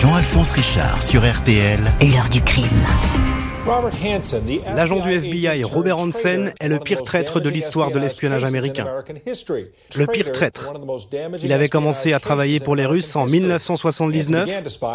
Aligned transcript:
Jean-Alphonse 0.00 0.52
Richard 0.52 1.02
sur 1.02 1.20
RTL. 1.20 1.78
L'heure 2.00 2.30
du 2.30 2.40
crime. 2.40 2.64
L'agent 4.74 4.98
du 5.00 5.12
FBI, 5.12 5.62
Robert 5.62 5.98
Hansen, 5.98 6.54
est 6.58 6.68
le 6.68 6.78
pire 6.78 7.02
traître 7.02 7.38
de 7.38 7.50
l'histoire 7.50 7.90
de 7.90 7.98
l'espionnage 7.98 8.42
américain. 8.42 8.86
Le 9.96 10.06
pire 10.06 10.32
traître. 10.32 10.72
Il 11.42 11.52
avait 11.52 11.68
commencé 11.68 12.14
à 12.14 12.18
travailler 12.18 12.60
pour 12.60 12.76
les 12.76 12.86
Russes 12.86 13.14
en 13.14 13.26
1979, 13.26 14.48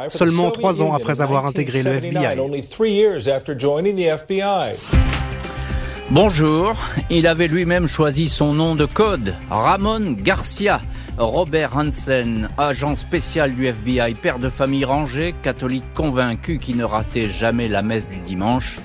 seulement 0.09 0.49
trois 0.49 0.81
ans 0.81 0.95
après 0.95 1.21
avoir 1.21 1.45
intégré 1.45 1.83
le 1.83 1.91
FBI. 1.97 2.41
Bonjour, 6.09 6.73
il 7.11 7.27
avait 7.27 7.47
lui-même 7.47 7.85
choisi 7.85 8.27
son 8.27 8.53
nom 8.53 8.73
de 8.73 8.85
code, 8.85 9.35
Ramon 9.51 10.15
Garcia. 10.17 10.81
Robert 11.17 11.77
Hansen, 11.77 12.49
agent 12.57 12.95
spécial 12.95 13.55
du 13.55 13.67
FBI, 13.67 14.15
père 14.15 14.37
de 14.37 14.49
famille 14.49 14.83
rangé, 14.83 15.33
catholique 15.41 15.85
convaincu 15.93 16.59
qui 16.59 16.73
ne 16.73 16.83
ratait 16.83 17.27
jamais 17.29 17.69
la 17.69 17.81
messe 17.81 18.07
du 18.09 18.17
dimanche, 18.17 18.79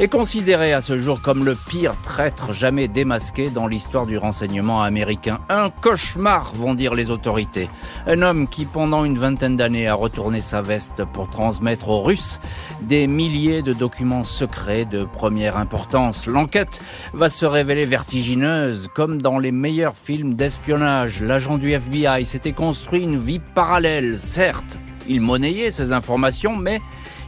est 0.00 0.08
considéré 0.08 0.72
à 0.72 0.80
ce 0.80 0.98
jour 0.98 1.22
comme 1.22 1.44
le 1.44 1.54
pire 1.54 1.94
traître 2.02 2.52
jamais 2.52 2.88
démasqué 2.88 3.48
dans 3.48 3.66
l'histoire 3.66 4.06
du 4.06 4.18
renseignement 4.18 4.82
américain. 4.82 5.38
Un 5.48 5.70
cauchemar, 5.70 6.52
vont 6.54 6.74
dire 6.74 6.94
les 6.94 7.10
autorités. 7.10 7.68
Un 8.06 8.22
homme 8.22 8.48
qui, 8.48 8.64
pendant 8.64 9.04
une 9.04 9.18
vingtaine 9.18 9.56
d'années, 9.56 9.86
a 9.86 9.94
retourné 9.94 10.40
sa 10.40 10.62
veste 10.62 11.04
pour 11.12 11.30
transmettre 11.30 11.88
aux 11.88 12.02
Russes 12.02 12.40
des 12.82 13.06
milliers 13.06 13.62
de 13.62 13.72
documents 13.72 14.24
secrets 14.24 14.84
de 14.84 15.04
première 15.04 15.56
importance. 15.56 16.26
L'enquête 16.26 16.80
va 17.12 17.30
se 17.30 17.46
révéler 17.46 17.86
vertigineuse, 17.86 18.88
comme 18.94 19.22
dans 19.22 19.38
les 19.38 19.52
meilleurs 19.52 19.96
films 19.96 20.34
d'espionnage. 20.34 21.22
L'agent 21.22 21.56
du 21.56 21.70
FBI 21.70 22.24
s'était 22.24 22.52
construit 22.52 23.02
une 23.02 23.18
vie 23.18 23.40
parallèle, 23.54 24.18
certes. 24.18 24.78
Il 25.06 25.20
monnayait 25.20 25.70
ces 25.70 25.92
informations, 25.92 26.56
mais 26.56 26.80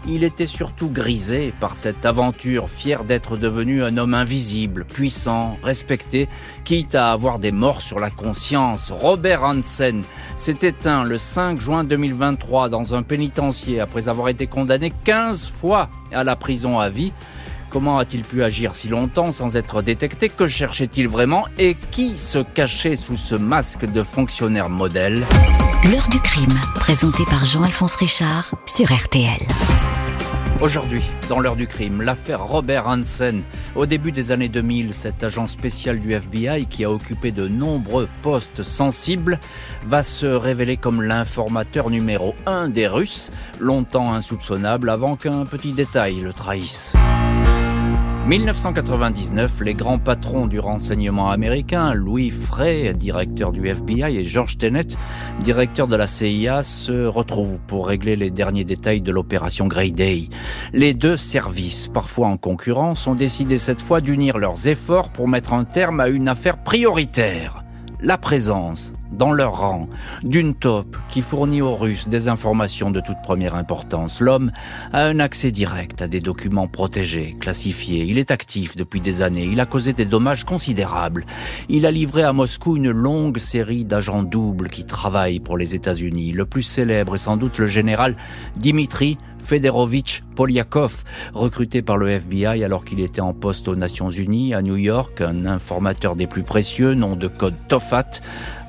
il 0.08 0.24
était 0.24 0.46
surtout 0.46 0.88
grisé 0.88 1.52
par 1.60 1.76
cette 1.76 2.06
aventure, 2.06 2.68
fier 2.68 3.04
d'être 3.04 3.36
devenu 3.36 3.82
un 3.82 3.96
homme 3.96 4.14
invisible, 4.14 4.84
puissant, 4.84 5.56
respecté, 5.62 6.28
quitte 6.64 6.94
à 6.94 7.12
avoir 7.12 7.38
des 7.38 7.52
morts 7.52 7.82
sur 7.82 7.98
la 7.98 8.10
conscience. 8.10 8.90
Robert 8.90 9.42
Hansen 9.42 10.02
s'est 10.36 10.58
éteint 10.62 11.04
le 11.04 11.18
5 11.18 11.60
juin 11.60 11.84
2023 11.84 12.68
dans 12.68 12.94
un 12.94 13.02
pénitencier 13.02 13.80
après 13.80 14.08
avoir 14.08 14.28
été 14.28 14.46
condamné 14.46 14.92
15 15.04 15.48
fois 15.48 15.88
à 16.12 16.24
la 16.24 16.36
prison 16.36 16.78
à 16.78 16.88
vie. 16.88 17.12
Comment 17.68 17.98
a-t-il 17.98 18.22
pu 18.22 18.42
agir 18.42 18.74
si 18.74 18.88
longtemps 18.88 19.32
sans 19.32 19.56
être 19.56 19.82
détecté? 19.82 20.28
Que 20.28 20.46
cherchait-il 20.46 21.08
vraiment? 21.08 21.44
Et 21.58 21.76
qui 21.90 22.16
se 22.16 22.38
cachait 22.38 22.96
sous 22.96 23.16
ce 23.16 23.34
masque 23.34 23.84
de 23.84 24.02
fonctionnaire 24.02 24.70
modèle? 24.70 25.24
L'heure 25.90 26.08
du 26.08 26.20
crime, 26.20 26.58
présenté 26.76 27.24
par 27.28 27.44
Jean-Alphonse 27.44 27.96
Richard 27.96 28.54
sur 28.66 28.86
RTL. 28.86 29.46
Aujourd'hui, 30.62 31.02
dans 31.28 31.38
l'heure 31.38 31.54
du 31.54 31.66
crime, 31.66 32.00
l'affaire 32.00 32.46
Robert 32.46 32.86
Hansen. 32.86 33.42
Au 33.74 33.84
début 33.84 34.10
des 34.10 34.32
années 34.32 34.48
2000, 34.48 34.94
cet 34.94 35.22
agent 35.22 35.48
spécial 35.48 36.00
du 36.00 36.12
FBI 36.12 36.66
qui 36.66 36.84
a 36.84 36.90
occupé 36.90 37.30
de 37.30 37.46
nombreux 37.46 38.08
postes 38.22 38.62
sensibles 38.62 39.38
va 39.84 40.02
se 40.02 40.26
révéler 40.26 40.78
comme 40.78 41.02
l'informateur 41.02 41.90
numéro 41.90 42.34
un 42.46 42.70
des 42.70 42.88
Russes, 42.88 43.30
longtemps 43.60 44.14
insoupçonnable 44.14 44.88
avant 44.88 45.16
qu'un 45.16 45.44
petit 45.44 45.72
détail 45.72 46.20
le 46.20 46.32
trahisse. 46.32 46.94
1999, 48.26 49.60
les 49.60 49.74
grands 49.74 50.00
patrons 50.00 50.48
du 50.48 50.58
renseignement 50.58 51.30
américain, 51.30 51.94
Louis 51.94 52.30
Frey, 52.30 52.92
directeur 52.92 53.52
du 53.52 53.68
FBI, 53.68 54.16
et 54.16 54.24
George 54.24 54.58
Tenet, 54.58 54.96
directeur 55.38 55.86
de 55.86 55.94
la 55.94 56.08
CIA, 56.08 56.64
se 56.64 57.06
retrouvent 57.06 57.60
pour 57.68 57.86
régler 57.86 58.16
les 58.16 58.32
derniers 58.32 58.64
détails 58.64 59.00
de 59.00 59.12
l'opération 59.12 59.68
Grey 59.68 59.90
Day. 59.90 60.28
Les 60.72 60.92
deux 60.92 61.16
services, 61.16 61.86
parfois 61.86 62.26
en 62.26 62.36
concurrence, 62.36 63.06
ont 63.06 63.14
décidé 63.14 63.58
cette 63.58 63.80
fois 63.80 64.00
d'unir 64.00 64.38
leurs 64.38 64.66
efforts 64.66 65.10
pour 65.10 65.28
mettre 65.28 65.52
un 65.52 65.64
terme 65.64 66.00
à 66.00 66.08
une 66.08 66.26
affaire 66.26 66.58
prioritaire. 66.58 67.62
La 68.00 68.18
présence 68.18 68.92
dans 69.12 69.32
leur 69.32 69.60
rang 69.60 69.88
d'une 70.22 70.54
taupe 70.54 70.96
qui 71.08 71.22
fournit 71.22 71.62
aux 71.62 71.76
Russes 71.76 72.08
des 72.08 72.28
informations 72.28 72.90
de 72.90 73.00
toute 73.00 73.20
première 73.22 73.54
importance. 73.54 74.20
L'homme 74.20 74.50
a 74.92 75.02
un 75.02 75.20
accès 75.20 75.50
direct 75.50 76.02
à 76.02 76.08
des 76.08 76.20
documents 76.20 76.68
protégés, 76.68 77.36
classifiés. 77.40 78.04
Il 78.04 78.18
est 78.18 78.30
actif 78.30 78.76
depuis 78.76 79.00
des 79.00 79.22
années. 79.22 79.48
Il 79.50 79.60
a 79.60 79.66
causé 79.66 79.92
des 79.92 80.04
dommages 80.04 80.44
considérables. 80.44 81.26
Il 81.68 81.86
a 81.86 81.90
livré 81.90 82.22
à 82.22 82.32
Moscou 82.32 82.76
une 82.76 82.90
longue 82.90 83.38
série 83.38 83.84
d'agents 83.84 84.22
doubles 84.22 84.68
qui 84.68 84.84
travaillent 84.84 85.40
pour 85.40 85.56
les 85.56 85.74
États-Unis. 85.74 86.32
Le 86.32 86.44
plus 86.44 86.62
célèbre 86.62 87.14
est 87.14 87.18
sans 87.18 87.36
doute 87.36 87.58
le 87.58 87.66
général 87.66 88.16
Dimitri 88.56 89.18
Federovitch 89.46 90.24
Polyakov, 90.34 91.04
recruté 91.32 91.80
par 91.80 91.96
le 91.96 92.10
FBI 92.10 92.64
alors 92.64 92.84
qu'il 92.84 92.98
était 92.98 93.20
en 93.20 93.32
poste 93.32 93.68
aux 93.68 93.76
Nations 93.76 94.10
Unies 94.10 94.54
à 94.54 94.60
New 94.60 94.74
York, 94.74 95.20
un 95.20 95.46
informateur 95.46 96.16
des 96.16 96.26
plus 96.26 96.42
précieux, 96.42 96.94
nom 96.94 97.14
de 97.14 97.28
code 97.28 97.54
Tofat, 97.68 98.10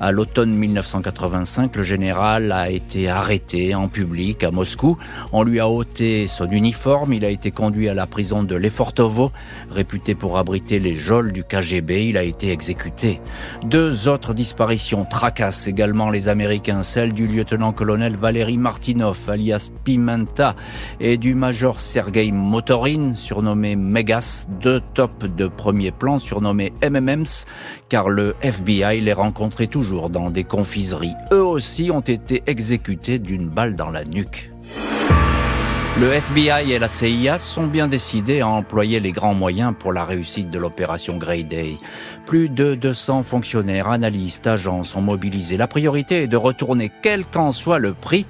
à 0.00 0.12
l'automne 0.12 0.54
1985, 0.54 1.74
le 1.74 1.82
général 1.82 2.52
a 2.52 2.70
été 2.70 3.08
arrêté 3.08 3.74
en 3.74 3.88
public 3.88 4.44
à 4.44 4.52
Moscou. 4.52 4.96
On 5.32 5.42
lui 5.42 5.58
a 5.58 5.68
ôté 5.68 6.28
son 6.28 6.48
uniforme. 6.48 7.12
Il 7.12 7.24
a 7.24 7.30
été 7.30 7.50
conduit 7.50 7.88
à 7.88 7.94
la 7.94 8.06
prison 8.06 8.44
de 8.44 8.54
Lefortovo, 8.54 9.32
réputé 9.72 10.14
pour 10.14 10.38
abriter 10.38 10.78
les 10.78 10.94
geôles 10.94 11.32
du 11.32 11.42
KGB. 11.42 12.06
Il 12.06 12.16
a 12.16 12.22
été 12.22 12.52
exécuté. 12.52 13.20
Deux 13.64 14.06
autres 14.06 14.34
disparitions 14.34 15.04
tracassent 15.04 15.66
également 15.66 16.10
les 16.10 16.28
Américains, 16.28 16.84
celle 16.84 17.12
du 17.12 17.26
lieutenant-colonel 17.26 18.14
Valéry 18.14 18.56
Martinov, 18.56 19.18
alias 19.28 19.68
Pimenta, 19.82 20.54
et 21.00 21.16
du 21.16 21.34
major 21.34 21.80
Sergei 21.80 22.32
Motorin, 22.32 23.14
surnommé 23.14 23.76
Megas, 23.76 24.46
deux 24.60 24.80
tops 24.94 25.26
de 25.36 25.46
premier 25.46 25.90
plan 25.90 26.18
surnommés 26.18 26.72
MMMs, 26.82 27.46
car 27.88 28.08
le 28.08 28.34
FBI 28.42 29.00
les 29.00 29.12
rencontrait 29.12 29.66
toujours 29.66 30.10
dans 30.10 30.30
des 30.30 30.44
confiseries. 30.44 31.14
Eux 31.32 31.44
aussi 31.44 31.90
ont 31.90 32.00
été 32.00 32.42
exécutés 32.46 33.18
d'une 33.18 33.48
balle 33.48 33.74
dans 33.74 33.90
la 33.90 34.04
nuque. 34.04 34.50
Le 36.00 36.12
FBI 36.12 36.70
et 36.70 36.78
la 36.78 36.88
CIA 36.88 37.40
sont 37.40 37.66
bien 37.66 37.88
décidés 37.88 38.40
à 38.40 38.46
employer 38.46 39.00
les 39.00 39.10
grands 39.10 39.34
moyens 39.34 39.74
pour 39.76 39.92
la 39.92 40.04
réussite 40.04 40.48
de 40.48 40.56
l'opération 40.56 41.16
Grey 41.16 41.42
Day. 41.42 41.76
Plus 42.24 42.48
de 42.48 42.76
200 42.76 43.24
fonctionnaires, 43.24 43.88
analystes, 43.88 44.46
agents 44.46 44.84
sont 44.84 45.02
mobilisés. 45.02 45.56
La 45.56 45.66
priorité 45.66 46.22
est 46.22 46.28
de 46.28 46.36
retourner, 46.36 46.92
quel 47.02 47.26
qu'en 47.26 47.50
soit 47.50 47.80
le 47.80 47.94
prix, 47.94 48.26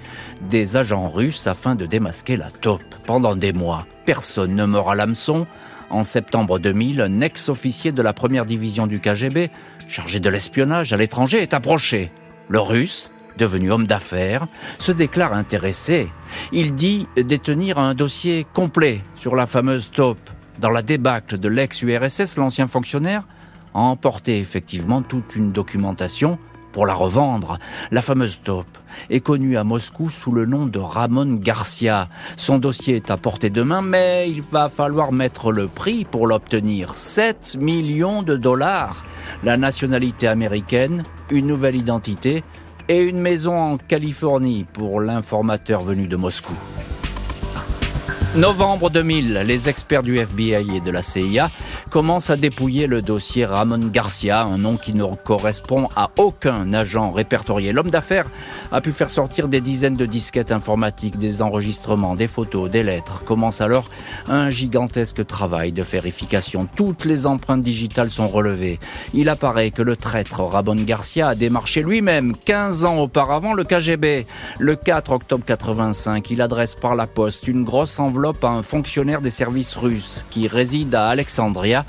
des 0.48 0.76
agents 0.76 1.10
russes 1.10 1.46
afin 1.46 1.74
de 1.74 1.84
démasquer 1.84 2.38
la 2.38 2.48
taupe. 2.48 2.94
Pendant 3.04 3.36
des 3.36 3.52
mois, 3.52 3.86
personne 4.06 4.54
ne 4.54 4.64
meurt 4.64 4.88
à 4.88 4.94
l'hameçon. 4.94 5.46
En 5.90 6.04
septembre 6.04 6.58
2000, 6.58 7.02
un 7.02 7.20
ex-officier 7.20 7.92
de 7.92 8.00
la 8.00 8.14
première 8.14 8.46
division 8.46 8.86
du 8.86 8.98
KGB, 8.98 9.50
chargé 9.88 10.20
de 10.20 10.30
l'espionnage 10.30 10.94
à 10.94 10.96
l'étranger, 10.96 11.42
est 11.42 11.52
approché. 11.52 12.12
Le 12.48 12.60
russe, 12.60 13.12
devenu 13.38 13.72
homme 13.72 13.86
d'affaires, 13.86 14.46
se 14.78 14.92
déclare 14.92 15.32
intéressé. 15.32 16.10
Il 16.52 16.74
dit 16.74 17.08
détenir 17.16 17.78
un 17.78 17.94
dossier 17.94 18.46
complet 18.52 19.00
sur 19.16 19.34
la 19.34 19.46
fameuse 19.46 19.90
taupe. 19.90 20.30
Dans 20.58 20.70
la 20.70 20.82
débâcle 20.82 21.38
de 21.38 21.48
l'ex-URSS, 21.48 22.36
l'ancien 22.36 22.66
fonctionnaire 22.66 23.22
a 23.74 23.80
emporté 23.80 24.38
effectivement 24.38 25.02
toute 25.02 25.36
une 25.36 25.52
documentation 25.52 26.38
pour 26.72 26.86
la 26.86 26.94
revendre. 26.94 27.58
La 27.90 28.02
fameuse 28.02 28.40
taupe 28.42 28.78
est 29.10 29.20
connue 29.20 29.56
à 29.56 29.64
Moscou 29.64 30.10
sous 30.10 30.32
le 30.32 30.46
nom 30.46 30.66
de 30.66 30.78
Ramon 30.78 31.34
Garcia. 31.34 32.08
Son 32.36 32.58
dossier 32.58 32.96
est 32.96 33.10
à 33.10 33.16
portée 33.16 33.50
de 33.50 33.62
main, 33.62 33.82
mais 33.82 34.28
il 34.30 34.42
va 34.42 34.68
falloir 34.68 35.12
mettre 35.12 35.52
le 35.52 35.68
prix 35.68 36.04
pour 36.04 36.26
l'obtenir. 36.26 36.94
7 36.94 37.56
millions 37.60 38.22
de 38.22 38.36
dollars. 38.36 39.04
La 39.44 39.56
nationalité 39.56 40.26
américaine, 40.26 41.04
une 41.30 41.46
nouvelle 41.46 41.76
identité 41.76 42.42
et 42.88 43.02
une 43.02 43.20
maison 43.20 43.56
en 43.56 43.76
Californie 43.76 44.64
pour 44.72 45.00
l'informateur 45.00 45.82
venu 45.82 46.06
de 46.06 46.16
Moscou. 46.16 46.54
Novembre 48.38 48.88
2000, 48.88 49.42
les 49.44 49.68
experts 49.68 50.04
du 50.04 50.16
FBI 50.16 50.76
et 50.76 50.80
de 50.80 50.92
la 50.92 51.02
CIA 51.02 51.50
commencent 51.90 52.30
à 52.30 52.36
dépouiller 52.36 52.86
le 52.86 53.02
dossier 53.02 53.44
Ramon 53.44 53.88
Garcia, 53.88 54.44
un 54.44 54.58
nom 54.58 54.76
qui 54.76 54.94
ne 54.94 55.04
correspond 55.24 55.88
à 55.96 56.12
aucun 56.18 56.72
agent 56.72 57.10
répertorié. 57.10 57.72
L'homme 57.72 57.90
d'affaires 57.90 58.30
a 58.70 58.80
pu 58.80 58.92
faire 58.92 59.10
sortir 59.10 59.48
des 59.48 59.60
dizaines 59.60 59.96
de 59.96 60.06
disquettes 60.06 60.52
informatiques, 60.52 61.18
des 61.18 61.42
enregistrements, 61.42 62.14
des 62.14 62.28
photos, 62.28 62.70
des 62.70 62.84
lettres. 62.84 63.24
Commence 63.24 63.60
alors 63.60 63.90
un 64.28 64.50
gigantesque 64.50 65.26
travail 65.26 65.72
de 65.72 65.82
vérification. 65.82 66.68
Toutes 66.76 67.06
les 67.06 67.26
empreintes 67.26 67.62
digitales 67.62 68.10
sont 68.10 68.28
relevées. 68.28 68.78
Il 69.14 69.30
apparaît 69.30 69.72
que 69.72 69.82
le 69.82 69.96
traître 69.96 70.42
Ramon 70.42 70.76
Garcia 70.76 71.26
a 71.26 71.34
démarché 71.34 71.82
lui-même 71.82 72.36
15 72.44 72.84
ans 72.84 72.98
auparavant 72.98 73.52
le 73.52 73.64
KGB. 73.64 74.28
Le 74.60 74.76
4 74.76 75.10
octobre 75.10 75.44
85, 75.44 76.30
il 76.30 76.40
adresse 76.40 76.76
par 76.76 76.94
la 76.94 77.08
poste 77.08 77.48
une 77.48 77.64
grosse 77.64 77.98
enveloppe 77.98 78.27
à 78.42 78.48
un 78.48 78.62
fonctionnaire 78.62 79.20
des 79.20 79.30
services 79.30 79.74
russes 79.74 80.20
qui 80.30 80.48
réside 80.48 80.94
à 80.94 81.08
Alexandria, 81.08 81.84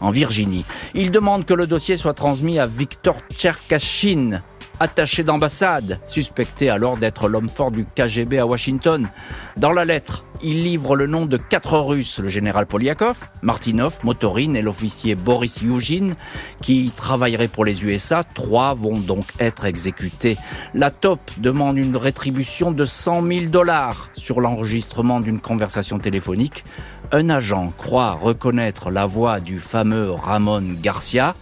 en 0.00 0.10
Virginie. 0.10 0.64
Il 0.94 1.10
demande 1.10 1.44
que 1.44 1.54
le 1.54 1.66
dossier 1.66 1.96
soit 1.96 2.14
transmis 2.14 2.58
à 2.58 2.66
Victor 2.66 3.16
Tcherkashin, 3.32 4.42
attaché 4.80 5.24
d'ambassade, 5.24 6.00
suspecté 6.06 6.70
alors 6.70 6.96
d'être 6.96 7.28
l'homme 7.28 7.48
fort 7.48 7.70
du 7.70 7.84
KGB 7.84 8.38
à 8.38 8.46
Washington. 8.46 9.08
Dans 9.56 9.72
la 9.72 9.84
lettre, 9.84 10.24
il 10.42 10.62
livre 10.62 10.96
le 10.96 11.06
nom 11.06 11.26
de 11.26 11.36
quatre 11.36 11.78
Russes, 11.78 12.18
le 12.18 12.28
général 12.28 12.66
Polyakov, 12.66 13.28
Martinov, 13.42 13.98
Motorin 14.02 14.54
et 14.54 14.62
l'officier 14.62 15.14
Boris 15.14 15.62
Yugin, 15.62 16.14
qui 16.60 16.92
travailleraient 16.94 17.48
pour 17.48 17.64
les 17.64 17.84
USA. 17.84 18.24
Trois 18.24 18.74
vont 18.74 18.98
donc 18.98 19.26
être 19.38 19.64
exécutés. 19.64 20.36
La 20.74 20.90
top 20.90 21.20
demande 21.38 21.78
une 21.78 21.96
rétribution 21.96 22.72
de 22.72 22.84
100 22.84 23.26
000 23.26 23.44
dollars 23.46 24.10
sur 24.14 24.40
l'enregistrement 24.40 25.20
d'une 25.20 25.40
conversation 25.40 25.98
téléphonique. 25.98 26.64
Un 27.12 27.30
agent 27.30 27.72
croit 27.76 28.12
reconnaître 28.12 28.90
la 28.90 29.06
voix 29.06 29.40
du 29.40 29.58
fameux 29.58 30.10
Ramon 30.10 30.62
Garcia. 30.82 31.34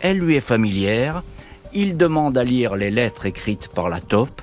Elle 0.00 0.18
lui 0.18 0.34
est 0.34 0.40
familière. 0.40 1.22
Il 1.74 1.96
demande 1.96 2.36
à 2.36 2.44
lire 2.44 2.76
les 2.76 2.90
lettres 2.90 3.24
écrites 3.24 3.68
par 3.68 3.88
la 3.88 4.00
top. 4.00 4.42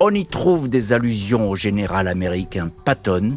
On 0.00 0.10
y 0.10 0.24
trouve 0.24 0.70
des 0.70 0.94
allusions 0.94 1.50
au 1.50 1.56
général 1.56 2.08
américain 2.08 2.70
Patton. 2.84 3.36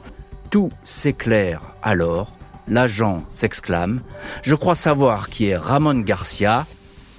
Tout 0.49 0.71
s'éclaire 0.85 1.75
alors. 1.81 2.37
L'agent 2.67 3.23
s'exclame 3.27 4.01
Je 4.41 4.55
crois 4.55 4.73
savoir 4.73 5.29
qui 5.29 5.47
est 5.47 5.57
Ramon 5.57 5.99
Garcia. 5.99 6.65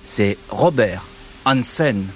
C'est 0.03 0.39
Robert 0.49 1.05
Hansen. 1.45 2.07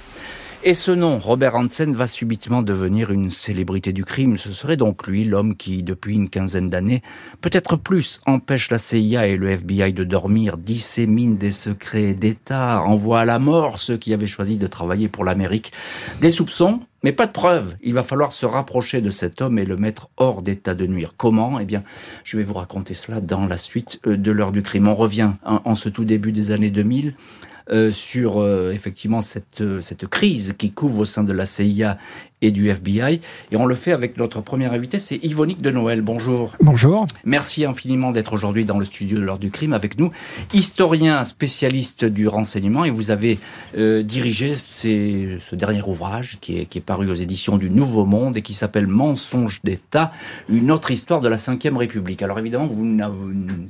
Et 0.62 0.74
ce 0.74 0.90
nom, 0.90 1.18
Robert 1.18 1.54
Hansen, 1.54 1.94
va 1.94 2.06
subitement 2.06 2.60
devenir 2.60 3.10
une 3.10 3.30
célébrité 3.30 3.94
du 3.94 4.04
crime. 4.04 4.36
Ce 4.36 4.52
serait 4.52 4.76
donc 4.76 5.06
lui, 5.06 5.24
l'homme 5.24 5.56
qui, 5.56 5.82
depuis 5.82 6.14
une 6.14 6.28
quinzaine 6.28 6.68
d'années, 6.68 7.02
peut-être 7.40 7.76
plus, 7.76 8.20
empêche 8.26 8.70
la 8.70 8.76
CIA 8.76 9.26
et 9.28 9.38
le 9.38 9.48
FBI 9.48 9.94
de 9.94 10.04
dormir, 10.04 10.58
dissémine 10.58 11.38
des 11.38 11.50
secrets 11.50 12.12
d'État, 12.12 12.82
envoie 12.82 13.20
à 13.20 13.24
la 13.24 13.38
mort 13.38 13.78
ceux 13.78 13.96
qui 13.96 14.12
avaient 14.12 14.26
choisi 14.26 14.58
de 14.58 14.66
travailler 14.66 15.08
pour 15.08 15.24
l'Amérique. 15.24 15.72
Des 16.20 16.28
soupçons, 16.28 16.80
mais 17.02 17.12
pas 17.12 17.26
de 17.26 17.32
preuves. 17.32 17.76
Il 17.82 17.94
va 17.94 18.02
falloir 18.02 18.30
se 18.30 18.44
rapprocher 18.44 19.00
de 19.00 19.08
cet 19.08 19.40
homme 19.40 19.58
et 19.58 19.64
le 19.64 19.78
mettre 19.78 20.10
hors 20.18 20.42
d'état 20.42 20.74
de 20.74 20.86
nuire. 20.86 21.14
Comment? 21.16 21.58
Eh 21.58 21.64
bien, 21.64 21.84
je 22.22 22.36
vais 22.36 22.44
vous 22.44 22.52
raconter 22.52 22.92
cela 22.92 23.22
dans 23.22 23.46
la 23.46 23.56
suite 23.56 23.98
euh, 24.06 24.18
de 24.18 24.30
l'heure 24.30 24.52
du 24.52 24.60
crime. 24.60 24.88
On 24.88 24.94
revient 24.94 25.30
en 25.42 25.74
ce 25.74 25.88
tout 25.88 26.04
début 26.04 26.32
des 26.32 26.50
années 26.50 26.70
2000 26.70 27.14
euh, 27.72 27.92
sur 27.92 28.38
euh, 28.38 28.72
effectivement 28.72 29.20
cette, 29.20 29.60
euh, 29.60 29.80
cette 29.80 30.06
crise 30.06 30.54
qui 30.58 30.72
couvre 30.72 31.00
au 31.00 31.04
sein 31.04 31.24
de 31.24 31.32
la 31.32 31.46
CIA 31.46 31.98
et 32.42 32.50
du 32.50 32.68
FBI. 32.68 33.20
Et 33.50 33.56
on 33.56 33.66
le 33.66 33.74
fait 33.74 33.92
avec 33.92 34.16
notre 34.16 34.40
première 34.40 34.72
invité, 34.72 34.98
c'est 34.98 35.16
Yvonique 35.22 35.62
de 35.62 35.70
Noël. 35.70 36.02
Bonjour. 36.02 36.56
Bonjour. 36.60 37.06
Merci 37.24 37.64
infiniment 37.64 38.12
d'être 38.12 38.32
aujourd'hui 38.32 38.64
dans 38.64 38.78
le 38.78 38.84
studio 38.84 39.18
de 39.18 39.24
l'heure 39.24 39.38
du 39.38 39.50
crime 39.50 39.72
avec 39.72 39.98
nous. 39.98 40.10
Historien, 40.54 41.24
spécialiste 41.24 42.04
du 42.04 42.28
renseignement, 42.28 42.84
et 42.84 42.90
vous 42.90 43.10
avez 43.10 43.38
euh, 43.76 44.02
dirigé 44.02 44.54
ces, 44.56 45.38
ce 45.40 45.54
dernier 45.54 45.82
ouvrage 45.82 46.38
qui 46.40 46.58
est, 46.58 46.66
qui 46.66 46.78
est 46.78 46.82
paru 46.82 47.10
aux 47.10 47.14
éditions 47.14 47.58
du 47.58 47.70
Nouveau 47.70 48.04
Monde 48.04 48.36
et 48.36 48.42
qui 48.42 48.54
s'appelle 48.54 48.86
Mensonge 48.86 49.60
d'État, 49.62 50.12
une 50.48 50.70
autre 50.70 50.90
histoire 50.90 51.20
de 51.20 51.28
la 51.28 51.36
Ve 51.36 51.76
République. 51.76 52.22
Alors 52.22 52.38
évidemment, 52.38 52.66
vous, 52.66 52.84
ne 52.84 53.04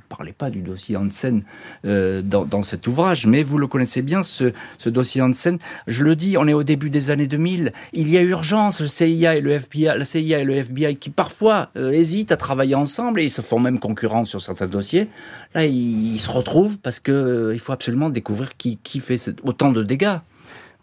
parlez 0.08 0.32
pas 0.32 0.50
du 0.50 0.60
dossier 0.60 0.96
Hansen 0.96 1.42
euh, 1.84 2.22
dans, 2.22 2.44
dans, 2.44 2.62
cet 2.62 2.86
ouvrage, 2.86 3.26
mais 3.26 3.42
vous 3.42 3.58
le 3.58 3.66
connaissez 3.66 3.89
bien, 4.02 4.22
ce, 4.22 4.52
ce 4.78 4.88
dossier 4.88 5.22
Hansen. 5.22 5.58
Je 5.86 6.04
le 6.04 6.16
dis, 6.16 6.36
on 6.38 6.46
est 6.46 6.52
au 6.52 6.62
début 6.62 6.90
des 6.90 7.10
années 7.10 7.26
2000, 7.26 7.72
il 7.92 8.10
y 8.10 8.18
a 8.18 8.22
urgence 8.22 8.80
le 8.80 8.88
CIA 8.88 9.36
et 9.36 9.40
le 9.40 9.52
FBI, 9.52 9.92
la 9.96 10.04
CIA 10.04 10.40
et 10.40 10.44
le 10.44 10.54
FBI 10.54 10.96
qui 10.96 11.10
parfois 11.10 11.70
euh, 11.76 11.90
hésitent 11.90 12.32
à 12.32 12.36
travailler 12.36 12.74
ensemble 12.74 13.20
et 13.20 13.24
ils 13.24 13.30
se 13.30 13.42
font 13.42 13.58
même 13.58 13.78
concurrence 13.78 14.28
sur 14.28 14.40
certains 14.40 14.66
dossiers. 14.66 15.08
Là, 15.54 15.66
ils, 15.66 16.18
se 16.18 16.30
retrouvent 16.30 16.78
parce 16.78 17.00
que 17.00 17.12
euh, 17.12 17.54
il 17.54 17.60
faut 17.60 17.72
absolument 17.72 18.10
découvrir 18.10 18.56
qui 18.56 18.78
fait 19.00 19.18
autant 19.42 19.72
de 19.72 19.82
dégâts. 19.82 20.18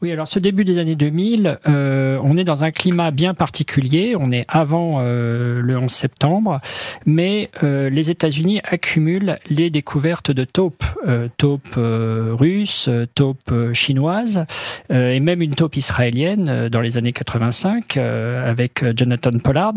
Oui, 0.04 0.12
alors 0.12 0.28
ce 0.28 0.38
début 0.38 0.64
des 0.64 0.78
années 0.78 0.96
2000, 0.96 1.58
euh, 1.68 2.20
on 2.22 2.38
est 2.38 2.44
dans 2.44 2.64
un 2.64 2.70
climat 2.70 3.10
bien 3.10 3.34
particulier. 3.34 4.16
On 4.16 4.30
est 4.30 4.46
avant 4.48 5.00
euh, 5.00 5.60
le 5.60 5.76
11 5.76 5.92
septembre, 5.92 6.62
mais 7.08 7.50
euh, 7.64 7.90
les 7.90 8.12
États-Unis 8.12 8.62
accumulent 8.64 9.40
les 9.50 9.72
découvertes 9.72 10.30
de 10.30 10.44
taupes, 10.44 10.84
euh, 11.08 11.30
taupes 11.38 11.78
euh, 11.78 12.30
russes, 12.34 12.92
taupes 13.16 13.52
chinoises, 13.74 14.46
et 14.92 15.20
même 15.20 15.42
une 15.42 15.56
taupe 15.56 15.76
israélienne 15.78 16.70
dans 16.70 16.82
les 16.82 16.98
années 16.98 17.12
85 17.12 17.98
avec 17.98 18.86
Jonathan 18.96 19.32
Pollard. 19.44 19.74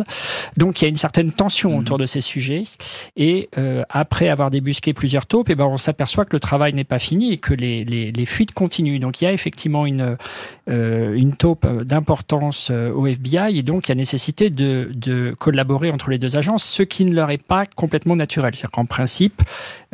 Donc 0.57 0.81
il 0.81 0.85
y 0.85 0.87
a 0.87 0.89
une 0.89 0.97
certaine 0.97 1.33
tension 1.33 1.79
autour 1.79 1.97
mhm. 1.97 2.03
de 2.03 2.07
ces 2.07 2.21
sujets. 2.21 2.65
Et 3.17 3.49
après 3.89 4.29
avoir 4.29 4.51
débusqué 4.51 4.93
plusieurs 4.93 5.27
taupes, 5.27 5.49
et 5.49 5.53
eh 5.53 5.57
ben 5.57 5.65
on 5.65 5.79
s'aperçoit 5.79 6.25
que 6.25 6.37
le 6.37 6.41
travail 6.41 6.75
n'est 6.75 6.85
pas 6.85 6.99
fini 6.99 7.33
et 7.33 7.39
que 7.39 7.55
les, 7.55 7.85
les, 7.85 8.13
les 8.13 8.27
fuites 8.27 8.53
continuent. 8.53 9.01
Donc 9.01 9.21
il 9.21 9.25
y 9.25 9.27
a 9.27 9.33
effectivement 9.33 9.87
une 9.87 10.10
euh, 10.69 11.15
une 11.15 11.35
taupe 11.35 11.67
d'importance 11.85 12.69
euh, 12.71 12.93
au 12.93 13.07
FBI 13.07 13.59
et 13.59 13.63
donc 13.63 13.89
il 13.89 13.91
y 13.91 13.93
a 13.93 13.95
nécessité 13.95 14.51
de, 14.51 14.91
de, 14.95 15.35
collaborer 15.39 15.91
entre 15.91 16.11
les 16.11 16.19
deux 16.19 16.37
agences, 16.37 16.65
ce 16.65 16.83
qui 16.83 17.05
ne 17.05 17.15
leur 17.15 17.31
est 17.31 17.43
pas 17.43 17.65
complètement 17.67 18.17
naturel. 18.17 18.55
C'est-à-dire 18.55 18.71
qu'en 18.71 18.87
principe, 18.87 19.43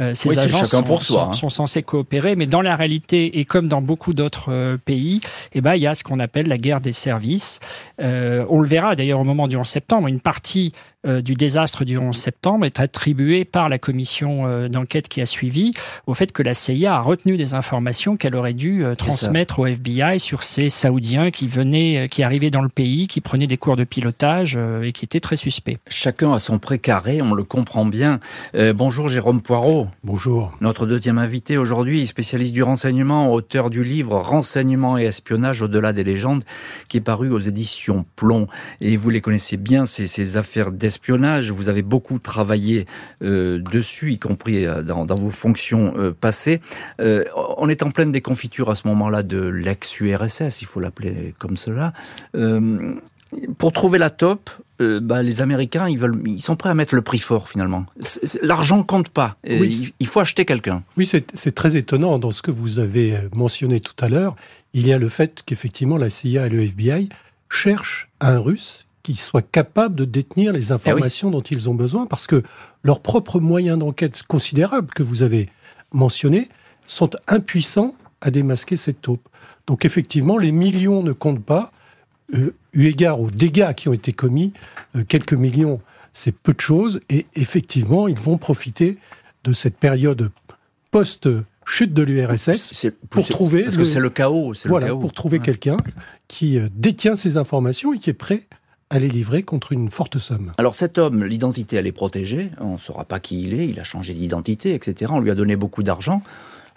euh, 0.00 0.12
ces 0.14 0.38
agences 0.38 0.70
sont, 0.70 1.18
hein. 1.18 1.32
sont, 1.32 1.48
censées 1.48 1.82
coopérer, 1.82 2.36
mais 2.36 2.46
dans 2.46 2.62
la 2.62 2.76
réalité 2.76 3.38
et 3.38 3.44
comme 3.44 3.68
dans 3.68 3.82
beaucoup 3.82 4.12
d'autres 4.12 4.76
pays, 4.84 5.20
eh 5.52 5.60
ben, 5.60 5.74
il 5.74 5.82
y 5.82 5.86
a 5.86 5.94
ce 5.94 6.04
qu'on 6.04 6.20
appelle 6.20 6.48
la 6.48 6.58
guerre 6.58 6.80
des 6.80 6.92
services. 6.92 7.60
on 7.98 8.60
le 8.60 8.68
verra 8.68 8.96
d'ailleurs 8.96 9.20
au 9.20 9.24
moment 9.24 9.48
du 9.48 9.56
11 9.56 9.66
septembre, 9.66 10.08
une 10.08 10.20
partie 10.20 10.72
euh, 11.06 11.22
du 11.22 11.34
désastre 11.34 11.84
du 11.84 11.98
11 11.98 12.16
septembre 12.16 12.66
est 12.66 12.80
attribué 12.80 13.44
par 13.44 13.68
la 13.68 13.78
commission 13.78 14.42
euh, 14.46 14.68
d'enquête 14.68 15.08
qui 15.08 15.20
a 15.20 15.26
suivi 15.26 15.70
au 16.06 16.14
fait 16.14 16.32
que 16.32 16.42
la 16.42 16.52
CIA 16.52 16.94
a 16.94 17.00
retenu 17.00 17.36
des 17.36 17.54
informations 17.54 18.16
qu'elle 18.16 18.34
aurait 18.34 18.54
dû 18.54 18.84
euh, 18.84 18.94
transmettre 18.94 19.60
au 19.60 19.66
FBI 19.66 20.18
sur 20.18 20.42
ces 20.42 20.68
Saoudiens 20.68 21.30
qui 21.30 21.46
venaient, 21.46 22.08
qui 22.10 22.22
arrivaient 22.22 22.50
dans 22.50 22.62
le 22.62 22.68
pays, 22.68 23.06
qui 23.06 23.20
prenaient 23.20 23.46
des 23.46 23.56
cours 23.56 23.76
de 23.76 23.84
pilotage 23.84 24.58
et 24.82 24.92
qui 24.92 25.04
étaient 25.04 25.20
très 25.20 25.36
suspects. 25.36 25.78
Chacun 25.88 26.32
a 26.32 26.38
son 26.38 26.58
précaré, 26.58 27.22
on 27.22 27.34
le 27.34 27.44
comprend 27.44 27.84
bien. 27.84 28.20
bonjour 28.74 29.08
Jérôme 29.08 29.42
Poirot. 29.42 29.86
Bonjour. 30.04 30.52
Notre 30.60 30.86
deuxième 30.86 31.18
invité 31.18 31.56
aujourd'hui, 31.56 32.06
spécialiste 32.06 32.54
du 32.54 32.62
renseignement, 32.62 33.32
auteur 33.32 33.70
du 33.70 33.84
livre 33.84 34.18
Renseignement 34.18 34.98
et 34.98 35.04
espionnage 35.04 35.62
au-delà 35.62 35.92
des 35.92 36.04
légendes, 36.04 36.44
qui 36.88 36.98
est 36.98 37.02
paru 37.02 37.30
aux 37.30 37.40
éditions 37.40 38.04
Plomb. 38.16 38.46
Et 38.80 38.96
vous 38.96 39.10
les 39.10 39.20
connaissez 39.20 39.56
bien, 39.56 39.86
ces, 39.86 40.06
ces 40.06 40.36
affaires 40.36 40.72
d'espionnage 40.72 40.95
espionnage. 40.96 41.50
Vous 41.50 41.68
avez 41.68 41.82
beaucoup 41.82 42.18
travaillé 42.18 42.86
euh, 43.22 43.58
dessus, 43.58 44.12
y 44.12 44.18
compris 44.18 44.66
euh, 44.66 44.82
dans, 44.82 45.04
vos 45.14 45.30
fonctions 45.30 45.94
euh, 45.96 46.12
passées. 46.12 46.60
on 46.98 47.68
est 47.68 47.82
en 47.82 47.90
pleine 47.90 48.12
déconfiture 48.12 48.70
à 48.70 48.74
ce 48.74 48.88
moment-là 48.88 49.22
de 49.22 49.38
l'ex-URSS, 49.38 50.62
il 50.62 50.66
faut 50.66 50.80
l'appeler 50.80 51.34
comme 51.38 51.56
cela. 51.56 51.92
pour 53.58 53.72
trouver 53.72 53.98
la 53.98 54.10
top, 54.10 54.50
bah, 54.78 55.22
les 55.22 55.40
Américains, 55.40 55.88
ils, 55.88 55.98
veulent, 55.98 56.20
ils 56.26 56.42
sont 56.42 56.56
prêts 56.56 56.70
à 56.70 56.74
mettre 56.74 56.94
le 56.94 57.02
prix 57.02 57.18
fort 57.18 57.48
finalement. 57.48 57.86
L'argent 58.42 58.82
compte 58.82 59.08
pas. 59.08 59.36
il, 59.44 60.06
faut 60.06 60.20
acheter 60.20 60.44
quelqu'un. 60.44 60.82
Oui, 60.96 61.06
c'est 61.06 61.54
très 61.54 61.76
étonnant 61.76 62.18
dans 62.18 62.30
ce 62.30 62.42
que 62.42 62.50
vous 62.50 62.78
avez 62.78 63.18
mentionné 63.34 63.80
tout 63.80 63.96
à 64.00 64.08
l'heure. 64.08 64.36
Il 64.72 64.86
y 64.86 64.92
a 64.92 64.98
le 64.98 65.08
fait 65.08 65.42
qu'effectivement 65.44 65.96
la 65.96 66.10
CIA 66.10 66.46
et 66.46 66.50
le 66.50 66.62
FBI 66.62 67.08
cherchent 67.48 68.08
un 68.20 68.38
Russe 68.38 68.85
qui 69.06 69.14
soient 69.14 69.42
capables 69.42 69.94
de 69.94 70.04
détenir 70.04 70.52
les 70.52 70.68
eh 70.68 70.72
informations 70.72 71.30
dont 71.30 71.40
ils 71.40 71.70
ont 71.70 71.74
besoin, 71.74 72.06
parce 72.06 72.26
que 72.26 72.42
leurs 72.82 72.98
propres 72.98 73.38
moyens 73.38 73.78
d'enquête 73.78 74.24
considérables 74.24 74.92
que 74.92 75.04
vous 75.04 75.22
avez 75.22 75.48
mentionnés 75.92 76.48
sont 76.88 77.10
impuissants 77.28 77.94
à 78.20 78.32
démasquer 78.32 78.76
cette 78.76 79.00
taupe. 79.00 79.28
Donc 79.68 79.84
effectivement, 79.84 80.38
les 80.38 80.50
millions 80.50 81.04
ne 81.04 81.12
comptent 81.12 81.44
pas, 81.44 81.70
euh, 82.34 82.52
eu 82.72 82.86
égard 82.86 83.20
aux 83.20 83.30
dégâts 83.30 83.74
qui 83.74 83.88
ont 83.88 83.92
été 83.92 84.12
commis, 84.12 84.52
euh, 84.96 85.04
quelques 85.04 85.34
millions, 85.34 85.80
c'est 86.12 86.32
peu 86.32 86.52
de 86.52 86.60
choses, 86.60 86.98
et 87.08 87.26
effectivement, 87.36 88.08
ils 88.08 88.18
vont 88.18 88.38
profiter 88.38 88.98
de 89.44 89.52
cette 89.52 89.76
période 89.76 90.32
post 90.90 91.28
chute 91.64 91.94
de 91.94 92.02
l'URSS 92.02 92.88
pour 93.10 93.28
trouver 93.28 93.64
parce 93.64 93.76
que 93.76 93.84
c'est 93.84 94.00
le 94.00 94.10
chaos, 94.10 94.52
voilà, 94.64 94.88
pour 94.88 95.12
trouver 95.12 95.38
quelqu'un 95.38 95.76
qui 96.26 96.58
euh, 96.58 96.68
détient 96.74 97.14
ces 97.14 97.36
informations 97.36 97.92
et 97.92 97.98
qui 97.98 98.10
est 98.10 98.14
prêt 98.14 98.48
à 98.90 98.98
les 98.98 99.08
livrer 99.08 99.42
contre 99.42 99.72
une 99.72 99.90
forte 99.90 100.18
somme. 100.18 100.52
Alors 100.58 100.74
cet 100.74 100.98
homme, 100.98 101.24
l'identité, 101.24 101.76
elle 101.76 101.86
est 101.86 101.92
protégée, 101.92 102.50
on 102.60 102.74
ne 102.74 102.78
saura 102.78 103.04
pas 103.04 103.18
qui 103.18 103.42
il 103.42 103.54
est, 103.54 103.68
il 103.68 103.80
a 103.80 103.84
changé 103.84 104.12
d'identité, 104.12 104.74
etc. 104.74 105.12
On 105.14 105.20
lui 105.20 105.30
a 105.30 105.34
donné 105.34 105.56
beaucoup 105.56 105.82
d'argent. 105.82 106.22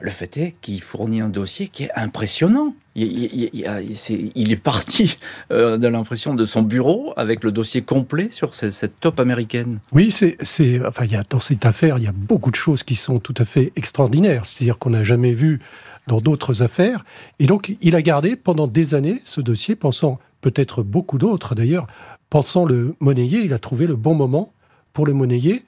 Le 0.02 0.10
fait 0.10 0.38
est 0.38 0.56
qu'il 0.62 0.82
fournit 0.82 1.20
un 1.20 1.30
dossier 1.30 1.68
qui 1.68 1.84
est 1.84 1.92
impressionnant. 1.94 2.74
Il, 2.96 4.52
est, 4.52 4.56
parti 4.56 5.18
euh, 5.52 5.78
de 5.78 5.88
l'impression 5.88 6.34
de 6.36 6.46
son 6.46 6.62
bureau 6.62 7.14
avec 7.18 7.44
le 7.44 7.52
dossier 7.52 7.82
complet 7.82 8.30
sur 8.32 8.56
cette, 8.56 9.00
top 9.00 9.20
américaine. 9.20 9.80
Oui, 9.92 10.12
c'est, 10.12 10.38
enfin, 10.86 11.04
il 11.06 11.12
y 11.12 11.16
a, 11.16 11.24
dans 11.30 11.40
cette 11.40 11.66
affaire, 11.66 11.98
il 11.98 12.06
y 12.06 12.08
a 12.08 12.14
beaucoup 12.14 12.50
de 12.50 12.56
choses 12.56 12.84
qui 12.84 12.96
sont 12.96 13.20
tout 13.20 13.36
à 13.38 13.46
fait 13.46 13.72
extraordinaires. 13.76 14.46
C'est-à-dire 14.46 14.78
qu'on 14.78 14.90
n'a 14.92 15.04
jamais 15.04 15.34
vu 15.34 15.60
dans 16.08 16.22
d'autres 16.22 16.62
affaires. 16.62 17.04
Et 17.40 17.46
donc, 17.46 17.76
il 17.82 17.96
a 17.96 18.02
gardé 18.02 18.36
pendant 18.36 18.68
des 18.68 18.96
années 18.96 19.22
ce 19.26 19.42
dossier, 19.42 19.76
pensant 19.76 20.20
peut-être 20.42 20.84
beaucoup 20.84 21.18
d'autres 21.18 21.56
d'ailleurs, 21.56 21.88
pensant 22.30 22.66
le 22.66 22.96
monnayer, 23.00 23.40
il 23.40 23.54
a 23.54 23.60
trouvé 23.60 23.88
le 23.88 23.96
bon 23.96 24.14
moment 24.14 24.54
pour 24.94 25.06
le 25.06 25.14
monnayer. 25.14 25.64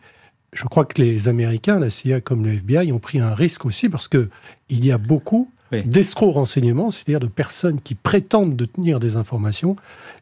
Je 0.53 0.65
crois 0.65 0.85
que 0.85 1.01
les 1.01 1.27
Américains, 1.27 1.79
la 1.79 1.89
CIA 1.89 2.21
comme 2.21 2.43
le 2.43 2.53
FBI, 2.53 2.91
ont 2.91 2.99
pris 2.99 3.19
un 3.19 3.33
risque 3.33 3.65
aussi 3.65 3.89
parce 3.89 4.07
que 4.07 4.29
il 4.69 4.85
y 4.85 4.91
a 4.91 4.97
beaucoup 4.97 5.49
d'escrocs 5.71 6.33
renseignements, 6.33 6.91
c'est-à-dire 6.91 7.19
de 7.19 7.27
personnes 7.27 7.79
qui 7.81 7.95
prétendent 7.95 8.55
détenir 8.55 8.99
des 8.99 9.15
informations 9.15 9.75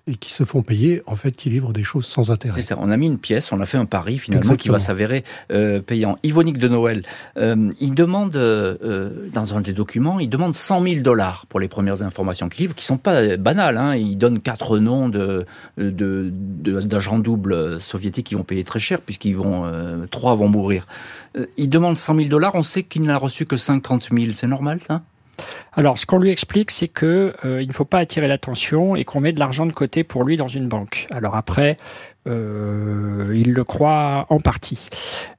et 0.10 0.16
qui 0.16 0.34
se 0.34 0.44
font 0.44 0.64
payer, 0.64 1.04
en 1.06 1.16
fait, 1.16 1.32
qui 1.32 1.50
livrent 1.50 1.72
des 1.74 1.84
choses 1.84 2.06
sans 2.06 2.32
intérêt. 2.32 2.56
C'est 2.56 2.70
ça, 2.70 2.78
on 2.80 2.90
a 2.90 2.98
mis 2.98 3.06
une 3.06 3.20
pièce, 3.20 3.52
on 3.52 3.60
a 3.60 3.66
fait 3.66 3.78
un 3.78 3.86
pari 3.86 4.18
finalement 4.18 4.56
qui 4.56 4.70
va 4.70 4.80
s'avérer 4.80 5.24
euh, 5.52 5.82
payant. 5.82 6.18
Yvonique 6.24 6.58
de 6.58 6.68
Noël, 6.68 7.04
euh, 7.38 7.70
il 7.80 7.94
demande, 7.94 8.36
euh, 8.36 9.30
dans 9.32 9.54
un 9.56 9.62
des 9.62 9.74
documents, 9.74 10.20
il 10.20 10.30
demande 10.30 10.56
100 10.56 10.82
000 10.82 11.02
dollars 11.02 11.46
pour 11.48 11.60
les 11.60 11.68
premières 11.68 12.02
informations 12.02 12.50
qu'il 12.50 12.64
livre, 12.64 12.76
qui 12.76 12.86
sont 12.86 12.98
pas 12.98 13.38
banales. 13.38 13.78
Hein. 13.78 13.96
Il 13.96 14.18
donne 14.18 14.40
quatre 14.40 14.80
noms 14.80 15.10
de, 15.10 15.46
d'agents 15.78 17.20
doubles 17.20 17.80
soviétiques 17.80 18.28
qui 18.28 18.36
vont 18.36 18.44
payer 18.44 18.64
très 18.64 18.80
cher, 18.80 19.02
puisqu'ils 19.02 19.36
vont, 19.36 19.70
trois 20.10 20.34
vont 20.36 20.50
mourir. 20.50 20.88
il 21.58 21.70
demande 21.70 21.96
100 21.96 22.16
000 22.16 22.28
dollars, 22.30 22.56
on 22.56 22.64
sait 22.64 22.84
qu'il 22.84 23.04
n'a 23.04 23.18
reçu 23.18 23.46
que 23.46 23.58
50 23.58 24.10
000, 24.12 24.34
c'est 24.34 24.48
normal 24.48 24.80
ça? 24.82 25.04
Alors, 25.74 25.98
ce 25.98 26.06
qu'on 26.06 26.18
lui 26.18 26.30
explique, 26.30 26.72
c'est 26.72 26.88
que 26.88 27.34
euh, 27.46 27.62
il 27.62 27.68
ne 27.68 27.74
faut 27.74 27.86
pas 27.86 28.00
attirer 28.00 28.28
l'attention 28.28 28.96
et 28.96 29.06
qu'on 29.06 29.22
met 29.22 29.32
de 29.32 29.40
l'argent 29.40 29.66
de 29.66 29.72
côté 29.72 30.04
pour 30.04 30.24
lui 30.24 30.36
dans 30.36 30.48
une 30.48 30.68
banque. 30.68 31.08
Alors 31.12 31.36
après, 31.36 31.78
euh, 32.28 33.34
il 33.34 33.54
le 33.54 33.64
croit 33.64 34.26
en 34.30 34.40
partie. 34.40 34.90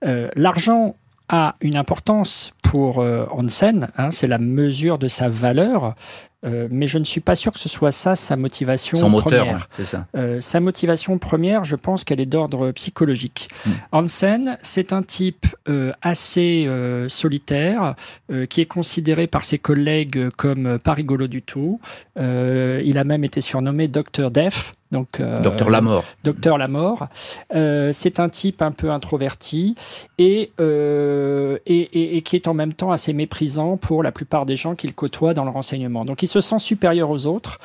Euh, 0.04 0.28
l'argent 0.34 0.96
a 1.28 1.56
une 1.60 1.76
importance 1.76 2.54
pour 2.64 2.98
Hansen, 2.98 3.90
hein, 3.96 4.10
c'est 4.10 4.26
la 4.26 4.38
mesure 4.38 4.98
de 4.98 5.06
sa 5.06 5.28
valeur. 5.28 5.94
Euh, 6.44 6.68
mais 6.70 6.86
je 6.86 6.98
ne 6.98 7.04
suis 7.04 7.20
pas 7.20 7.34
sûr 7.34 7.52
que 7.52 7.58
ce 7.58 7.68
soit 7.68 7.92
ça 7.92 8.16
sa 8.16 8.36
motivation 8.36 8.96
Son 8.96 9.10
moteur, 9.10 9.44
première. 9.44 9.68
c'est 9.72 9.84
ça. 9.84 10.06
Euh, 10.16 10.40
sa 10.40 10.60
motivation 10.60 11.18
première, 11.18 11.64
je 11.64 11.76
pense 11.76 12.04
qu'elle 12.04 12.20
est 12.20 12.26
d'ordre 12.26 12.70
psychologique. 12.72 13.50
Hmm. 13.66 13.70
Hansen, 13.92 14.58
c'est 14.62 14.92
un 14.92 15.02
type 15.02 15.46
euh, 15.68 15.92
assez 16.00 16.64
euh, 16.66 17.08
solitaire, 17.08 17.94
euh, 18.32 18.46
qui 18.46 18.60
est 18.60 18.66
considéré 18.66 19.26
par 19.26 19.44
ses 19.44 19.58
collègues 19.58 20.30
comme 20.36 20.78
pas 20.78 20.94
rigolo 20.94 21.26
du 21.26 21.42
tout. 21.42 21.80
il 22.16 22.98
a 22.98 23.04
même 23.04 23.24
été 23.24 23.40
surnommé 23.40 23.88
Docteur 23.88 24.30
Def. 24.30 24.72
Donc, 24.90 25.20
euh, 25.20 25.40
Docteur 25.40 25.70
Lamort. 25.70 26.04
Docteur 26.24 26.58
Lamort. 26.58 27.06
Euh, 27.54 27.90
c'est 27.92 28.18
un 28.18 28.28
type 28.28 28.60
un 28.60 28.72
peu 28.72 28.90
introverti 28.90 29.76
et, 30.18 30.50
euh, 30.60 31.58
et, 31.66 31.78
et, 31.78 32.16
et, 32.16 32.22
qui 32.22 32.34
est 32.34 32.48
en 32.48 32.54
même 32.54 32.72
temps 32.72 32.90
assez 32.90 33.12
méprisant 33.12 33.76
pour 33.76 34.02
la 34.02 34.10
plupart 34.10 34.46
des 34.46 34.56
gens 34.56 34.74
qu'il 34.74 34.92
côtoie 34.94 35.32
dans 35.32 35.44
le 35.44 35.50
renseignement. 35.50 36.04
Donc 36.04 36.22
il 36.22 36.26
se 36.26 36.40
sent 36.40 36.58
supérieur 36.58 37.10
aux 37.10 37.26
autres 37.26 37.60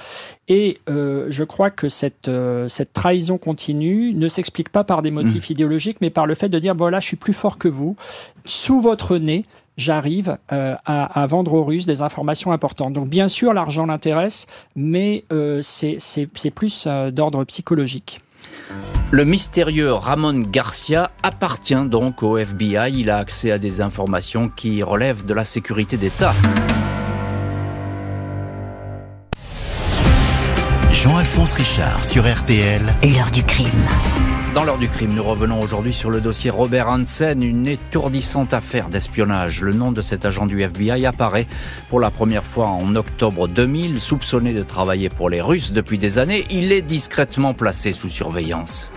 et 0.48 0.79
je 0.88 1.44
crois 1.44 1.72
que 1.72 1.89
cette, 1.89 2.29
cette 2.67 2.94
trahison 2.94 3.38
continue 3.39 4.13
ne 4.13 4.27
s'explique 4.27 4.70
pas 4.70 4.84
par 4.84 5.01
des 5.01 5.10
motifs 5.10 5.50
mmh. 5.50 5.53
idéologiques 5.53 5.98
mais 6.01 6.12
par 6.12 6.27
le 6.27 6.36
fait 6.36 6.50
de 6.50 6.60
dire, 6.60 6.75
bon 6.75 6.88
là 6.88 7.00
je 7.00 7.08
suis 7.08 7.17
plus 7.17 7.34
fort 7.34 7.58
que 7.58 7.67
vous, 7.67 7.96
sous 8.46 8.79
votre 8.79 9.17
nez, 9.17 9.46
j'arrive 9.77 10.38
euh, 10.51 10.75
à, 10.86 11.22
à, 11.22 11.27
vendre 11.27 11.53
aux 11.53 11.63
Russes 11.63 11.86
des 11.86 12.01
informations 12.01 12.51
importantes. 12.51 12.94
Donc 12.94 13.08
bien 13.08 13.27
sûr, 13.27 13.53
l'argent 13.53 13.86
l'intéresse, 13.86 14.48
mais 14.75 15.25
euh, 15.32 15.60
c'est 15.62 16.51
plus 16.53 16.86
euh, 16.88 17.12
d'ordre 17.12 17.44
psychologique. 17.46 18.20
Le 19.12 19.24
mystérieux 19.24 19.94
Ramon 19.94 20.46
Garcia 20.51 21.12
appartient 21.24 21.75
donc 21.86 22.24
au 22.24 22.38
FBI. 22.38 22.91
Il 22.94 23.10
a 23.10 23.17
accès 23.17 23.51
à 23.51 23.58
des 23.58 23.82
informations 23.82 24.50
qui 24.50 24.84
relèvent 24.84 25.25
de 25.25 25.34
la 25.34 25.46
sécurité 25.46 25.98
d'État. 25.98 26.34
Jean-Alphonse 30.91 31.53
Richard 31.53 32.03
sur 32.03 32.24
RTL. 32.24 32.82
L'heure 33.03 33.29
du 33.32 33.44
crime. 33.44 33.70
Dans 34.55 34.63
l'heure 34.63 34.77
du 34.77 34.88
crime, 34.88 35.13
nous 35.13 35.21
revenons 35.21 35.59
aujourd'hui 35.59 35.91
sur 35.91 36.09
le 36.09 36.21
dossier 36.21 36.50
Robert 36.50 36.88
Hansen, 36.88 37.43
une 37.43 37.67
étourdissante 37.67 38.53
affaire 38.53 38.88
d'espionnage. 38.88 39.62
Le 39.62 39.74
nom 39.74 39.91
de 39.91 40.01
cet 40.01 40.24
agent 40.24 40.45
du 40.45 40.62
FBI 40.62 41.05
apparaît 41.05 41.45
pour 41.89 42.00
la 42.00 42.09
première 42.09 42.45
fois 42.45 42.67
en 42.67 42.95
octobre 42.95 43.50
2000. 43.50 44.00
Soupçonné 44.00 44.53
de 44.53 44.63
travailler 44.63 45.09
pour 45.09 45.29
les 45.29 45.41
Russes 45.41 45.74
depuis 45.74 45.97
des 45.97 46.19
années, 46.19 46.45
il 46.50 46.71
est 46.71 46.81
discrètement 46.81 47.53
placé 47.53 47.91
sous 47.91 48.07
surveillance. 48.07 48.91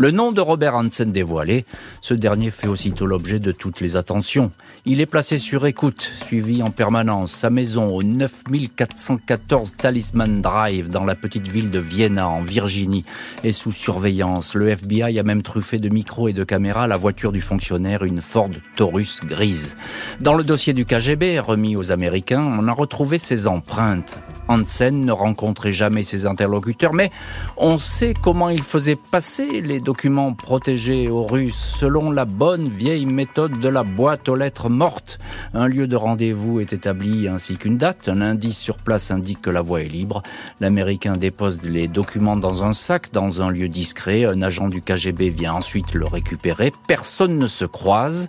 Le 0.00 0.12
nom 0.12 0.32
de 0.32 0.40
Robert 0.40 0.76
Hansen 0.76 1.12
dévoilé, 1.12 1.66
ce 2.00 2.14
dernier 2.14 2.50
fait 2.50 2.68
aussitôt 2.68 3.04
l'objet 3.04 3.38
de 3.38 3.52
toutes 3.52 3.82
les 3.82 3.96
attentions. 3.96 4.50
Il 4.86 4.98
est 4.98 5.04
placé 5.04 5.38
sur 5.38 5.66
écoute, 5.66 6.10
suivi 6.24 6.62
en 6.62 6.70
permanence. 6.70 7.32
Sa 7.32 7.50
maison 7.50 7.94
au 7.94 8.02
9414 8.02 9.74
Talisman 9.76 10.40
Drive 10.40 10.88
dans 10.88 11.04
la 11.04 11.16
petite 11.16 11.48
ville 11.48 11.68
de 11.70 11.78
Vienna 11.78 12.30
en 12.30 12.40
Virginie 12.40 13.04
est 13.44 13.52
sous 13.52 13.72
surveillance. 13.72 14.54
Le 14.54 14.70
FBI 14.70 15.18
a 15.18 15.22
même 15.22 15.42
truffé 15.42 15.78
de 15.78 15.90
micros 15.90 16.28
et 16.28 16.32
de 16.32 16.44
caméras 16.44 16.86
la 16.86 16.96
voiture 16.96 17.30
du 17.30 17.42
fonctionnaire, 17.42 18.02
une 18.02 18.22
Ford 18.22 18.48
Taurus 18.76 19.20
grise. 19.22 19.76
Dans 20.18 20.32
le 20.32 20.44
dossier 20.44 20.72
du 20.72 20.86
KGB 20.86 21.40
remis 21.40 21.76
aux 21.76 21.90
Américains, 21.90 22.40
on 22.58 22.68
a 22.68 22.72
retrouvé 22.72 23.18
ses 23.18 23.46
empreintes. 23.46 24.18
Hansen 24.50 25.04
ne 25.04 25.12
rencontrait 25.12 25.72
jamais 25.72 26.02
ses 26.02 26.26
interlocuteurs, 26.26 26.92
mais 26.92 27.12
on 27.56 27.78
sait 27.78 28.14
comment 28.20 28.48
il 28.48 28.64
faisait 28.64 28.96
passer 28.96 29.60
les 29.60 29.78
documents 29.78 30.32
protégés 30.34 31.08
aux 31.08 31.22
Russes 31.22 31.76
selon 31.78 32.10
la 32.10 32.24
bonne 32.24 32.68
vieille 32.68 33.06
méthode 33.06 33.60
de 33.60 33.68
la 33.68 33.84
boîte 33.84 34.28
aux 34.28 34.34
lettres 34.34 34.68
mortes. 34.68 35.20
Un 35.54 35.68
lieu 35.68 35.86
de 35.86 35.94
rendez-vous 35.94 36.58
est 36.58 36.72
établi 36.72 37.28
ainsi 37.28 37.58
qu'une 37.58 37.76
date. 37.76 38.08
Un 38.08 38.20
indice 38.20 38.58
sur 38.58 38.78
place 38.78 39.12
indique 39.12 39.40
que 39.40 39.50
la 39.50 39.60
voie 39.60 39.82
est 39.82 39.88
libre. 39.88 40.24
L'Américain 40.58 41.16
dépose 41.16 41.62
les 41.62 41.86
documents 41.86 42.36
dans 42.36 42.64
un 42.64 42.72
sac 42.72 43.12
dans 43.12 43.42
un 43.42 43.50
lieu 43.50 43.68
discret. 43.68 44.24
Un 44.24 44.42
agent 44.42 44.68
du 44.68 44.82
KGB 44.82 45.28
vient 45.28 45.54
ensuite 45.54 45.94
le 45.94 46.06
récupérer. 46.06 46.72
Personne 46.88 47.38
ne 47.38 47.46
se 47.46 47.64
croise. 47.64 48.26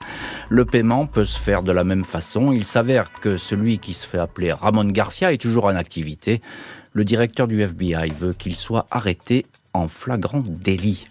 Le 0.49 0.65
paiement 0.65 1.07
peut 1.07 1.25
se 1.25 1.39
faire 1.39 1.63
de 1.63 1.71
la 1.71 1.83
même 1.83 2.05
façon. 2.05 2.51
Il 2.51 2.65
s'avère 2.65 3.11
que 3.11 3.37
celui 3.37 3.79
qui 3.79 3.93
se 3.93 4.05
fait 4.05 4.19
appeler 4.19 4.51
Ramon 4.51 4.85
Garcia 4.85 5.33
est 5.33 5.41
toujours 5.41 5.65
en 5.65 5.75
activité 5.75 6.10
le 6.93 7.05
directeur 7.05 7.47
du 7.47 7.61
FBI 7.61 8.11
veut 8.11 8.33
qu'il 8.33 8.55
soit 8.55 8.87
arrêté 8.91 9.45
en 9.73 9.87
flagrant 9.87 10.43
délit. 10.45 11.07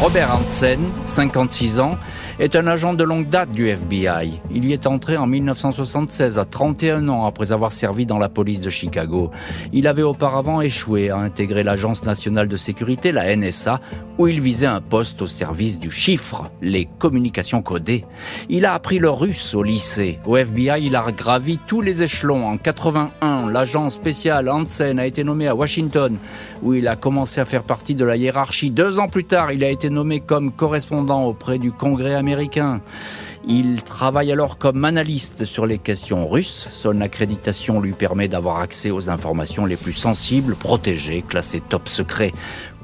Robert 0.00 0.34
Hansen, 0.34 0.80
56 1.04 1.78
ans, 1.80 1.98
est 2.40 2.56
un 2.56 2.66
agent 2.66 2.94
de 2.94 3.04
longue 3.04 3.28
date 3.28 3.52
du 3.52 3.68
FBI. 3.68 4.40
Il 4.50 4.64
y 4.64 4.72
est 4.72 4.86
entré 4.86 5.18
en 5.18 5.26
1976, 5.26 6.38
à 6.38 6.46
31 6.46 7.06
ans 7.10 7.26
après 7.26 7.52
avoir 7.52 7.70
servi 7.70 8.06
dans 8.06 8.16
la 8.16 8.30
police 8.30 8.62
de 8.62 8.70
Chicago. 8.70 9.30
Il 9.74 9.86
avait 9.86 10.02
auparavant 10.02 10.62
échoué 10.62 11.10
à 11.10 11.18
intégrer 11.18 11.62
l'Agence 11.62 12.02
nationale 12.04 12.48
de 12.48 12.56
sécurité, 12.56 13.12
la 13.12 13.36
NSA, 13.36 13.80
où 14.16 14.26
il 14.26 14.40
visait 14.40 14.64
un 14.64 14.80
poste 14.80 15.20
au 15.20 15.26
service 15.26 15.78
du 15.78 15.90
chiffre, 15.90 16.50
les 16.62 16.88
communications 16.98 17.60
codées. 17.60 18.06
Il 18.48 18.64
a 18.64 18.72
appris 18.72 18.98
le 18.98 19.10
russe 19.10 19.54
au 19.54 19.62
lycée. 19.62 20.18
Au 20.24 20.38
FBI, 20.38 20.86
il 20.86 20.96
a 20.96 21.12
gravi 21.12 21.58
tous 21.66 21.82
les 21.82 22.02
échelons. 22.02 22.46
En 22.46 22.56
81, 22.56 23.50
l'agent 23.50 23.90
spécial 23.90 24.48
Hansen 24.48 24.98
a 24.98 25.04
été 25.04 25.24
nommé 25.24 25.46
à 25.46 25.54
Washington, 25.54 26.16
où 26.62 26.72
il 26.72 26.88
a 26.88 26.96
commencé 26.96 27.38
à 27.42 27.44
faire 27.44 27.64
partie 27.64 27.94
de 27.94 28.04
la 28.06 28.16
hiérarchie. 28.16 28.70
Deux 28.70 28.98
ans 28.98 29.08
plus 29.08 29.24
tard, 29.24 29.52
il 29.52 29.62
a 29.62 29.68
été 29.68 29.90
nommé 29.90 30.20
comme 30.20 30.52
correspondant 30.52 31.24
auprès 31.24 31.58
du 31.58 31.70
Congrès 31.70 32.14
américain 32.14 32.29
Il 33.46 33.82
travaille 33.82 34.32
alors 34.32 34.58
comme 34.58 34.84
analyste 34.84 35.44
sur 35.44 35.66
les 35.66 35.78
questions 35.78 36.28
russes. 36.28 36.68
Son 36.70 37.00
accréditation 37.00 37.80
lui 37.80 37.92
permet 37.92 38.28
d'avoir 38.28 38.58
accès 38.58 38.90
aux 38.90 39.08
informations 39.08 39.66
les 39.66 39.76
plus 39.76 39.92
sensibles, 39.92 40.56
protégées, 40.56 41.24
classées 41.26 41.62
top 41.66 41.88
secret. 41.88 42.32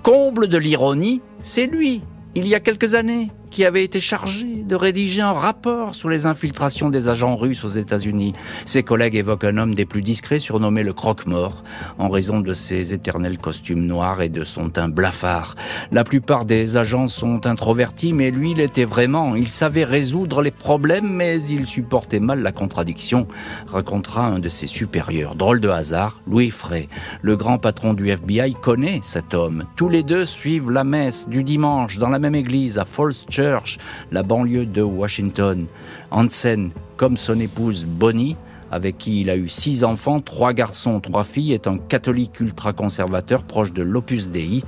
Comble 0.02 0.48
de 0.48 0.58
l'ironie, 0.58 1.20
c'est 1.40 1.66
lui, 1.66 2.02
il 2.34 2.46
y 2.46 2.54
a 2.54 2.60
quelques 2.60 2.94
années, 2.94 3.30
qui 3.56 3.64
avait 3.64 3.84
été 3.84 4.00
chargé 4.00 4.44
de 4.66 4.74
rédiger 4.74 5.22
un 5.22 5.32
rapport 5.32 5.94
sur 5.94 6.10
les 6.10 6.26
infiltrations 6.26 6.90
des 6.90 7.08
agents 7.08 7.36
russes 7.36 7.64
aux 7.64 7.68
États-Unis. 7.68 8.34
Ses 8.66 8.82
collègues 8.82 9.14
évoquent 9.14 9.44
un 9.44 9.56
homme 9.56 9.74
des 9.74 9.86
plus 9.86 10.02
discrets 10.02 10.38
surnommé 10.38 10.82
le 10.82 10.92
croque-mort 10.92 11.64
en 11.96 12.10
raison 12.10 12.40
de 12.40 12.52
ses 12.52 12.92
éternels 12.92 13.38
costumes 13.38 13.86
noirs 13.86 14.20
et 14.20 14.28
de 14.28 14.44
son 14.44 14.68
teint 14.68 14.90
blafard. 14.90 15.54
La 15.90 16.04
plupart 16.04 16.44
des 16.44 16.76
agents 16.76 17.06
sont 17.06 17.46
introvertis, 17.46 18.12
mais 18.12 18.30
lui 18.30 18.52
l'était 18.52 18.84
vraiment. 18.84 19.34
Il 19.36 19.48
savait 19.48 19.84
résoudre 19.84 20.42
les 20.42 20.50
problèmes, 20.50 21.08
mais 21.08 21.42
il 21.42 21.64
supportait 21.64 22.20
mal 22.20 22.42
la 22.42 22.52
contradiction, 22.52 23.26
racontera 23.66 24.26
un 24.26 24.38
de 24.38 24.50
ses 24.50 24.66
supérieurs. 24.66 25.34
Drôle 25.34 25.60
de 25.60 25.70
hasard, 25.70 26.20
Louis 26.26 26.50
Frey, 26.50 26.90
le 27.22 27.36
grand 27.36 27.56
patron 27.56 27.94
du 27.94 28.10
FBI, 28.10 28.54
connaît 28.60 29.00
cet 29.02 29.32
homme. 29.32 29.64
Tous 29.76 29.88
les 29.88 30.02
deux 30.02 30.26
suivent 30.26 30.70
la 30.70 30.84
messe 30.84 31.26
du 31.26 31.42
dimanche 31.42 31.96
dans 31.96 32.10
la 32.10 32.18
même 32.18 32.34
église 32.34 32.76
à 32.76 32.84
Falls 32.84 33.14
Church, 33.30 33.45
la 34.10 34.22
banlieue 34.22 34.66
de 34.66 34.82
Washington. 34.82 35.66
Hansen, 36.10 36.70
comme 36.96 37.16
son 37.16 37.38
épouse 37.40 37.84
Bonnie, 37.84 38.36
avec 38.70 38.98
qui 38.98 39.20
il 39.20 39.30
a 39.30 39.36
eu 39.36 39.48
six 39.48 39.84
enfants, 39.84 40.20
trois 40.20 40.52
garçons, 40.52 41.00
trois 41.00 41.24
filles, 41.24 41.52
est 41.52 41.66
un 41.66 41.78
catholique 41.78 42.40
ultra-conservateur 42.40 43.44
proche 43.44 43.72
de 43.72 43.82
l'Opus 43.82 44.30
Dei 44.30 44.64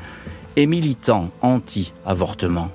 et 0.56 0.66
militant 0.66 1.30
anti-avortement. 1.42 2.70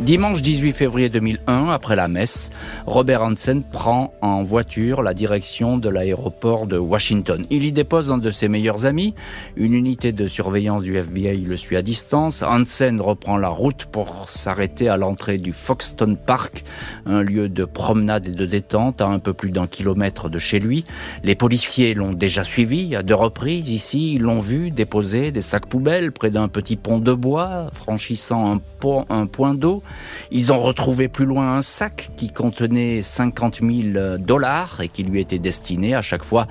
Dimanche 0.00 0.42
18 0.42 0.72
février 0.72 1.08
2001, 1.08 1.68
après 1.68 1.94
la 1.94 2.08
messe, 2.08 2.50
Robert 2.84 3.22
Hansen 3.22 3.62
prend 3.62 4.12
en 4.22 4.42
voiture 4.42 5.02
la 5.02 5.14
direction 5.14 5.78
de 5.78 5.88
l'aéroport 5.88 6.66
de 6.66 6.76
Washington. 6.76 7.44
Il 7.48 7.62
y 7.62 7.70
dépose 7.70 8.10
un 8.10 8.18
de 8.18 8.32
ses 8.32 8.48
meilleurs 8.48 8.86
amis. 8.86 9.14
Une 9.54 9.72
unité 9.72 10.10
de 10.10 10.26
surveillance 10.26 10.82
du 10.82 10.96
FBI 10.96 11.36
le 11.42 11.56
suit 11.56 11.76
à 11.76 11.82
distance. 11.82 12.42
Hansen 12.42 13.00
reprend 13.00 13.36
la 13.36 13.50
route 13.50 13.84
pour 13.84 14.28
s'arrêter 14.28 14.88
à 14.88 14.96
l'entrée 14.96 15.38
du 15.38 15.52
Foxton 15.52 16.16
Park, 16.16 16.64
un 17.06 17.22
lieu 17.22 17.48
de 17.48 17.64
promenade 17.64 18.26
et 18.26 18.32
de 18.32 18.46
détente 18.46 19.00
à 19.00 19.06
un 19.06 19.20
peu 19.20 19.32
plus 19.32 19.52
d'un 19.52 19.68
kilomètre 19.68 20.28
de 20.28 20.38
chez 20.38 20.58
lui. 20.58 20.84
Les 21.22 21.36
policiers 21.36 21.94
l'ont 21.94 22.14
déjà 22.14 22.42
suivi 22.42 22.96
à 22.96 23.04
deux 23.04 23.14
reprises. 23.14 23.70
Ici, 23.70 24.14
ils 24.14 24.22
l'ont 24.22 24.40
vu 24.40 24.72
déposer 24.72 25.30
des 25.30 25.40
sacs 25.40 25.66
poubelles 25.66 26.10
près 26.10 26.32
d'un 26.32 26.48
petit 26.48 26.74
pont 26.74 26.98
de 26.98 27.12
bois, 27.12 27.68
franchissant 27.72 28.50
un, 28.52 28.60
pont, 28.80 29.06
un 29.08 29.26
point 29.26 29.54
d'eau. 29.54 29.83
Ils 30.30 30.52
ont 30.52 30.60
retrouvé 30.60 31.08
plus 31.08 31.24
loin 31.24 31.56
un 31.56 31.62
sac 31.62 32.10
qui 32.16 32.30
contenait 32.30 33.02
50 33.02 33.60
000 33.60 34.18
dollars 34.18 34.80
et 34.80 34.88
qui 34.88 35.02
lui 35.02 35.20
était 35.20 35.38
destiné 35.38 35.94
à 35.94 36.02
chaque 36.02 36.24
fois 36.24 36.46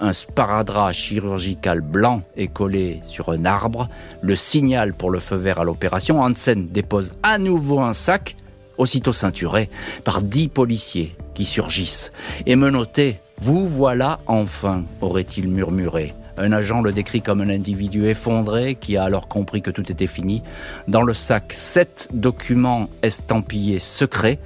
un 0.00 0.12
sparadrap 0.12 0.92
chirurgical 0.92 1.80
blanc 1.80 2.22
est 2.36 2.48
collé 2.48 3.00
sur 3.04 3.30
un 3.30 3.44
arbre, 3.44 3.88
le 4.20 4.36
signal 4.36 4.94
pour 4.94 5.10
le 5.10 5.18
feu 5.18 5.36
vert 5.36 5.60
à 5.60 5.64
l'opération. 5.64 6.20
Hansen 6.20 6.68
dépose 6.68 7.12
à 7.22 7.38
nouveau 7.38 7.80
un 7.80 7.94
sac, 7.94 8.36
aussitôt 8.76 9.12
ceinturé, 9.12 9.68
par 10.04 10.22
dix 10.22 10.48
policiers 10.48 11.16
qui 11.34 11.44
surgissent. 11.44 12.12
Et 12.46 12.56
menotté, 12.56 13.18
vous 13.40 13.66
voilà 13.66 14.20
enfin, 14.26 14.84
aurait-il 15.00 15.48
murmuré. 15.48 16.14
Un 16.38 16.52
agent 16.52 16.82
le 16.82 16.92
décrit 16.92 17.20
comme 17.20 17.40
un 17.40 17.48
individu 17.48 18.06
effondré 18.06 18.76
qui 18.76 18.96
a 18.96 19.02
alors 19.02 19.26
compris 19.26 19.60
que 19.60 19.70
tout 19.70 19.90
était 19.90 20.06
fini. 20.06 20.42
Dans 20.86 21.02
le 21.02 21.12
sac, 21.12 21.52
sept 21.52 22.08
documents 22.12 22.88
estampillés 23.02 23.80
secrets 23.80 24.38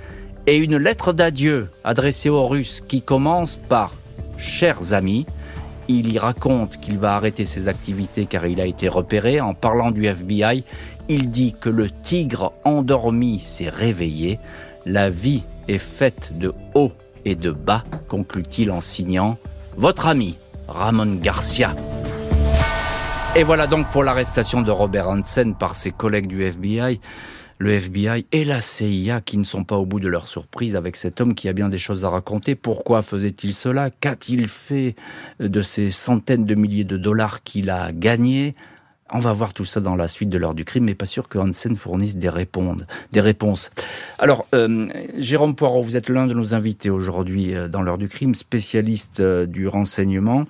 et 0.47 0.57
une 0.57 0.77
lettre 0.77 1.13
d'adieu 1.13 1.69
adressée 1.85 2.31
aux 2.31 2.49
Russes 2.49 2.83
qui 2.87 3.03
commence 3.03 3.57
par 3.57 3.95
Chers 4.39 4.93
amis. 4.93 5.27
Il 5.87 6.13
y 6.13 6.19
raconte 6.19 6.79
qu'il 6.79 6.99
va 6.99 7.15
arrêter 7.15 7.45
ses 7.45 7.69
activités 7.69 8.27
car 8.27 8.47
il 8.47 8.61
a 8.61 8.67
été 8.67 8.89
repéré. 8.89 9.41
En 9.41 9.55
parlant 9.55 9.91
du 9.91 10.07
FBI, 10.07 10.65
il 11.09 11.31
dit 11.31 11.55
que 11.61 11.69
le 11.69 11.91
tigre 11.91 12.53
endormi 12.65 13.39
s'est 13.39 13.69
réveillé. 13.69 14.41
La 14.87 15.11
vie 15.11 15.45
est 15.69 15.79
faite 15.79 16.33
de 16.39 16.55
haut 16.75 16.93
et 17.25 17.35
de 17.35 17.51
bas, 17.51 17.85
conclut-il 18.09 18.71
en 18.71 18.81
signant 18.81 19.39
Votre 19.77 20.07
ami. 20.07 20.39
Ramon 20.73 21.21
Garcia. 21.21 21.77
Et 23.37 23.45
voilà 23.45 23.67
donc 23.67 23.89
pour 23.91 24.03
l'arrestation 24.03 24.63
de 24.63 24.71
Robert 24.71 25.09
Hansen 25.09 25.55
par 25.55 25.75
ses 25.75 25.91
collègues 25.91 26.27
du 26.27 26.43
FBI 26.43 27.01
le 27.63 27.75
FBI 27.75 28.27
et 28.33 28.45
la 28.45 28.61
CIA 28.61 29.21
qui 29.21 29.39
ne 29.39 29.45
sont 29.45 29.63
pas 29.63 29.77
au 29.77 29.87
bout 29.87 30.01
de 30.01 30.09
leur 30.09 30.27
surprise 30.27 30.75
avec 30.75 30.97
cet 30.97 31.21
homme 31.21 31.33
qui 31.33 31.49
a 31.49 31.53
bien 31.53 31.69
des 31.69 31.79
choses 31.79 32.05
à 32.05 32.09
raconter. 32.09 32.57
Pourquoi 32.57 33.03
faisait-il 33.03 33.55
cela? 33.55 33.89
Qu'a-t-il 33.89 34.49
fait 34.49 34.97
de 35.39 35.63
ces 35.63 35.93
centaines 35.93 36.45
de 36.45 36.57
milliers 36.57 36.83
de 36.83 36.97
dollars 36.97 37.45
qu'il 37.45 37.71
a 37.71 37.93
gagnés? 37.93 38.57
On 39.13 39.19
va 39.19 39.33
voir 39.33 39.53
tout 39.53 39.65
ça 39.65 39.81
dans 39.81 39.95
la 39.95 40.09
suite 40.09 40.29
de 40.29 40.39
l'heure 40.39 40.55
du 40.55 40.65
crime, 40.65 40.85
mais 40.85 40.95
pas 40.95 41.07
sûr 41.07 41.29
que 41.29 41.39
Hansen 41.39 41.77
fournisse 41.77 42.17
des, 42.17 42.31
des 43.13 43.21
réponses. 43.21 43.71
Alors, 44.19 44.47
euh, 44.55 44.89
Jérôme 45.17 45.55
Poirot, 45.55 45.83
vous 45.83 45.97
êtes 45.97 46.09
l'un 46.09 46.27
de 46.27 46.35
nos 46.35 46.55
invités 46.55 46.91
aujourd'hui 46.91 47.55
euh, 47.55 47.69
dans 47.69 47.83
l'heure 47.83 47.99
du 47.99 48.09
crime, 48.09 48.35
spécialiste 48.35 49.21
euh, 49.21 49.47
du 49.47 49.69
renseignement. 49.69 50.45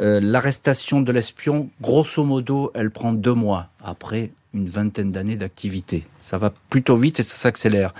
L'arrestation 0.00 1.00
de 1.00 1.10
l'espion, 1.10 1.70
grosso 1.80 2.24
modo, 2.24 2.70
elle 2.76 2.92
prend 2.92 3.12
deux 3.12 3.34
mois 3.34 3.66
après 3.82 4.30
une 4.54 4.68
vingtaine 4.68 5.12
d'années 5.12 5.36
d'activité. 5.36 6.06
Ça 6.18 6.38
va 6.38 6.52
plutôt 6.70 6.96
vite 6.96 7.20
et 7.20 7.22
ça 7.22 7.36
s'accélère. 7.36 7.94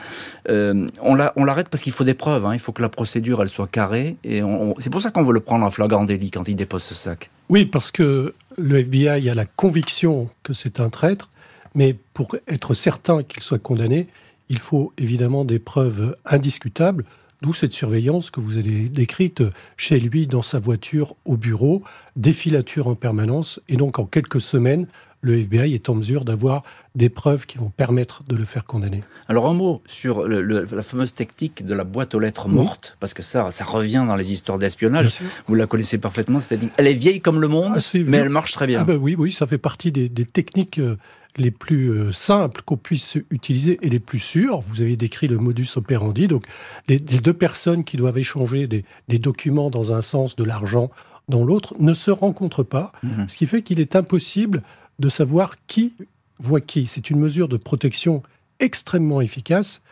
Euh, 0.49 0.89
on 1.03 1.15
l'arrête 1.45 1.69
parce 1.69 1.83
qu'il 1.83 1.93
faut 1.93 2.05
des 2.05 2.15
preuves. 2.15 2.47
Hein. 2.47 2.55
Il 2.55 2.61
faut 2.61 2.73
que 2.73 2.83
la 2.83 2.89
procédure 2.89 3.43
elle 3.43 3.49
soit 3.49 3.67
carrée. 3.67 4.17
Et 4.25 4.43
c'est 4.79 4.91
pour 4.91 5.03
ça 5.03 5.11
qu'on 5.11 5.23
veut 5.23 5.35
le 5.35 5.41
prendre 5.41 5.65
en 5.65 5.71
flagrant 5.71 6.05
délit 6.05 6.31
quand 6.31 6.49
il 6.49 6.57
dépose 6.57 6.83
ce 6.83 6.95
sac. 6.95 7.31
Oui, 7.49 7.65
parce 7.65 7.91
que 7.91 8.35
le 8.57 8.79
FBI 8.79 9.29
a 9.29 9.35
la 9.35 9.47
conviction 9.47 10.29
que 10.43 10.53
c'est 10.53 10.81
un 10.81 10.91
traître, 10.91 11.31
mais 11.75 11.97
pour 12.15 12.37
être 12.47 12.75
certain 12.75 13.23
qu'il 13.23 13.43
soit 13.43 13.59
condamné, 13.59 14.09
il 14.49 14.59
faut 14.59 14.93
évidemment 14.99 15.45
des 15.45 15.59
preuves 15.59 16.15
indiscutables. 16.25 17.05
D'où 17.41 17.55
cette 17.55 17.73
surveillance 17.73 18.31
que 18.33 18.41
vous 18.41 18.57
avez 18.57 18.89
décrite 18.89 19.45
chez 19.77 20.01
lui, 20.01 20.27
dans 20.27 20.43
sa 20.43 20.59
voiture, 20.59 21.15
au 21.25 21.37
bureau, 21.37 21.85
des 22.17 22.33
filatures 22.33 22.89
en 22.89 22.97
permanence. 22.97 23.61
Et 23.69 23.77
donc, 23.77 24.01
en 24.01 24.07
quelques 24.07 24.41
semaines, 24.41 24.89
le 25.21 25.39
FBI 25.39 25.75
est 25.75 25.89
en 25.89 25.95
mesure 25.95 26.25
d'avoir 26.25 26.63
des 26.95 27.09
preuves 27.09 27.47
qui 27.47 27.59
vont 27.59 27.71
permettre 27.71 28.23
de 28.25 28.37
le 28.37 28.45
faire 28.45 28.65
condamner. 28.65 29.05
Alors 29.29 29.49
un 29.49 29.53
mot 29.53 29.83
sur 29.87 30.27
la 30.27 30.83
fameuse 30.83 31.13
technique 31.13 31.65
de 31.65 31.75
la 31.75 31.85
boîte 31.85 32.15
aux 32.15 32.19
lettres 32.19 32.49
mortes, 32.49 32.97
parce 33.01 33.15
que 33.15 33.23
ça, 33.23 33.51
ça 33.51 33.65
revient 33.65 34.05
dans 34.07 34.17
les 34.17 34.33
histoires 34.33 34.59
d'espionnage. 34.59 35.21
Vous 35.47 35.55
la 35.55 35.67
connaissez 35.67 35.99
parfaitement, 35.99 36.41
c'est-à-dire 36.41 36.71
elle 36.77 36.87
est 36.87 36.95
vieille 36.95 37.21
comme 37.21 37.41
le 37.41 37.49
monde, 37.49 37.79
mais 37.95 38.19
elle 38.19 38.31
marche 38.31 38.53
très 38.53 38.67
bien. 38.67 38.81
Ah 38.81 38.85
ben 38.85 38.97
oui, 38.97 39.15
oui, 39.19 39.33
ça 39.33 39.47
fait 39.47 39.59
partie 39.59 39.93
des, 39.93 40.09
techniques 40.25 40.79
euh, 40.79 40.97
les 41.37 41.51
plus 41.51 41.89
euh, 41.89 42.13
simples 42.13 42.63
qu'on 42.65 42.77
puisse 42.77 43.17
utiliser 43.31 43.79
et 43.83 43.89
les 43.89 44.01
plus 44.01 44.19
sûres. 44.19 44.61
Vous 44.61 44.83
avez 44.83 44.97
décrit 44.97 45.27
le 45.27 45.39
modus 45.39 45.69
operandi, 45.77 46.29
donc 46.29 46.45
les, 46.89 46.99
deux 46.99 47.33
personnes 47.33 47.85
qui 47.85 47.97
doivent 47.97 48.19
échanger 48.19 48.67
des, 48.67 48.85
des 49.09 49.19
documents 49.19 49.71
dans 49.71 49.93
un 49.93 50.03
sens, 50.03 50.37
de 50.37 50.45
l'argent 50.45 50.91
dans 51.29 51.45
l'autre, 51.45 51.75
ne 51.79 51.95
se 51.95 52.11
rencontrent 52.11 52.63
pas, 52.63 52.93
mhm. 53.03 53.29
ce 53.29 53.37
qui 53.37 53.47
fait 53.47 53.63
qu'il 53.63 53.81
est 53.81 53.97
impossible 53.97 54.63
de 54.99 55.09
savoir 55.09 55.55
qui 55.67 55.95
voit 56.39 56.61
qui. 56.61 56.87
C'est 56.87 57.11
une 57.11 57.19
mesure 57.19 57.49
de 57.49 57.57
protection 57.57 58.23
extrêmement 58.61 59.21
efficace 59.21 59.83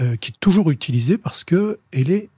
euh, 0.00 0.16
qui 0.16 0.30
est 0.30 0.40
toujours 0.40 0.70
utilisée 0.70 1.18
parce 1.18 1.44
que 1.44 1.78
elle 1.92 2.10
est 2.10 2.28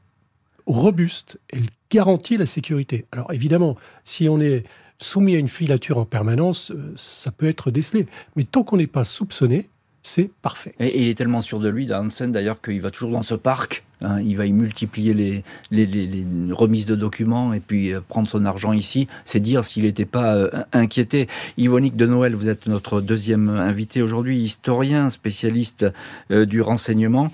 robuste, 0.67 1.39
elle 1.49 1.67
garantit 1.91 2.37
la 2.37 2.47
sécurité. 2.47 3.07
Alors 3.13 3.33
évidemment, 3.33 3.77
si 4.05 4.29
on 4.29 4.41
est 4.41 4.65
soumis 4.99 5.37
à 5.37 5.39
une 5.39 5.49
filature 5.49 5.99
en 5.99 6.05
permanence, 6.05 6.71
euh, 6.71 6.95
ça 6.97 7.31
peut 7.31 7.49
être 7.49 7.71
décelé. 7.71 8.07
Mais 8.35 8.45
tant 8.45 8.63
qu'on 8.63 8.77
n'est 8.77 8.87
pas 8.87 9.05
soupçonné, 9.05 9.69
c'est 10.03 10.31
parfait. 10.43 10.75
Et, 10.79 11.03
il 11.03 11.09
est 11.09 11.15
tellement 11.15 11.43
sûr 11.43 11.59
de 11.59 11.69
lui, 11.69 11.93
Hansen 11.93 12.31
d'ailleurs, 12.33 12.61
qu'il 12.61 12.81
va 12.81 12.91
toujours 12.91 13.11
dans 13.11 13.23
ce 13.23 13.35
parc. 13.35 13.86
Hein. 14.03 14.21
il 14.21 14.37
va 14.37 14.47
y 14.47 14.53
multiplier 14.53 15.43
les, 15.71 16.25
remises 16.53 16.87
de 16.87 16.95
documents 16.95 17.53
et 17.53 17.61
puis 17.61 17.93
euh, 17.93 18.01
prendre 18.07 18.29
son 18.29 18.45
argent 18.45 18.73
ici. 18.73 19.09
C'est 19.25 19.41
dire 19.41 19.65
s'il 19.65 19.85
n'était 19.85 20.05
pas 20.05 20.35
euh, 20.35 20.51
inquiété. 20.73 21.29
Yvonique 21.57 21.97
de 21.97 22.07
Noël, 22.07 22.35
vous 22.35 22.49
êtes 22.49 22.67
notre 22.67 23.01
deuxième 23.01 23.49
invité 23.49 24.03
aujourd'hui, 24.03 24.39
historien, 24.39 25.11
spécialiste 25.11 25.87
euh, 26.31 26.47
du 26.47 26.61
renseignement 26.61 27.31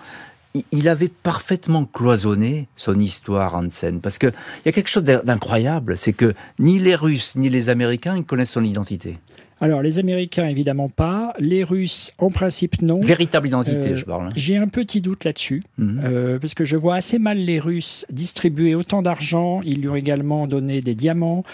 il 0.71 0.89
avait 0.89 1.09
parfaitement 1.09 1.87
cloisonné 1.87 2.69
son 2.77 2.99
histoire, 2.99 3.55
Hansen, 3.55 4.01
parce 4.01 4.19
qu'il 4.19 4.33
y 4.67 4.69
a 4.69 4.73
quelque 4.73 4.91
chose 4.91 5.05
d'incroyable, 5.05 5.97
c'est 5.97 6.13
que 6.13 6.35
ni 6.59 6.79
les 6.79 6.95
Russes 6.95 7.37
ni 7.37 7.49
les 7.49 7.69
Américains 7.71 8.17
ne 8.17 8.23
connaissent 8.23 8.51
son 8.51 8.65
identité. 8.65 9.17
Alors, 9.63 9.81
les 9.81 10.01
Américains, 10.01 10.49
évidemment 10.49 10.89
pas. 10.89 11.35
Les 11.39 11.63
Russes, 11.63 12.11
en 12.19 12.31
principe, 12.31 12.83
non. 12.83 12.99
Véritable 13.01 13.47
identité, 13.47 13.93
euh, 13.93 13.97
je 13.97 14.05
parle. 14.05 14.27
Hein. 14.27 14.33
J'ai 14.35 14.57
un 14.57 14.67
petit 14.67 15.01
doute 15.01 15.25
là-dessus, 15.25 15.63
mhm. 15.79 16.03
euh, 16.05 16.39
parce 16.41 16.55
que 16.55 16.65
je 16.65 16.77
vois 16.77 16.97
assez 16.97 17.21
mal 17.21 17.39
les 17.39 17.61
Russes 17.61 18.05
distribuer 18.11 18.75
autant 18.75 19.03
d'argent. 19.03 19.61
Ils 19.65 19.81
lui 19.81 19.89
ont 19.89 19.95
également 19.95 20.49
donné 20.49 20.81
des 20.81 20.97
diamants. 20.97 21.45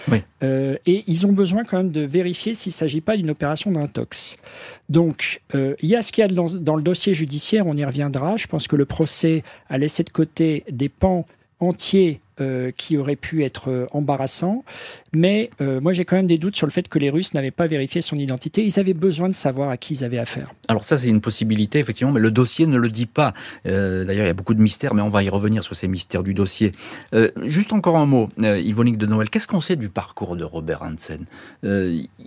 Euh, 0.42 0.76
et 0.86 1.04
ils 1.06 1.26
ont 1.26 1.32
besoin 1.32 1.64
quand 1.64 1.76
même 1.76 1.90
de 1.90 2.00
vérifier 2.00 2.54
s'il 2.54 2.70
ne 2.70 2.74
s'agit 2.74 3.02
pas 3.02 3.14
d'une 3.14 3.28
opération 3.28 3.70
d'intox. 3.70 4.38
Donc, 4.88 5.42
il 5.52 5.76
y 5.82 5.94
a 5.94 6.00
ce 6.00 6.10
qu'il 6.10 6.22
y 6.22 6.24
a 6.24 6.28
dans, 6.28 6.46
dans 6.46 6.76
le 6.76 6.82
dossier 6.82 7.12
judiciaire, 7.12 7.66
on 7.66 7.76
y 7.76 7.84
reviendra. 7.84 8.36
Je 8.38 8.46
pense 8.46 8.66
que 8.68 8.76
le 8.76 8.86
procès 8.86 9.42
a 9.68 9.76
laissé 9.76 10.02
de 10.02 10.08
côté 10.10 10.64
des 10.70 10.88
pans 10.88 11.26
entiers 11.60 12.20
euh, 12.40 12.70
qui 12.76 12.96
aurait 12.96 13.16
pu 13.16 13.42
être 13.42 13.68
euh, 13.68 13.86
embarrassant. 13.90 14.64
Mais 15.12 15.50
euh, 15.60 15.80
moi, 15.80 15.92
j'ai 15.92 16.04
quand 16.04 16.16
même 16.16 16.26
des 16.26 16.38
doutes 16.38 16.54
sur 16.54 16.66
le 16.66 16.70
fait 16.70 16.86
que 16.86 16.98
les 16.98 17.10
Russes 17.10 17.34
n'avaient 17.34 17.50
pas 17.50 17.66
vérifié 17.66 18.00
son 18.00 18.16
identité. 18.16 18.64
Ils 18.64 18.78
avaient 18.78 18.94
besoin 18.94 19.28
de 19.28 19.34
savoir 19.34 19.70
à 19.70 19.76
qui 19.76 19.94
ils 19.94 20.04
avaient 20.04 20.18
affaire. 20.18 20.52
Alors 20.68 20.84
ça, 20.84 20.98
c'est 20.98 21.08
une 21.08 21.20
possibilité, 21.20 21.78
effectivement, 21.78 22.12
mais 22.12 22.20
le 22.20 22.30
dossier 22.30 22.66
ne 22.66 22.76
le 22.76 22.88
dit 22.90 23.06
pas. 23.06 23.34
D'ailleurs, 23.64 24.24
il 24.24 24.26
y 24.26 24.30
a 24.30 24.34
beaucoup 24.34 24.54
de 24.54 24.60
mystères, 24.60 24.94
mais 24.94 25.02
on 25.02 25.08
va 25.08 25.22
y 25.22 25.28
revenir 25.28 25.62
sur 25.62 25.74
ces 25.74 25.88
mystères 25.88 26.22
du 26.22 26.34
dossier. 26.34 26.72
juste 27.44 27.72
encore 27.72 27.96
un 27.96 28.06
mot, 28.06 28.28
Yvonique 28.38 28.98
de 28.98 29.06
Noël. 29.06 29.30
Qu'est-ce 29.30 29.48
qu'on 29.48 29.60
sait 29.60 29.76
du 29.76 29.88
parcours 29.88 30.36
de 30.36 30.44
Robert 30.44 30.82
Hansen? 30.82 31.24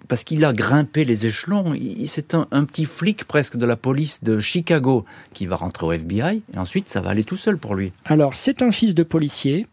Parce 0.08 0.24
qu'il 0.24 0.44
a 0.44 0.54
grimpé 0.54 1.06
les 1.06 1.26
échelons. 1.26 1.76
C'est 2.06 2.34
un, 2.34 2.48
un 2.52 2.66
petit 2.66 2.86
flic 2.86 3.26
presque 3.26 3.58
de 3.58 3.66
la 3.66 3.76
police 3.76 4.24
de 4.24 4.40
Chicago 4.40 5.06
qui 5.34 5.46
va 5.46 5.56
rentrer 5.56 5.86
au 5.86 5.92
FBI, 5.92 6.42
et 6.54 6.58
ensuite, 6.58 6.90
ça 6.90 7.02
va 7.02 7.12
aller 7.12 7.24
tout 7.24 7.38
seul 7.38 7.58
pour 7.58 7.76
lui. 7.76 7.92
Alors, 8.06 8.36
c'est 8.36 8.62
un 8.62 8.72
fils 8.72 8.96
de 8.96 9.04
policier 9.04 9.68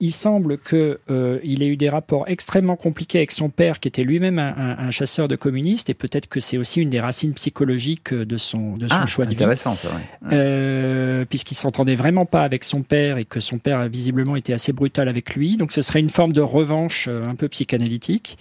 il 0.00 0.12
semble 0.12 0.58
qu'il 0.58 0.96
euh, 1.10 1.38
ait 1.42 1.66
eu 1.66 1.76
des 1.76 1.90
rapports 1.90 2.24
extrêmement 2.26 2.76
compliqués 2.76 3.18
avec 3.18 3.32
son 3.32 3.50
père, 3.50 3.80
qui 3.80 3.88
était 3.88 4.02
lui-même 4.02 4.38
un, 4.38 4.90
chasseur 4.90 5.28
de 5.28 5.36
communistes, 5.36 5.90
et 5.90 5.94
peut-être 5.94 6.26
que 6.26 6.40
c'est 6.40 6.56
aussi 6.56 6.80
une 6.80 6.88
des 6.88 7.00
racines 7.00 7.34
psychologiques 7.34 8.14
de 8.14 8.36
son, 8.38 8.78
de 8.78 8.88
son 8.88 8.96
ah, 9.02 9.06
choix 9.06 9.26
de 9.26 9.30
vie. 9.30 9.36
Intéressant, 9.36 9.76
c'est 9.76 9.88
vrai. 9.88 10.00
Euh, 10.32 11.24
Puisqu'il 11.26 11.54
s'entendait 11.54 11.94
vraiment 11.94 12.24
pas 12.24 12.42
avec 12.42 12.64
son 12.64 12.82
père 12.82 13.18
et 13.18 13.26
que 13.26 13.40
son 13.40 13.58
père 13.58 13.78
a 13.78 13.88
visiblement 13.88 14.36
été 14.36 14.54
assez 14.54 14.72
brutal 14.72 15.08
avec 15.08 15.34
lui. 15.34 15.58
Donc 15.58 15.70
ce 15.72 15.82
serait 15.82 16.00
une 16.00 16.10
forme 16.10 16.32
de 16.32 16.40
revanche 16.40 17.06
euh, 17.08 17.24
un 17.26 17.34
peu 17.34 17.48
psychanalytique. 17.48 18.38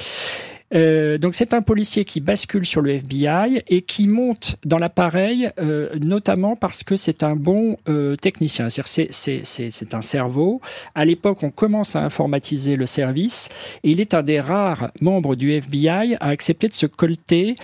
Euh, 0.73 1.17
donc 1.17 1.35
c'est 1.35 1.53
un 1.53 1.61
policier 1.61 2.05
qui 2.05 2.19
bascule 2.19 2.65
sur 2.65 2.81
le 2.81 2.91
FBI 2.91 3.63
et 3.67 3.81
qui 3.81 4.07
monte 4.07 4.57
dans 4.65 4.77
l'appareil, 4.77 5.49
euh, 5.59 5.89
notamment 5.99 6.55
parce 6.55 6.83
que 6.83 6.95
c'est 6.95 7.23
un 7.23 7.35
bon 7.35 7.77
euh, 7.87 8.15
technicien. 8.15 8.67
C'est 8.69 9.93
un 9.93 10.01
cerveau. 10.01 10.61
À 10.95 11.05
l'époque, 11.05 11.43
on 11.43 11.51
commence 11.51 11.95
à 11.95 12.03
informatiser 12.03 12.75
le 12.75 12.85
service 12.85 13.49
et 13.83 13.91
il 13.91 14.01
est 14.01 14.13
un 14.13 14.23
des 14.23 14.39
rares 14.39 14.91
membres 15.01 15.35
du 15.35 15.51
FBI 15.51 16.15
à 16.19 16.27
accepter 16.27 16.67
de 16.67 16.73
se 16.73 16.85
colter 16.85 17.55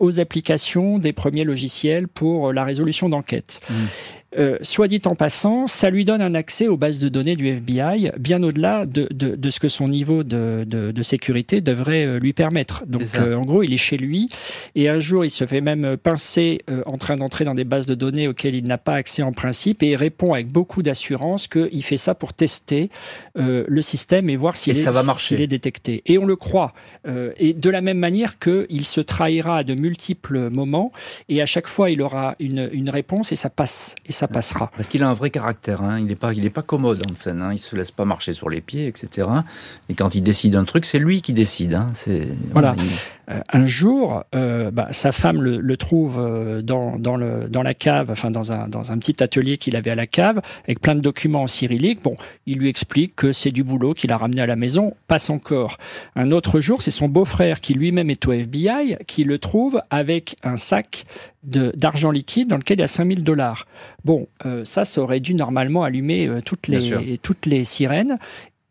aux 0.00 0.20
applications 0.20 0.98
des 0.98 1.12
premiers 1.12 1.44
logiciels 1.44 2.08
pour 2.08 2.50
la 2.50 2.64
résolution 2.64 3.10
d'enquête. 3.10 3.60
Mmh. 3.68 3.74
Euh, 4.36 4.58
soit 4.60 4.88
dit 4.88 5.00
en 5.06 5.14
passant, 5.14 5.66
ça 5.66 5.88
lui 5.88 6.04
donne 6.04 6.20
un 6.20 6.34
accès 6.34 6.66
aux 6.66 6.76
bases 6.76 6.98
de 6.98 7.08
données 7.08 7.36
du 7.36 7.46
FBI 7.46 8.10
bien 8.18 8.42
au-delà 8.42 8.84
de, 8.84 9.08
ce 9.50 9.60
que 9.60 9.68
son 9.68 9.84
niveau 9.84 10.24
de, 10.24 11.02
sécurité 11.02 11.60
devrait 11.60 12.04
euh, 12.04 12.18
lui 12.18 12.32
permettre. 12.32 12.84
Donc 12.86 13.02
euh, 13.14 13.36
en 13.36 13.42
gros, 13.42 13.62
il 13.62 13.72
est 13.72 13.78
chez 13.78 13.96
lui 13.96 14.28
et 14.74 14.88
un 14.88 14.98
jour, 14.98 15.24
il 15.24 15.30
se 15.30 15.46
fait 15.46 15.60
même 15.60 15.96
pincer 15.96 16.62
en 16.86 16.96
train 16.96 17.16
d'entrer 17.16 17.44
dans 17.44 17.54
des 17.54 17.64
bases 17.64 17.86
de 17.86 17.94
données 17.94 18.26
auxquelles 18.26 18.56
il 18.56 18.64
n'a 18.64 18.78
pas 18.78 18.94
accès 18.94 19.22
en 19.22 19.32
principe 19.32 19.82
et 19.82 19.90
il 19.90 19.96
répond 19.96 20.34
avec 20.34 20.48
beaucoup 20.48 20.82
d'assurance 20.82 21.46
qu'il 21.46 21.82
fait 21.82 21.96
ça 21.96 22.14
pour 22.14 22.32
tester 22.32 22.90
le 23.36 23.82
système 23.82 24.28
et 24.28 24.36
voir 24.36 24.56
s'il 24.56 24.76
est, 24.76 25.40
est, 25.40 25.46
détecté. 25.46 26.02
Et 26.06 26.18
on 26.18 26.24
le 26.24 26.36
croit. 26.36 26.74
et 27.38 27.52
de 27.52 27.70
la 27.70 27.80
même 27.80 27.98
manière 27.98 28.38
qu'il 28.38 28.84
se 28.84 29.00
trahira 29.00 29.58
à 29.58 29.64
de 29.64 29.74
multiples 29.74 30.50
moments 30.50 30.92
et 31.28 31.40
à 31.40 31.46
chaque 31.46 31.68
fois, 31.68 31.90
il 31.90 32.02
aura 32.02 32.34
une, 32.40 32.68
une 32.72 32.90
réponse 32.90 33.32
et 33.32 33.36
ça 33.36 33.50
passe. 33.50 33.94
Et 34.06 34.12
ça 34.16 34.28
passera. 34.28 34.70
Parce 34.76 34.88
qu'il 34.88 35.02
a 35.02 35.08
un 35.08 35.12
vrai 35.12 35.30
caractère, 35.30 35.82
hein. 35.82 35.98
il 35.98 36.06
n'est 36.06 36.16
pas, 36.16 36.32
il 36.32 36.50
pas 36.50 36.62
commode 36.62 37.02
en 37.10 37.14
scène, 37.14 37.42
hein. 37.42 37.52
il 37.52 37.58
se 37.58 37.76
laisse 37.76 37.90
pas 37.90 38.04
marcher 38.04 38.32
sur 38.32 38.48
les 38.48 38.60
pieds, 38.60 38.86
etc. 38.86 39.28
Et 39.88 39.94
quand 39.94 40.14
il 40.14 40.22
décide 40.22 40.56
un 40.56 40.64
truc, 40.64 40.84
c'est 40.84 40.98
lui 40.98 41.22
qui 41.22 41.32
décide. 41.32 41.74
Hein. 41.74 41.92
Voilà. 42.52 42.74
Un 43.28 43.66
jour, 43.66 44.24
euh, 44.34 44.70
bah, 44.70 44.88
sa 44.92 45.10
femme 45.10 45.42
le, 45.42 45.76
trouve 45.76 46.18
euh, 46.20 46.62
dans, 46.62 46.96
dans, 46.96 47.16
le, 47.16 47.48
dans 47.48 47.62
la 47.62 47.74
cave, 47.74 48.10
enfin 48.10 48.30
dans 48.30 48.52
un, 48.52 48.68
dans 48.68 48.92
un 48.92 48.98
petit 48.98 49.22
atelier 49.22 49.58
qu'il 49.58 49.74
avait 49.74 49.90
à 49.90 49.94
la 49.96 50.06
cave, 50.06 50.40
avec 50.64 50.80
plein 50.80 50.94
de 50.94 51.00
documents 51.00 51.42
en 51.42 51.46
cyrillique. 51.46 52.02
Bon, 52.02 52.16
il 52.46 52.58
lui 52.58 52.68
explique 52.68 53.16
que 53.16 53.32
c'est 53.32 53.50
du 53.50 53.64
boulot 53.64 53.94
qu'il 53.94 54.12
a 54.12 54.16
ramené 54.16 54.42
à 54.42 54.46
la 54.46 54.56
maison, 54.56 54.94
passe 55.08 55.28
encore. 55.28 55.78
Un 56.14 56.30
autre 56.30 56.60
jour, 56.60 56.82
c'est 56.82 56.92
son 56.92 57.08
beau-frère 57.08 57.60
qui 57.60 57.74
lui-même 57.74 58.10
est 58.10 58.26
au 58.26 58.32
FBI, 58.32 58.96
qui 59.06 59.24
le 59.24 59.38
trouve 59.38 59.82
avec 59.90 60.36
un 60.44 60.56
sac 60.56 61.04
d'argent 61.42 62.10
liquide 62.10 62.48
dans 62.48 62.56
lequel 62.56 62.78
il 62.78 62.80
y 62.80 62.84
a 62.84 62.88
5000 62.88 63.22
dollars. 63.22 63.66
Bon, 64.04 64.26
ça, 64.64 64.84
ça 64.84 65.00
aurait 65.00 65.20
dû 65.20 65.34
normalement 65.34 65.84
allumer 65.84 66.40
toutes, 66.44 66.66
les, 66.66 67.18
toutes 67.22 67.46
les 67.46 67.62
sirènes 67.62 68.18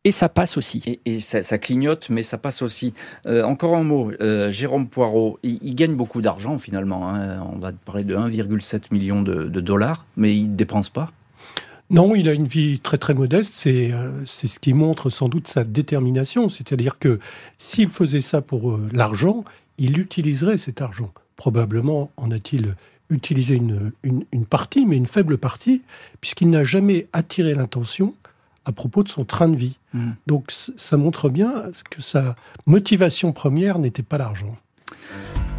et 0.05 0.11
ça 0.11 0.29
passe 0.29 0.55
aussi. 0.55 0.99
Et, 1.05 1.19
ça, 1.19 1.57
clignote, 1.57 2.09
mais 2.11 2.21
ça 2.21 2.37
passe 2.37 2.61
aussi. 2.61 2.93
Euh, 3.25 3.43
encore 3.43 3.75
un 3.75 3.83
mot, 3.83 4.11
euh, 4.21 4.51
Jérôme 4.51 4.87
Poirot, 4.87 5.39
il, 5.41 5.73
gagne 5.73 5.95
beaucoup 5.95 6.21
d'argent 6.21 6.59
finalement. 6.59 7.09
Hein. 7.09 7.41
On 7.51 7.57
va 7.57 7.71
parler 7.73 8.03
de 8.03 8.15
1,7 8.15 8.83
million 8.91 9.23
de, 9.23 9.59
dollars, 9.59 10.05
mais 10.15 10.37
il 10.37 10.51
ne 10.51 10.55
dépense 10.55 10.91
pas. 10.91 11.11
Non, 11.89 12.15
il 12.15 12.29
a 12.29 12.33
une 12.33 12.47
vie 12.47 12.79
très 12.79 12.99
très 12.99 13.15
modeste. 13.15 13.55
C'est 13.55 13.91
euh, 13.91 14.11
c'est 14.25 14.47
ce 14.47 14.59
qui 14.59 14.73
montre 14.73 15.09
sans 15.09 15.27
doute 15.27 15.47
sa 15.47 15.63
détermination. 15.63 16.49
C'est-à-dire 16.49 16.99
que 16.99 17.19
s'il 17.57 17.89
faisait 17.89 18.21
ça 18.21 18.41
pour 18.41 18.79
l'argent, 18.93 19.43
il 19.79 19.97
utiliserait 19.97 20.57
cet 20.57 20.81
argent. 20.81 21.11
Probablement 21.35 22.11
en 22.17 22.29
a-t-il 22.29 22.75
utilisé 23.09 23.55
une, 23.55 23.91
une, 24.03 24.45
partie, 24.45 24.85
mais 24.85 24.97
une 24.97 25.05
faible 25.05 25.37
partie, 25.37 25.83
puisqu'il 26.21 26.49
n'a 26.49 26.63
jamais 26.63 27.07
attiré 27.13 27.53
l'intention 27.53 28.15
à 28.65 28.71
propos 28.71 29.03
de 29.03 29.09
son 29.09 29.25
train 29.25 29.47
de 29.47 29.55
vie. 29.55 29.77
Mm. 29.95 30.11
Donc 30.27 30.51
ça 30.51 30.97
montre 30.97 31.29
bien 31.29 31.71
que 31.89 32.01
sa 32.01 32.35
motivation 32.65 33.31
première 33.31 33.79
n'était 33.79 34.03
pas 34.03 34.17
l'argent. 34.17 34.55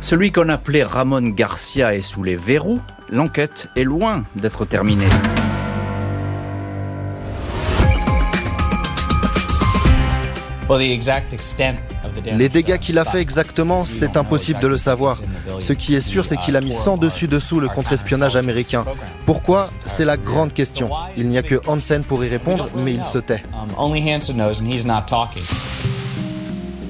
Celui 0.00 0.30
qu'on 0.30 0.50
appelait 0.50 0.84
Ramon 0.84 1.30
Garcia 1.30 1.94
est 1.94 2.02
sous 2.02 2.22
les 2.22 2.36
verrous. 2.36 2.80
L'enquête 3.08 3.68
est 3.76 3.84
loin 3.84 4.24
d'être 4.36 4.66
terminée. 4.66 5.08
Les 12.24 12.48
dégâts 12.48 12.78
qu'il 12.78 12.98
a 12.98 13.04
fait 13.04 13.20
exactement, 13.20 13.84
c'est 13.84 14.16
impossible 14.16 14.60
de 14.60 14.66
le 14.66 14.76
savoir. 14.76 15.18
Ce 15.60 15.72
qui 15.72 15.94
est 15.94 16.00
sûr, 16.00 16.26
c'est 16.26 16.36
qu'il 16.36 16.56
a 16.56 16.60
mis 16.60 16.72
sans 16.72 16.96
dessus 16.96 17.26
dessous 17.26 17.60
le 17.60 17.68
contre-espionnage 17.68 18.36
américain. 18.36 18.84
Pourquoi? 19.24 19.70
C'est 19.84 20.04
la 20.04 20.16
grande 20.16 20.52
question. 20.52 20.90
Il 21.16 21.28
n'y 21.28 21.38
a 21.38 21.42
que 21.42 21.60
Hansen 21.66 22.02
pour 22.04 22.24
y 22.24 22.28
répondre, 22.28 22.68
mais 22.76 22.94
il 22.94 23.04
se 23.04 23.18
tait. 23.18 23.42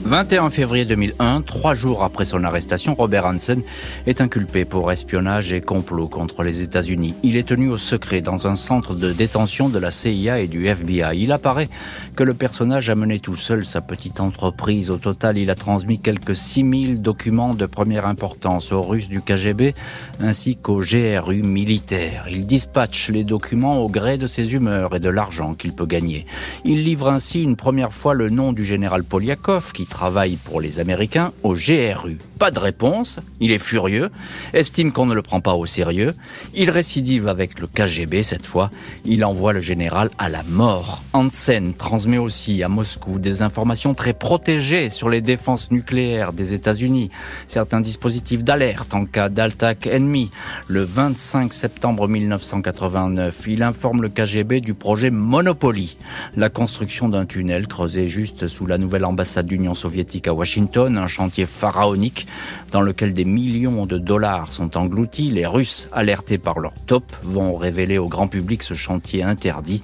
21 0.06 0.50
février 0.50 0.84
2001, 0.84 1.42
trois 1.42 1.74
jours 1.74 2.04
après 2.04 2.24
son 2.24 2.44
arrestation, 2.44 2.94
Robert 2.94 3.26
Hansen 3.26 3.62
est 4.06 4.20
inculpé 4.20 4.64
pour 4.64 4.92
espionnage 4.92 5.52
et 5.52 5.60
complot 5.60 6.06
contre 6.06 6.44
les 6.44 6.62
États-Unis. 6.62 7.16
Il 7.24 7.36
est 7.36 7.48
tenu 7.48 7.70
au 7.70 7.76
secret 7.76 8.20
dans 8.20 8.46
un 8.46 8.54
centre 8.54 8.94
de 8.94 9.12
détention 9.12 9.68
de 9.68 9.80
la 9.80 9.90
CIA 9.90 10.38
et 10.38 10.46
du 10.46 10.68
FBI. 10.68 11.18
Il 11.18 11.32
apparaît 11.32 11.68
que 12.14 12.22
le 12.22 12.34
personnage 12.34 12.88
a 12.88 12.94
mené 12.94 13.18
tout 13.18 13.34
seul 13.34 13.66
sa 13.66 13.80
petite 13.80 14.20
entreprise. 14.20 14.92
Au 14.92 14.96
total, 14.96 15.38
il 15.38 15.50
a 15.50 15.56
transmis 15.56 15.98
quelques 15.98 16.36
6000 16.36 17.02
documents 17.02 17.54
de 17.54 17.66
première 17.66 18.06
importance 18.06 18.70
aux 18.70 18.82
Russes 18.82 19.08
du 19.08 19.22
KGB 19.22 19.74
ainsi 20.20 20.54
qu'au 20.54 20.76
GRU 20.76 21.42
militaire. 21.42 22.26
Il 22.30 22.46
dispatche 22.46 23.10
les 23.10 23.24
documents 23.24 23.82
au 23.82 23.88
gré 23.88 24.18
de 24.18 24.28
ses 24.28 24.54
humeurs 24.54 24.94
et 24.94 25.00
de 25.00 25.08
l'argent 25.08 25.54
qu'il 25.54 25.72
peut 25.72 25.84
gagner. 25.84 26.26
Il 26.64 26.84
livre 26.84 27.08
ainsi 27.08 27.42
une 27.42 27.56
première 27.56 27.92
fois 27.92 28.14
le 28.14 28.30
nom 28.30 28.52
du 28.52 28.64
général 28.64 29.02
Poliakov 29.02 29.72
qui 29.72 29.84
travaille 29.96 30.36
pour 30.36 30.60
les 30.60 30.78
Américains 30.78 31.32
au 31.42 31.54
GRU. 31.54 32.18
Pas 32.38 32.50
de 32.50 32.58
réponse, 32.58 33.18
il 33.40 33.50
est 33.50 33.58
furieux, 33.58 34.10
estime 34.52 34.92
qu'on 34.92 35.06
ne 35.06 35.14
le 35.14 35.22
prend 35.22 35.40
pas 35.40 35.54
au 35.54 35.64
sérieux, 35.64 36.12
il 36.52 36.68
récidive 36.68 37.28
avec 37.28 37.60
le 37.60 37.66
KGB 37.66 38.22
cette 38.22 38.44
fois, 38.44 38.68
il 39.06 39.24
envoie 39.24 39.54
le 39.54 39.60
général 39.60 40.10
à 40.18 40.28
la 40.28 40.42
mort. 40.42 41.02
Hansen 41.14 41.72
transmet 41.72 42.18
aussi 42.18 42.62
à 42.62 42.68
Moscou 42.68 43.18
des 43.18 43.40
informations 43.40 43.94
très 43.94 44.12
protégées 44.12 44.90
sur 44.90 45.08
les 45.08 45.22
défenses 45.22 45.70
nucléaires 45.70 46.34
des 46.34 46.52
États-Unis, 46.52 47.10
certains 47.46 47.80
dispositifs 47.80 48.44
d'alerte 48.44 48.92
en 48.92 49.06
cas 49.06 49.30
d'attaque 49.30 49.86
ennemie. 49.86 50.30
Le 50.68 50.82
25 50.82 51.54
septembre 51.54 52.06
1989, 52.06 53.44
il 53.48 53.62
informe 53.62 54.02
le 54.02 54.10
KGB 54.10 54.60
du 54.60 54.74
projet 54.74 55.08
Monopoly, 55.08 55.96
la 56.36 56.50
construction 56.50 57.08
d'un 57.08 57.24
tunnel 57.24 57.66
creusé 57.66 58.08
juste 58.08 58.46
sous 58.46 58.66
la 58.66 58.76
nouvelle 58.76 59.06
ambassade 59.06 59.46
d'Union 59.46 59.72
soviétique 59.72 59.85
soviétique 59.86 60.26
à 60.26 60.34
Washington, 60.34 60.98
un 60.98 61.06
chantier 61.06 61.46
pharaonique 61.46 62.26
dans 62.72 62.80
lequel 62.80 63.12
des 63.12 63.24
millions 63.24 63.86
de 63.86 63.98
dollars 63.98 64.50
sont 64.50 64.76
engloutis. 64.76 65.30
Les 65.30 65.46
Russes, 65.46 65.88
alertés 65.92 66.38
par 66.38 66.58
leur 66.58 66.72
top, 66.86 67.04
vont 67.22 67.54
révéler 67.54 67.96
au 67.96 68.08
grand 68.08 68.26
public 68.26 68.64
ce 68.64 68.74
chantier 68.74 69.22
interdit 69.22 69.82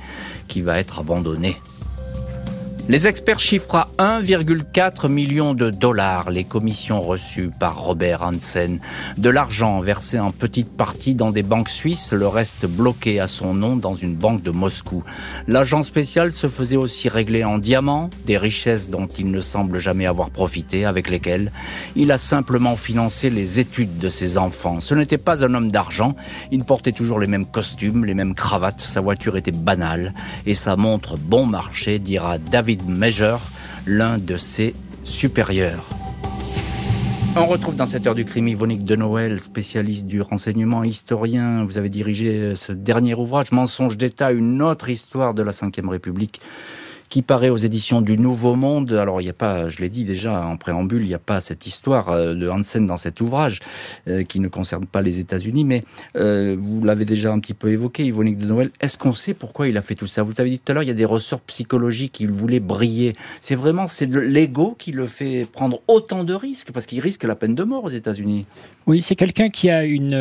qui 0.49 0.61
va 0.61 0.81
être 0.81 0.99
abandonné 0.99 1.57
les 2.89 3.07
experts 3.07 3.39
chiffrent 3.39 3.77
à 3.77 3.89
1,4 4.21 5.09
million 5.09 5.55
de 5.55 5.71
dollars 5.71 6.31
les 6.31 6.43
commissions 6.43 7.01
reçues 7.01 7.51
par 7.61 7.81
Robert 7.81 8.23
Hansen. 8.23 8.81
De 9.17 9.31
l'argent 9.31 9.81
versé 9.81 10.19
en 10.19 10.33
petite 10.33 10.77
partie 10.77 11.15
dans 11.15 11.31
des 11.31 11.45
banques 11.45 11.69
suisses, 11.69 12.13
le 12.13 12.27
reste 12.27 12.67
bloqué 12.67 13.21
à 13.21 13.29
son 13.29 13.55
nom 13.55 13.77
dans 13.77 13.95
une 13.95 14.17
banque 14.17 14.43
de 14.43 14.51
Moscou. 14.51 15.05
L'agent 15.47 15.85
spécial 15.85 16.33
se 16.33 16.49
faisait 16.49 16.77
aussi 16.77 17.09
régler 17.09 17.45
en 17.45 17.59
diamants, 17.59 18.11
des 18.27 18.37
richesses 18.37 18.91
dont 18.91 19.07
il 19.07 19.31
ne 19.31 19.41
semble 19.41 19.79
jamais 19.79 20.07
avoir 20.07 20.31
profité, 20.31 20.85
avec 20.85 21.09
lesquelles 21.09 21.53
il 21.95 22.11
a 22.11 22.19
simplement 22.19 22.75
financé 22.75 23.31
les 23.31 23.61
études 23.61 23.99
de 23.99 24.09
ses 24.09 24.39
enfants. 24.39 24.81
Ce 24.81 24.95
n'était 24.95 25.19
pas 25.19 25.45
un 25.45 25.55
homme 25.55 25.71
d'argent, 25.71 26.17
il 26.51 26.65
portait 26.65 26.93
toujours 26.93 27.21
les 27.21 27.29
mêmes 27.29 27.47
costumes, 27.47 28.05
les 28.05 28.15
mêmes 28.15 28.35
cravates, 28.35 28.81
sa 28.81 29.01
voiture 29.01 29.37
était 29.37 29.53
banale 29.53 30.15
et 30.47 30.55
sa 30.55 30.75
montre 30.75 31.17
bon 31.17 31.47
marché, 31.47 32.01
dira 32.01 32.39
David 32.39 32.72
Major, 32.87 33.41
l'un 33.87 34.19
de 34.19 34.37
ses 34.37 34.75
supérieurs. 35.05 35.89
On 37.35 37.47
retrouve 37.47 37.77
dans 37.77 37.87
cette 37.87 38.07
heure 38.07 38.15
du 38.15 38.25
crime 38.25 38.49
Yvonique 38.49 38.85
de 38.85 38.95
Noël, 38.95 39.41
spécialiste 39.41 40.07
du 40.07 40.21
renseignement, 40.21 40.85
historien. 40.85 41.65
Vous 41.65 41.79
avez 41.79 41.89
dirigé 41.89 42.55
ce 42.57 42.73
dernier 42.73 43.15
ouvrage, 43.15 43.53
Mensonge 43.53 43.97
d'État, 43.97 44.33
une 44.33 44.61
autre 44.61 44.91
histoire 44.91 45.33
de 45.33 45.43
la 45.43 45.53
Ve 45.53 45.89
République 45.89 46.41
qui 47.13 47.21
paraît 47.21 47.51
aux 47.51 47.59
éditions 47.59 48.01
du 48.01 48.17
Nouveau 48.17 48.57
Monde. 48.57 48.95
Alors, 48.95 49.21
il 49.21 49.25
n'y 49.25 49.31
a 49.31 49.35
pas, 49.35 49.69
je 49.69 49.81
l'ai 49.81 49.91
dit 49.91 50.07
déjà 50.07 50.47
en 50.47 50.57
préambule, 50.57 51.03
il 51.03 51.09
n'y 51.09 51.15
a 51.15 51.19
pas 51.19 51.41
cette 51.41 51.67
histoire 51.67 52.09
euh, 52.09 52.35
de 52.35 52.49
Hansen 52.49 52.87
dans 52.87 52.97
cet 52.97 53.21
ouvrage 53.21 53.61
euh, 54.09 54.23
qui 54.23 54.41
ne 54.41 54.49
concerne 54.49 54.87
pas 54.87 55.03
les 55.03 55.19
États-Unis, 55.19 55.65
mais 55.65 55.83
euh, 56.17 56.57
vous 56.59 56.83
l'avez 56.83 57.05
déjà 57.05 57.31
un 57.31 57.39
petit 57.39 57.53
peu 57.53 57.69
évoqué, 57.69 58.07
Yvonique 58.07 58.39
de 58.39 58.47
Noël. 58.47 58.71
Est-ce 58.81 58.97
qu'on 58.97 59.13
sait 59.13 59.35
pourquoi 59.35 59.69
il 59.69 59.77
a 59.77 59.83
fait 59.83 59.95
tout 59.95 60.07
ça? 60.07 60.23
Vous 60.23 60.41
avez 60.41 60.49
dit 60.49 60.59
tout 60.59 60.73
à 60.73 60.75
l'heure, 60.75 60.85
il 60.85 60.89
y 60.89 60.91
a 60.91 60.95
des 60.95 61.05
ressorts 61.05 61.43
psychologiques, 61.43 62.19
il 62.19 62.31
voulait 62.31 62.61
briller. 62.61 63.13
C'est 63.43 63.57
vraiment, 63.57 63.89
c'est 63.89 64.11
l'ego 64.11 64.75
qui 64.79 64.93
le 64.93 65.05
fait 65.05 65.47
prendre 65.53 65.83
autant 65.89 66.25
de 66.25 66.33
risques, 66.33 66.73
parce 66.73 66.87
qu'il 66.87 67.01
risque 67.01 67.25
la 67.25 67.35
peine 67.35 67.55
de 67.55 67.63
mort 67.63 67.85
aux 67.85 67.91
États-Unis. 67.91 68.47
Oui, 68.87 69.03
c'est 69.03 69.17
quelqu'un 69.17 69.51
qui 69.51 69.69
a 69.69 69.85
une 69.85 70.17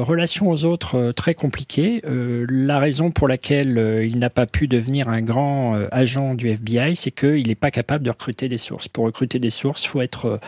relation 0.00 0.50
aux 0.50 0.64
autres 0.64 1.12
très 1.12 1.34
compliquée. 1.34 2.02
la 2.04 2.80
raison 2.80 3.12
pour 3.12 3.28
laquelle 3.28 4.02
il 4.02 4.18
n'a 4.18 4.28
pas 4.28 4.46
pu 4.46 4.66
devenir 4.66 5.08
un 5.08 5.22
grand 5.22 5.78
agent 5.92 6.31
agents 6.32 6.34
du 6.34 6.48
FBI, 6.48 6.96
c'est 6.96 7.10
qu'il 7.10 7.46
n'est 7.46 7.54
pas 7.54 7.70
capable 7.70 8.04
de 8.04 8.10
recruter 8.10 8.48
des 8.48 8.58
sources. 8.58 8.88
Pour 8.88 9.04
recruter 9.04 9.38
des 9.38 9.50
sources, 9.50 9.84
faut 9.84 10.00
être, 10.00 10.38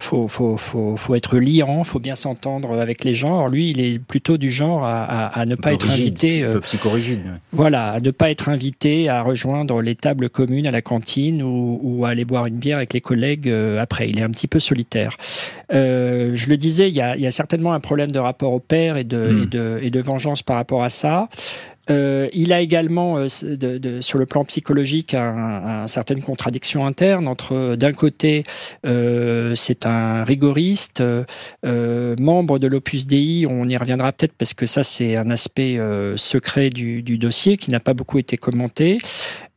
faut, 0.00 0.28
faut, 0.28 0.56
faut, 0.56 0.96
faut 0.96 1.14
être 1.14 1.38
liant, 1.38 1.84
faut 1.84 1.98
bien 1.98 2.16
s'entendre 2.16 2.78
avec 2.78 3.04
les 3.04 3.14
gens. 3.14 3.28
Alors 3.28 3.48
lui, 3.48 3.70
il 3.70 3.80
est 3.80 3.98
plutôt 3.98 4.36
du 4.36 4.50
genre 4.50 4.84
à, 4.84 5.26
à, 5.26 5.44
ne 5.46 5.54
pas 5.54 5.72
être 5.72 5.90
invité. 5.90 6.44
Un 6.44 6.52
peu 6.52 6.60
psychorigide. 6.60 7.20
Voilà, 7.52 7.92
à 7.92 8.00
ne 8.00 8.10
pas 8.10 8.30
être 8.30 8.48
invité 8.48 9.08
à 9.08 9.22
rejoindre 9.22 9.80
les 9.82 9.94
tables 9.94 10.28
communes 10.28 10.66
à 10.66 10.70
la 10.70 10.82
cantine 10.82 11.42
ou, 11.42 11.80
ou 11.82 12.04
à 12.04 12.10
aller 12.10 12.24
boire 12.24 12.46
une 12.46 12.56
bière 12.56 12.78
avec 12.78 12.92
les 12.92 13.00
collègues 13.00 13.52
après. 13.80 14.10
Il 14.10 14.18
est 14.18 14.22
un 14.22 14.30
petit 14.30 14.48
peu 14.48 14.60
solitaire. 14.60 15.16
je 15.70 16.48
le 16.48 16.56
disais, 16.56 16.88
il 16.88 16.96
y, 16.96 17.00
a, 17.00 17.16
il 17.16 17.22
y 17.22 17.26
a 17.26 17.30
certainement 17.30 17.72
un 17.72 17.80
problème 17.80 18.10
de 18.10 18.18
rapport 18.18 18.52
au 18.52 18.60
père 18.60 18.96
et 18.96 19.04
de, 19.04 19.16
et 19.16 19.32
hmm. 19.32 19.46
de, 19.46 19.78
et 19.82 19.90
de 19.90 20.00
vengeance 20.00 20.42
par 20.42 20.56
rapport 20.56 20.82
à 20.82 20.88
ça. 20.88 21.28
Euh, 21.90 22.28
il 22.32 22.52
a 22.52 22.60
également, 22.60 23.18
euh, 23.18 23.28
sur 24.00 24.18
le 24.18 24.26
plan 24.26 24.44
psychologique, 24.44 25.14
un, 25.14 25.82
un 25.82 25.86
certaine 25.86 26.20
contradiction 26.20 26.86
interne 26.86 27.28
entre, 27.28 27.76
d'un 27.76 27.92
côté, 27.92 28.44
euh, 28.84 29.54
c'est 29.54 29.86
un 29.86 30.24
rigoriste, 30.24 31.00
euh, 31.00 32.16
membre 32.18 32.58
de 32.58 32.66
l'Opus 32.66 33.06
Dei, 33.06 33.46
on 33.48 33.68
y 33.68 33.76
reviendra 33.76 34.12
peut-être 34.12 34.34
parce 34.34 34.54
que 34.54 34.66
ça, 34.66 34.82
c'est 34.82 35.16
un 35.16 35.30
aspect 35.30 35.78
secret 36.16 36.70
du, 36.70 37.02
dossier 37.16 37.56
qui 37.56 37.70
n'a 37.70 37.80
pas 37.80 37.94
beaucoup 37.94 38.18
été 38.18 38.36
commenté. 38.36 38.98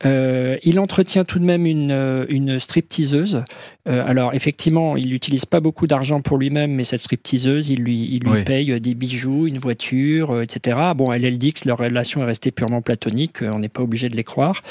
Euh, 0.05 0.57
il 0.63 0.79
entretient 0.79 1.25
tout 1.25 1.39
de 1.39 1.43
même 1.43 1.65
une, 1.65 1.91
euh, 1.91 2.25
une 2.29 2.59
stripteaseuse. 2.59 3.43
Euh, 3.87 4.03
alors 4.05 4.33
effectivement, 4.33 4.95
il 4.95 5.09
n'utilise 5.09 5.45
pas 5.45 5.59
beaucoup 5.59 5.87
d'argent 5.87 6.21
pour 6.21 6.37
lui-même, 6.37 6.71
mais 6.71 6.83
cette 6.83 7.01
stripteaseuse, 7.01 7.69
il 7.69 7.83
lui, 7.83 8.07
il 8.11 8.23
lui 8.23 8.43
paye 8.43 8.79
des 8.79 8.93
bijoux, 8.93 9.47
une 9.47 9.59
voiture, 9.59 10.41
etc. 10.41 10.77
Bon, 10.95 11.11
elle, 11.11 11.25
elle 11.25 11.37
dit 11.37 11.53
que 11.53 11.67
leur 11.67 11.79
relation 11.79 12.21
est 12.21 12.25
restée 12.25 12.51
purement 12.51 12.81
platonique, 12.81 13.41
on 13.41 13.59
n'est 13.59 13.69
pas 13.69 13.81
obligé 13.81 14.07
de 14.09 14.15
les 14.15 14.23
croire. 14.23 14.63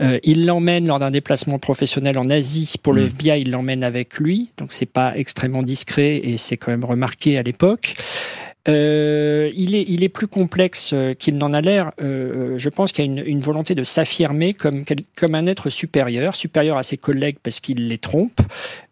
il 0.00 0.46
l'emmène 0.46 0.86
lors 0.86 0.98
d'un 0.98 1.10
déplacement 1.10 1.58
professionnel 1.58 2.18
en 2.18 2.28
Asie 2.28 2.74
pour 2.82 2.92
le 2.92 3.04
mm. 3.04 3.06
FBI, 3.06 3.40
il 3.42 3.50
l'emmène 3.50 3.82
avec 3.82 4.18
lui, 4.18 4.50
donc 4.58 4.72
c'est 4.72 4.86
pas 4.86 5.16
extrêmement 5.16 5.62
discret 5.62 6.20
et 6.22 6.36
c'est 6.36 6.56
quand 6.56 6.70
même 6.70 6.84
remarqué 6.84 7.38
à 7.38 7.42
l'époque. 7.42 7.94
Euh, 8.68 9.50
il, 9.54 10.04
est, 10.04 10.08
plus 10.08 10.26
complexe 10.26 10.90
euh, 10.92 11.14
qu'il 11.14 11.38
n'en 11.38 11.52
a 11.52 11.60
l'air. 11.60 11.92
Euh, 12.02 12.54
je 12.58 12.68
pense 12.68 12.92
qu'il 12.92 13.04
y 13.04 13.18
a 13.18 13.22
une, 13.24 13.40
volonté 13.40 13.74
de 13.74 13.82
s'affirmer 13.82 14.52
comme, 14.52 14.84
un 15.34 15.46
être 15.46 15.70
supérieur, 15.70 16.34
supérieur 16.34 16.76
à 16.76 16.82
ses 16.82 16.96
collègues 16.96 17.38
parce 17.42 17.60
qu'il 17.60 17.88
les 17.88 17.98
trompe, 17.98 18.40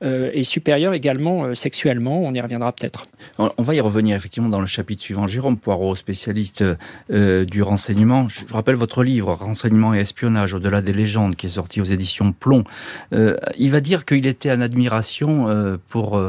et 0.02 0.44
supérieur 0.44 0.94
également 0.94 1.54
sexuellement. 1.54 2.22
On 2.22 2.32
y 2.32 2.40
reviendra 2.40 2.72
peut-être. 2.72 3.04
On 3.38 3.62
va 3.62 3.74
y 3.74 3.80
revenir 3.80 4.16
effectivement 4.16 4.48
dans 4.48 4.60
le 4.60 4.66
chapitre 4.66 5.02
suivant. 5.02 5.26
Jérôme 5.26 5.56
Poirot, 5.56 5.96
spécialiste 5.96 6.64
du 7.10 7.62
renseignement. 7.62 8.28
Je 8.28 8.52
rappelle 8.52 8.76
votre 8.76 9.02
livre, 9.02 9.32
Renseignement 9.32 9.94
et 9.94 9.98
espionnage 9.98 10.54
au-delà 10.54 10.80
des 10.80 10.92
légendes, 10.92 11.36
qui 11.36 11.46
est 11.46 11.50
sorti 11.50 11.80
aux 11.80 11.84
éditions 11.84 12.32
Plomb. 12.32 12.64
il 13.12 13.70
va 13.70 13.80
dire 13.80 14.04
qu'il 14.04 14.26
était 14.26 14.52
en 14.52 14.60
admiration 14.60 15.78
pour 15.88 16.22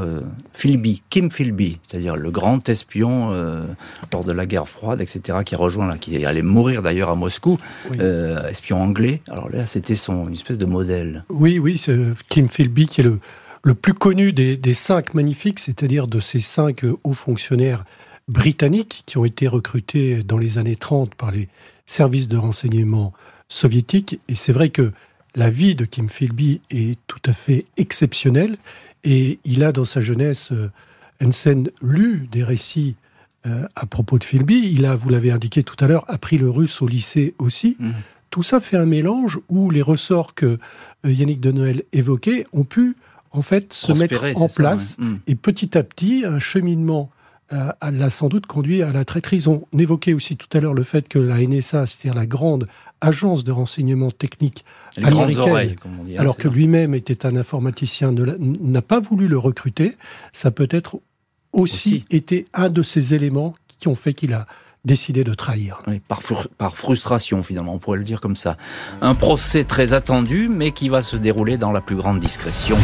Philby, 0.53 1.03
Kim 1.09 1.29
Philby, 1.31 1.79
c'est-à-dire 1.83 2.15
le 2.15 2.31
grand 2.31 2.67
espion 2.67 3.36
euh, 3.37 3.65
lors 4.11 4.23
de 4.23 4.31
la 4.31 4.45
guerre 4.45 4.67
froide, 4.67 5.01
etc., 5.01 5.39
qui 5.45 5.55
rejoint 5.55 5.87
là, 5.87 5.97
qui 5.97 6.25
allait 6.25 6.41
mourir 6.41 6.81
d'ailleurs 6.81 7.09
à 7.09 7.15
Moscou, 7.15 7.57
euh, 7.99 8.47
espion 8.47 8.81
anglais. 8.81 9.21
Alors 9.29 9.49
là, 9.49 9.65
c'était 9.65 9.95
son 9.95 10.27
une 10.27 10.33
espèce 10.33 10.57
de 10.57 10.65
modèle. 10.65 11.23
Oui, 11.29 11.59
oui, 11.59 11.77
c'est 11.77 11.97
Kim 12.29 12.47
Philby 12.47 12.87
qui 12.87 13.01
est 13.01 13.03
le, 13.03 13.19
le 13.63 13.73
plus 13.73 13.93
connu 13.93 14.33
des, 14.33 14.57
des 14.57 14.73
cinq 14.73 15.13
magnifiques, 15.13 15.59
c'est-à-dire 15.59 16.07
de 16.07 16.19
ces 16.19 16.39
cinq 16.39 16.83
hauts 17.03 17.13
fonctionnaires 17.13 17.83
britanniques 18.27 19.03
qui 19.05 19.17
ont 19.17 19.25
été 19.25 19.47
recrutés 19.47 20.23
dans 20.23 20.37
les 20.37 20.57
années 20.57 20.75
30 20.75 21.15
par 21.15 21.31
les 21.31 21.47
services 21.85 22.27
de 22.27 22.37
renseignement 22.37 23.13
soviétiques. 23.47 24.19
Et 24.27 24.35
c'est 24.35 24.51
vrai 24.51 24.69
que 24.69 24.91
la 25.35 25.49
vie 25.49 25.75
de 25.75 25.85
Kim 25.85 26.09
Philby 26.09 26.61
est 26.69 26.97
tout 27.07 27.21
à 27.25 27.33
fait 27.33 27.63
exceptionnelle. 27.77 28.57
Et 29.03 29.39
il 29.45 29.63
a 29.63 29.71
dans 29.71 29.85
sa 29.85 30.01
jeunesse, 30.01 30.51
euh, 30.51 30.69
Hansen, 31.23 31.69
lu 31.81 32.27
des 32.31 32.43
récits 32.43 32.95
euh, 33.47 33.67
à 33.75 33.85
propos 33.85 34.19
de 34.19 34.23
Philby. 34.23 34.71
Il 34.73 34.85
a, 34.85 34.95
vous 34.95 35.09
l'avez 35.09 35.31
indiqué 35.31 35.63
tout 35.63 35.75
à 35.83 35.87
l'heure, 35.87 36.05
appris 36.07 36.37
le 36.37 36.49
russe 36.49 36.81
au 36.81 36.87
lycée 36.87 37.33
aussi. 37.39 37.77
Mmh. 37.79 37.91
Tout 38.29 38.43
ça 38.43 38.59
fait 38.59 38.77
un 38.77 38.85
mélange 38.85 39.39
où 39.47 39.69
les 39.69 39.81
ressorts 39.81 40.33
que 40.33 40.59
euh, 41.05 41.11
Yannick 41.11 41.39
de 41.39 41.51
Noël 41.51 41.83
évoquait 41.93 42.45
ont 42.51 42.65
pu 42.65 42.97
en 43.31 43.41
fait 43.41 43.73
se 43.73 43.93
mettre 43.93 44.23
en 44.35 44.47
place 44.49 44.97
mmh. 44.97 45.15
et 45.27 45.35
petit 45.35 45.77
à 45.77 45.83
petit 45.83 46.23
un 46.25 46.39
cheminement 46.39 47.09
euh, 47.53 47.71
l'a 47.81 48.09
sans 48.09 48.27
doute 48.27 48.45
conduit 48.45 48.81
à 48.81 48.91
la 48.91 49.05
traîtrise. 49.05 49.47
On 49.47 49.63
évoquait 49.77 50.13
aussi 50.13 50.35
tout 50.35 50.49
à 50.57 50.59
l'heure 50.59 50.73
le 50.73 50.83
fait 50.83 51.07
que 51.07 51.19
la 51.19 51.37
NSA, 51.37 51.85
c'est-à-dire 51.85 52.19
la 52.19 52.25
grande 52.25 52.67
agence 52.99 53.43
de 53.43 53.51
renseignement 53.51 54.11
technique 54.11 54.65
américaine, 55.01 55.75
hein, 55.85 56.15
alors 56.17 56.35
que 56.35 56.47
lui-même 56.47 56.95
était 56.95 57.25
un 57.25 57.35
informaticien, 57.35 58.11
n'a 58.11 58.81
pas 58.81 58.99
voulu 58.99 59.27
le 59.27 59.37
recruter. 59.37 59.95
Ça 60.33 60.51
peut 60.51 60.67
être 60.71 60.99
aussi, 61.57 62.05
été 62.09 62.45
un 62.53 62.69
de 62.69 62.83
ces 62.83 63.13
éléments 63.13 63.55
qui 63.79 63.87
ont 63.87 63.95
fait 63.95 64.13
qu'il 64.13 64.33
a 64.33 64.47
décidé 64.87 65.23
de 65.23 65.35
trahir. 65.35 65.83
par, 66.07 66.21
par, 66.57 66.75
frustration, 66.75 67.43
finalement, 67.43 67.75
on 67.75 67.77
pourrait 67.77 67.99
le 67.99 68.03
dire 68.03 68.21
comme 68.21 68.35
ça. 68.35 68.57
Un 69.01 69.13
procès 69.13 69.65
très 69.65 69.93
attendu, 69.93 70.47
mais 70.49 70.71
qui 70.71 70.89
va 70.89 71.03
se 71.03 71.15
dérouler 71.15 71.57
dans 71.57 71.71
la 71.71 71.81
plus 71.81 71.95
grande 71.95 72.19
discrétion. 72.19 72.77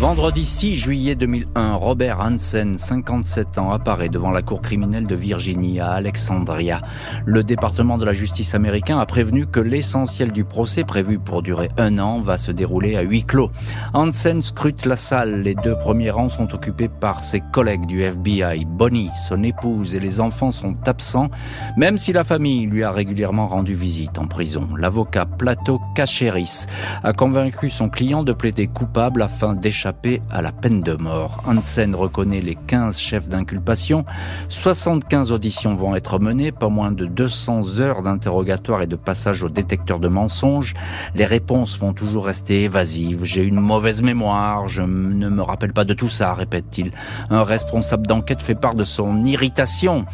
Vendredi 0.00 0.44
6 0.44 0.74
juillet 0.74 1.14
2001, 1.14 1.74
Robert 1.74 2.18
Hansen, 2.18 2.76
57 2.76 3.58
ans, 3.58 3.70
apparaît 3.70 4.08
devant 4.08 4.32
la 4.32 4.42
cour 4.42 4.60
criminelle 4.60 5.06
de 5.06 5.14
Virginie 5.14 5.78
à 5.78 5.92
Alexandria. 5.92 6.82
Le 7.24 7.44
département 7.44 7.96
de 7.96 8.04
la 8.04 8.12
justice 8.12 8.54
américain 8.56 8.98
a 8.98 9.06
prévenu 9.06 9.46
que 9.46 9.60
l'essentiel 9.60 10.32
du 10.32 10.44
procès, 10.44 10.82
prévu 10.82 11.20
pour 11.20 11.42
durer 11.42 11.70
un 11.78 11.98
an, 11.98 12.20
va 12.20 12.36
se 12.38 12.50
dérouler 12.50 12.96
à 12.96 13.02
huis 13.02 13.22
clos. 13.22 13.50
Hansen 13.94 14.42
scrute 14.42 14.84
la 14.84 14.96
salle. 14.96 15.42
Les 15.42 15.54
deux 15.54 15.76
premiers 15.76 16.10
rangs 16.10 16.28
sont 16.28 16.52
occupés 16.52 16.88
par 16.88 17.22
ses 17.22 17.40
collègues 17.40 17.86
du 17.86 18.02
FBI. 18.02 18.64
Bonnie, 18.66 19.10
son 19.28 19.44
épouse 19.44 19.94
et 19.94 20.00
les 20.00 20.18
enfants 20.18 20.50
sont 20.50 20.76
absents, 20.86 21.30
même 21.76 21.98
si 21.98 22.12
la 22.12 22.24
famille 22.24 22.66
lui 22.66 22.84
a 22.84 22.90
régulièrement 22.90 23.48
rendu 23.48 23.74
visite 23.74 24.18
en 24.18 24.26
prison. 24.26 24.68
L'avocat 24.76 25.26
Plato 25.26 25.80
Cacheris 25.94 26.66
a 27.02 27.12
convaincu 27.12 27.70
son 27.70 27.88
client 27.88 28.22
de 28.22 28.32
plaider 28.32 28.66
coupable 28.66 29.22
afin 29.22 29.54
d'échapper 29.54 30.22
à 30.30 30.42
la 30.42 30.52
peine 30.52 30.82
de 30.82 30.94
mort. 30.94 31.42
Hansen 31.46 31.94
reconnaît 31.94 32.40
les 32.40 32.54
15 32.54 32.98
chefs 32.98 33.28
d'inculpation. 33.28 34.04
75 34.48 35.32
auditions 35.32 35.74
vont 35.74 35.94
être 35.94 36.18
menées, 36.18 36.52
pas 36.52 36.68
moins 36.68 36.92
de 36.92 37.06
200 37.06 37.80
heures 37.80 38.02
d'interrogatoire 38.02 38.82
et 38.82 38.86
de 38.86 38.96
passage 38.96 39.42
au 39.42 39.48
détecteur 39.48 39.98
de 40.00 40.08
mensonges. 40.08 40.74
Les 41.14 41.26
réponses 41.26 41.78
vont 41.78 41.92
toujours 41.92 42.26
rester 42.26 42.64
évasives. 42.64 43.24
J'ai 43.24 43.44
une 43.44 43.60
mauvaise 43.60 44.02
mémoire, 44.02 44.68
je 44.68 44.82
ne 44.82 45.28
me 45.28 45.42
rappelle 45.42 45.72
pas 45.72 45.84
de 45.84 45.94
tout 45.94 46.08
ça, 46.08 46.34
répète-t-il. 46.34 46.92
Un 47.30 47.44
responsable 47.44 48.06
d'enquête 48.06 48.42
fait 48.42 48.54
part 48.54 48.74
de 48.74 48.84
son 48.84 49.24
irritation. 49.24 50.04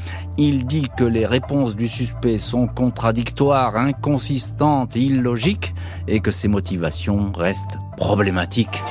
Il 0.43 0.65
dit 0.65 0.87
que 0.97 1.05
les 1.05 1.27
réponses 1.27 1.77
du 1.77 1.87
suspect 1.87 2.39
sont 2.39 2.67
contradictoires, 2.67 3.77
inconsistantes 3.77 4.97
illogiques 4.97 5.75
et 6.09 6.21
que 6.21 6.31
ses 6.31 6.49
motivations 6.49 7.31
restent 7.37 7.77
problématiques. 7.99 8.83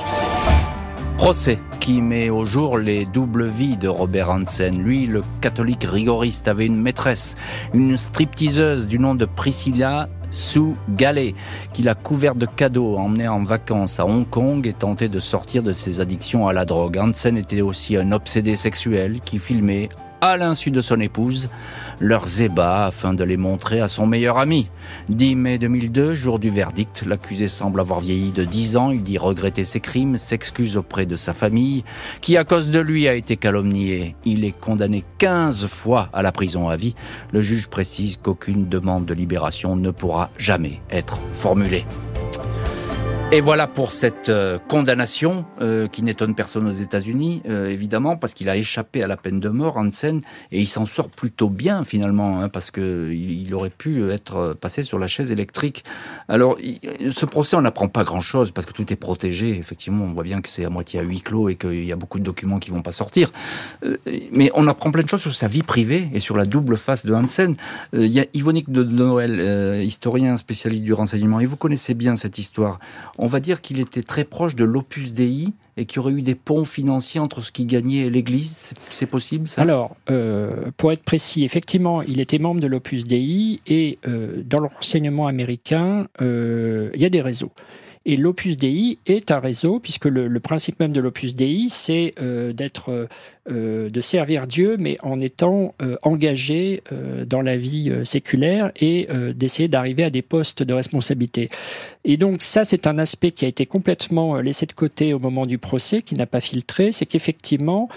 Procès 1.16 1.58
qui 1.80 2.02
met 2.02 2.30
au 2.30 2.44
jour 2.44 2.78
les 2.78 3.04
doubles 3.04 3.48
vies 3.48 3.76
de 3.76 3.88
Robert 3.88 4.30
Hansen. 4.30 4.80
Lui, 4.80 5.08
le 5.08 5.22
catholique 5.40 5.82
rigoriste, 5.82 6.46
avait 6.46 6.66
une 6.66 6.80
maîtresse, 6.80 7.34
une 7.74 7.96
stripteaseuse 7.96 8.86
du 8.86 9.00
nom 9.00 9.16
de 9.16 9.24
Priscilla 9.24 10.08
Sue 10.30 10.76
Gallet, 10.90 11.34
qu'il 11.72 11.88
a 11.88 11.96
couvert 11.96 12.36
de 12.36 12.46
cadeaux, 12.46 12.96
emmené 12.96 13.26
en 13.26 13.42
vacances 13.42 13.98
à 13.98 14.06
Hong 14.06 14.30
Kong 14.30 14.68
et 14.68 14.72
tenté 14.72 15.08
de 15.08 15.18
sortir 15.18 15.64
de 15.64 15.72
ses 15.72 15.98
addictions 16.00 16.46
à 16.46 16.52
la 16.52 16.64
drogue. 16.64 16.96
Hansen 16.96 17.36
était 17.36 17.60
aussi 17.60 17.96
un 17.96 18.12
obsédé 18.12 18.54
sexuel 18.54 19.18
qui 19.24 19.40
filmait 19.40 19.88
à 20.20 20.36
l'insu 20.36 20.70
de 20.70 20.80
son 20.80 21.00
épouse, 21.00 21.50
leurs 22.00 22.40
ébats 22.40 22.86
afin 22.86 23.14
de 23.14 23.24
les 23.24 23.36
montrer 23.36 23.80
à 23.80 23.88
son 23.88 24.06
meilleur 24.06 24.38
ami. 24.38 24.68
10 25.08 25.36
mai 25.36 25.58
2002, 25.58 26.14
jour 26.14 26.38
du 26.38 26.50
verdict, 26.50 27.04
l'accusé 27.06 27.48
semble 27.48 27.80
avoir 27.80 28.00
vieilli 28.00 28.30
de 28.30 28.44
10 28.44 28.76
ans, 28.76 28.90
il 28.90 29.02
dit 29.02 29.18
regretter 29.18 29.64
ses 29.64 29.80
crimes, 29.80 30.18
s'excuse 30.18 30.76
auprès 30.76 31.06
de 31.06 31.16
sa 31.16 31.32
famille, 31.32 31.84
qui 32.20 32.36
à 32.36 32.44
cause 32.44 32.70
de 32.70 32.80
lui 32.80 33.08
a 33.08 33.14
été 33.14 33.36
calomnié. 33.36 34.16
Il 34.24 34.44
est 34.44 34.58
condamné 34.58 35.04
15 35.18 35.66
fois 35.66 36.08
à 36.12 36.22
la 36.22 36.32
prison 36.32 36.68
à 36.68 36.76
vie. 36.76 36.94
Le 37.32 37.42
juge 37.42 37.68
précise 37.68 38.16
qu'aucune 38.16 38.68
demande 38.68 39.04
de 39.04 39.14
libération 39.14 39.76
ne 39.76 39.90
pourra 39.90 40.30
jamais 40.38 40.80
être 40.90 41.18
formulée. 41.32 41.84
Et 43.32 43.40
voilà 43.40 43.68
pour 43.68 43.92
cette 43.92 44.28
euh, 44.28 44.58
condamnation 44.66 45.44
euh, 45.60 45.86
qui 45.86 46.02
n'étonne 46.02 46.34
personne 46.34 46.66
aux 46.66 46.72
États-Unis, 46.72 47.42
euh, 47.48 47.70
évidemment, 47.70 48.16
parce 48.16 48.34
qu'il 48.34 48.48
a 48.48 48.56
échappé 48.56 49.04
à 49.04 49.06
la 49.06 49.16
peine 49.16 49.38
de 49.38 49.48
mort, 49.48 49.76
Hansen, 49.76 50.20
et 50.50 50.58
il 50.58 50.66
s'en 50.66 50.84
sort 50.84 51.08
plutôt 51.08 51.48
bien 51.48 51.84
finalement, 51.84 52.40
hein, 52.40 52.48
parce 52.48 52.72
que 52.72 53.12
il, 53.12 53.54
aurait 53.54 53.70
pu 53.70 54.10
être 54.10 54.56
passé 54.60 54.82
sur 54.82 54.98
la 54.98 55.06
chaise 55.06 55.30
électrique. 55.30 55.84
Alors, 56.28 56.56
ce 56.58 57.24
procès, 57.24 57.54
on 57.54 57.62
n'apprend 57.62 57.86
pas 57.86 58.02
grand-chose 58.02 58.50
parce 58.50 58.66
que 58.66 58.72
tout 58.72 58.92
est 58.92 58.96
protégé. 58.96 59.50
Effectivement, 59.50 60.06
on 60.06 60.12
voit 60.12 60.24
bien 60.24 60.40
que 60.40 60.48
c'est 60.48 60.64
à 60.64 60.70
moitié 60.70 60.98
à 60.98 61.02
huis 61.02 61.20
clos 61.20 61.48
et 61.48 61.54
qu'il 61.54 61.84
y 61.84 61.92
a 61.92 61.96
beaucoup 61.96 62.18
de 62.18 62.24
documents 62.24 62.58
qui 62.58 62.70
vont 62.70 62.82
pas 62.82 62.92
sortir. 62.92 63.30
mais 64.32 64.50
on 64.54 64.66
apprend 64.66 64.90
plein 64.90 65.02
de 65.04 65.08
choses 65.08 65.22
sur 65.22 65.34
sa 65.34 65.46
vie 65.46 65.62
privée 65.62 66.10
et 66.14 66.20
sur 66.20 66.36
la 66.36 66.46
double 66.46 66.76
face 66.76 67.06
de 67.06 67.14
Hansen. 67.14 67.54
il 67.92 68.06
y 68.06 68.20
a 68.20 68.26
Yvonique 68.34 68.70
de 68.70 68.82
Noël, 68.82 69.82
historien 69.84 70.36
spécialiste 70.36 70.82
du 70.82 70.92
renseignement, 70.92 71.38
et 71.38 71.46
vous 71.46 71.56
connaissez 71.56 71.94
bien 71.94 72.16
cette 72.16 72.38
histoire 72.38 72.78
on 73.20 73.26
va 73.26 73.38
dire 73.38 73.60
qu'il 73.60 73.78
était 73.80 74.02
très 74.02 74.24
proche 74.24 74.56
de 74.56 74.64
l'Opus 74.64 75.12
Dei 75.12 75.52
et 75.76 75.84
qu'il 75.84 75.96
y 75.96 75.98
aurait 76.00 76.14
eu 76.14 76.22
des 76.22 76.34
ponts 76.34 76.64
financiers 76.64 77.20
entre 77.20 77.42
ce 77.42 77.52
qu'il 77.52 77.66
gagnait 77.66 78.06
et 78.06 78.10
l'Église. 78.10 78.72
C'est 78.88 79.06
possible 79.06 79.46
Alors, 79.58 79.94
euh, 80.10 80.70
pour 80.78 80.90
être 80.90 81.02
précis, 81.02 81.44
effectivement, 81.44 82.00
il 82.00 82.18
était 82.18 82.38
membre 82.38 82.60
de 82.60 82.66
l'Opus 82.66 83.04
Dei 83.04 83.60
et 83.66 83.98
euh, 84.08 84.42
dans 84.44 84.60
le 84.60 84.68
renseignement 84.74 85.26
américain, 85.26 86.08
euh, 86.22 86.90
il 86.94 87.02
y 87.02 87.04
a 87.04 87.10
des 87.10 87.20
réseaux. 87.20 87.52
Et 88.06 88.16
l'Opus 88.16 88.56
Dei 88.56 88.98
est 89.04 89.30
un 89.30 89.38
réseau, 89.38 89.80
puisque 89.80 90.06
le, 90.06 90.40
principe 90.40 90.80
même 90.80 90.92
de 90.92 91.00
l'Opus 91.00 91.34
Dei, 91.34 91.66
c'est 91.68 92.12
d'être 92.54 93.06
de 93.48 94.00
servir 94.00 94.46
Dieu, 94.46 94.76
mais 94.78 94.96
en 95.02 95.18
étant 95.18 95.74
euh, 95.80 95.96
engagé 96.02 96.82
euh, 96.92 97.24
dans 97.24 97.40
la 97.40 97.56
vie 97.56 97.90
séculaire 98.04 98.70
et 98.76 99.08
d'essayer 99.34 99.68
d'arriver 99.68 100.04
à 100.04 100.10
des 100.10 100.22
postes 100.22 100.62
de 100.62 100.74
responsabilité. 100.74 101.48
Et 102.04 102.16
donc 102.16 102.42
ça, 102.42 102.64
c'est 102.64 102.86
un 102.86 102.98
aspect 102.98 103.30
qui 103.30 103.44
a 103.44 103.48
été 103.48 103.66
complètement 103.66 104.36
laissé 104.36 104.66
de 104.66 104.72
côté 104.72 105.12
au 105.14 105.18
moment 105.18 105.46
du 105.46 105.58
procès, 105.58 106.02
qui 106.02 106.14
n'a 106.14 106.26
pas 106.26 106.40
filtré, 106.40 106.92
c'est 106.92 107.06
qu'effectivement, 107.06 107.88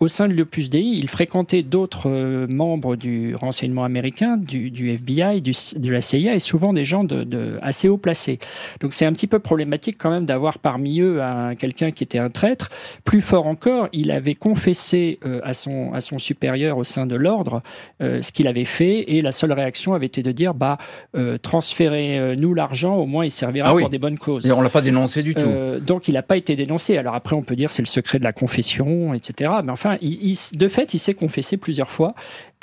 au 0.00 0.08
sein 0.08 0.26
de 0.26 0.32
l'Opus 0.32 0.70
Dei, 0.70 0.82
il 0.82 1.08
fréquentait 1.08 1.62
d'autres 1.62 2.46
membres 2.48 2.96
du 2.96 3.34
renseignement 3.34 3.84
américain, 3.84 4.36
du, 4.36 4.90
FBI, 4.90 5.42
de 5.42 5.90
la 5.90 6.00
CIA, 6.00 6.34
et 6.34 6.38
souvent 6.38 6.72
des 6.72 6.84
gens 6.84 7.04
de, 7.04 7.58
assez 7.62 7.88
haut 7.88 7.98
placés. 7.98 8.38
Donc 8.80 8.94
c'est 8.94 9.04
un 9.04 9.12
petit 9.12 9.26
peu 9.26 9.38
problématique 9.38 9.96
quand 9.98 10.10
même 10.10 10.24
d'avoir 10.24 10.58
parmi 10.58 11.00
eux 11.00 11.20
quelqu'un 11.58 11.90
qui 11.90 12.04
était 12.04 12.18
un 12.18 12.30
traître. 12.30 12.70
Plus 13.04 13.20
fort 13.20 13.46
encore, 13.46 13.88
il 13.92 14.10
avait 14.10 14.34
confessé 14.34 14.75
euh, 14.94 15.40
à, 15.42 15.54
son, 15.54 15.92
à 15.92 16.00
son 16.00 16.18
supérieur 16.18 16.78
au 16.78 16.84
sein 16.84 17.06
de 17.06 17.16
l'ordre 17.16 17.62
euh, 18.02 18.22
ce 18.22 18.32
qu'il 18.32 18.46
avait 18.46 18.64
fait 18.64 19.12
et 19.12 19.22
la 19.22 19.32
seule 19.32 19.52
réaction 19.52 19.94
avait 19.94 20.06
été 20.06 20.22
de 20.22 20.32
dire 20.32 20.54
bah 20.54 20.78
euh, 21.16 21.38
transférez-nous 21.38 22.54
l'argent 22.54 22.96
au 22.96 23.06
moins 23.06 23.24
il 23.24 23.30
servira 23.30 23.70
ah 23.70 23.74
pour 23.78 23.88
des 23.88 23.98
bonnes 23.98 24.18
causes. 24.18 24.46
Et 24.46 24.52
on 24.52 24.60
l'a 24.60 24.70
pas 24.70 24.82
dénoncé 24.82 25.22
du 25.22 25.34
tout. 25.34 25.50
donc 25.80 26.08
il 26.08 26.14
n'a 26.14 26.22
pas 26.22 26.36
été 26.36 26.56
dénoncé. 26.56 26.96
Alors 26.96 27.14
après 27.14 27.36
on 27.36 27.42
peut 27.42 27.56
dire 27.56 27.70
c'est 27.70 27.82
le 27.82 27.86
secret 27.86 28.18
de 28.18 28.24
la 28.24 28.32
confession 28.32 29.14
etc. 29.14 29.50
Mais 29.64 29.72
enfin 29.72 29.96
de 30.00 30.68
fait 30.68 30.94
il 30.94 30.98
s'est 30.98 31.14
confessé 31.14 31.56
plusieurs 31.56 31.90
fois 31.90 32.14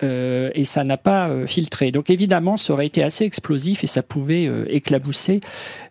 euh, 0.01 0.49
et 0.55 0.65
ça 0.65 0.83
n'a 0.83 0.97
pas 0.97 1.29
euh, 1.29 1.45
filtré. 1.45 1.91
Donc 1.91 2.09
évidemment, 2.09 2.57
ça 2.57 2.73
aurait 2.73 2.87
été 2.87 3.03
assez 3.03 3.25
explosif 3.25 3.83
et 3.83 3.87
ça 3.87 4.01
pouvait 4.01 4.47
euh, 4.47 4.65
éclabousser 4.67 5.41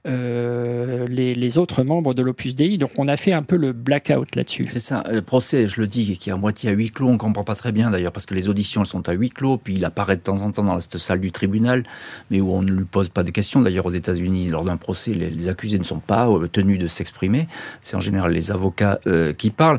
les, 0.05 1.59
autres 1.59 1.85
membres 1.85 2.13
de 2.13 2.23
l'Opus 2.23 2.57
Dei. 2.57 2.77
Donc 2.79 2.91
on 2.99 3.07
a 3.07 3.17
fait 3.17 3.33
un 3.33 3.45
peu 3.45 3.55
le 3.55 3.73
blackout 3.73 4.35
là-dessus. 4.35 4.67
C'est 4.69 4.81
ça. 4.81 5.05
Le 5.09 5.23
procès, 5.23 5.69
je 5.69 5.81
le 5.81 5.87
dis, 5.87 6.19
qui 6.19 6.31
est 6.31 6.33
à 6.33 6.37
moitié 6.37 6.71
à 6.71 6.73
huis 6.73 6.91
clos, 6.91 7.09
on 7.09 7.19
comprend 7.19 7.45
pas 7.45 7.55
très 7.55 7.71
bien 7.71 7.91
d'ailleurs 7.91 8.11
parce 8.11 8.27
que 8.27 8.35
les 8.35 8.49
auditions 8.49 8.81
elles 8.81 8.89
sont 8.89 9.09
à 9.09 9.13
huis 9.13 9.31
clos, 9.31 9.59
puis 9.59 9.75
il 9.75 9.85
apparaît 9.85 10.17
de 10.17 10.23
temps 10.23 10.43
en 10.43 10.51
temps 10.51 10.65
dans 10.65 10.81
cette 10.81 10.99
salle 10.99 11.21
du 11.21 11.31
tribunal, 11.31 11.85
mais 12.33 12.41
où 12.41 12.53
on 12.53 12.63
ne 12.63 12.73
lui 12.73 12.85
pose 12.85 13.11
pas 13.11 13.23
de 13.23 13.31
questions. 13.31 13.61
D'ailleurs, 13.61 13.87
aux 13.87 13.93
États-Unis, 13.93 14.49
lors 14.49 14.65
d'un 14.65 14.77
procès, 14.77 15.13
les, 15.13 15.47
accusés 15.47 15.79
ne 15.79 15.85
sont 15.85 16.01
pas 16.01 16.29
tenus 16.51 16.81
de 16.81 16.89
s'exprimer. 16.89 17.47
C'est 17.81 17.95
en 17.95 18.01
général 18.01 18.33
les 18.33 18.51
avocats 18.51 18.99
qui 19.39 19.51
parlent. 19.51 19.79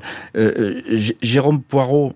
Jérôme 1.21 1.61
Poirot 1.61 2.13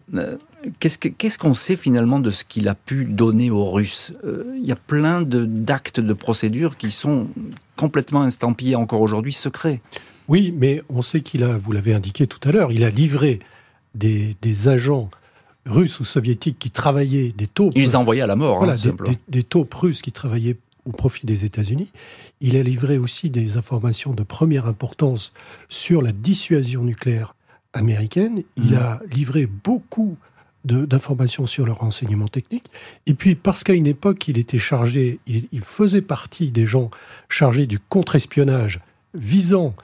Qu'est-ce 0.79 1.37
qu'on 1.37 1.53
sait 1.53 1.75
finalement 1.75 2.19
de 2.19 2.31
ce 2.31 2.43
qu'il 2.43 2.67
a 2.67 2.75
pu 2.75 3.05
donner 3.05 3.51
aux 3.51 3.69
Russes? 3.71 4.13
Euh, 4.25 4.55
Il 4.57 4.65
y 4.65 4.71
a 4.71 4.75
plein 4.75 5.21
d'actes 5.21 5.99
de, 5.99 6.13
procédure 6.13 6.77
qui 6.77 6.91
sont 6.91 7.27
complètement 7.75 8.21
instampillés 8.21 8.75
encore 8.75 9.01
aujourd'hui 9.01 9.33
secrets. 9.33 9.81
Oui, 10.27 10.53
mais 10.57 10.81
on 10.89 11.01
sait 11.01 11.21
qu'il 11.21 11.43
a, 11.43 11.57
vous 11.57 11.71
l'avez 11.71 11.93
indiqué 11.93 12.27
tout 12.27 12.39
à 12.47 12.51
l'heure, 12.51 12.71
il 12.71 12.83
a 12.83 12.89
livré 12.89 13.39
des, 13.95 14.35
agents 14.67 15.09
russes 15.65 15.99
ou 15.99 16.05
soviétiques 16.05 16.59
qui 16.59 16.71
travaillaient 16.71 17.33
des 17.35 17.47
taupes. 17.47 17.73
Il 17.75 17.83
les 17.83 17.95
a 17.95 17.99
envoyés 17.99 18.21
à 18.21 18.27
la 18.27 18.35
mort. 18.35 18.57
Voilà, 18.57 18.73
hein, 18.73 18.95
des, 19.05 19.17
des, 19.27 19.43
taupes 19.43 19.73
russes 19.73 20.01
qui 20.01 20.11
travaillaient 20.11 20.57
au 20.85 20.91
profit 20.91 21.25
des 21.25 21.45
États-Unis. 21.45 21.91
Il 22.41 22.55
a 22.55 22.63
livré 22.63 22.97
aussi 22.97 23.29
des 23.29 23.57
informations 23.57 24.13
de 24.13 24.23
première 24.23 24.65
importance 24.65 25.33
sur 25.69 26.01
la 26.01 26.11
dissuasion 26.11 26.83
nucléaire 26.83 27.35
américaine. 27.73 28.43
Il 28.55 28.71
mmh. 28.71 28.77
a 28.77 28.99
livré 29.11 29.45
beaucoup 29.45 30.17
d'informations 30.67 31.45
sur 31.45 31.65
le 31.65 31.71
renseignement 31.71 32.27
technique. 32.27 32.65
Et 33.05 33.13
puis, 33.13 33.35
parce 33.35 33.63
qu'à 33.63 33.73
une 33.73 33.87
époque, 33.87 34.27
il 34.27 34.37
était 34.37 34.57
chargé, 34.57 35.19
il, 35.25 35.61
faisait 35.61 36.01
partie 36.01 36.51
des 36.51 36.65
gens 36.67 36.91
chargés 37.29 37.65
du 37.65 37.79
contre-espionnage 37.79 38.81
visant 39.13 39.75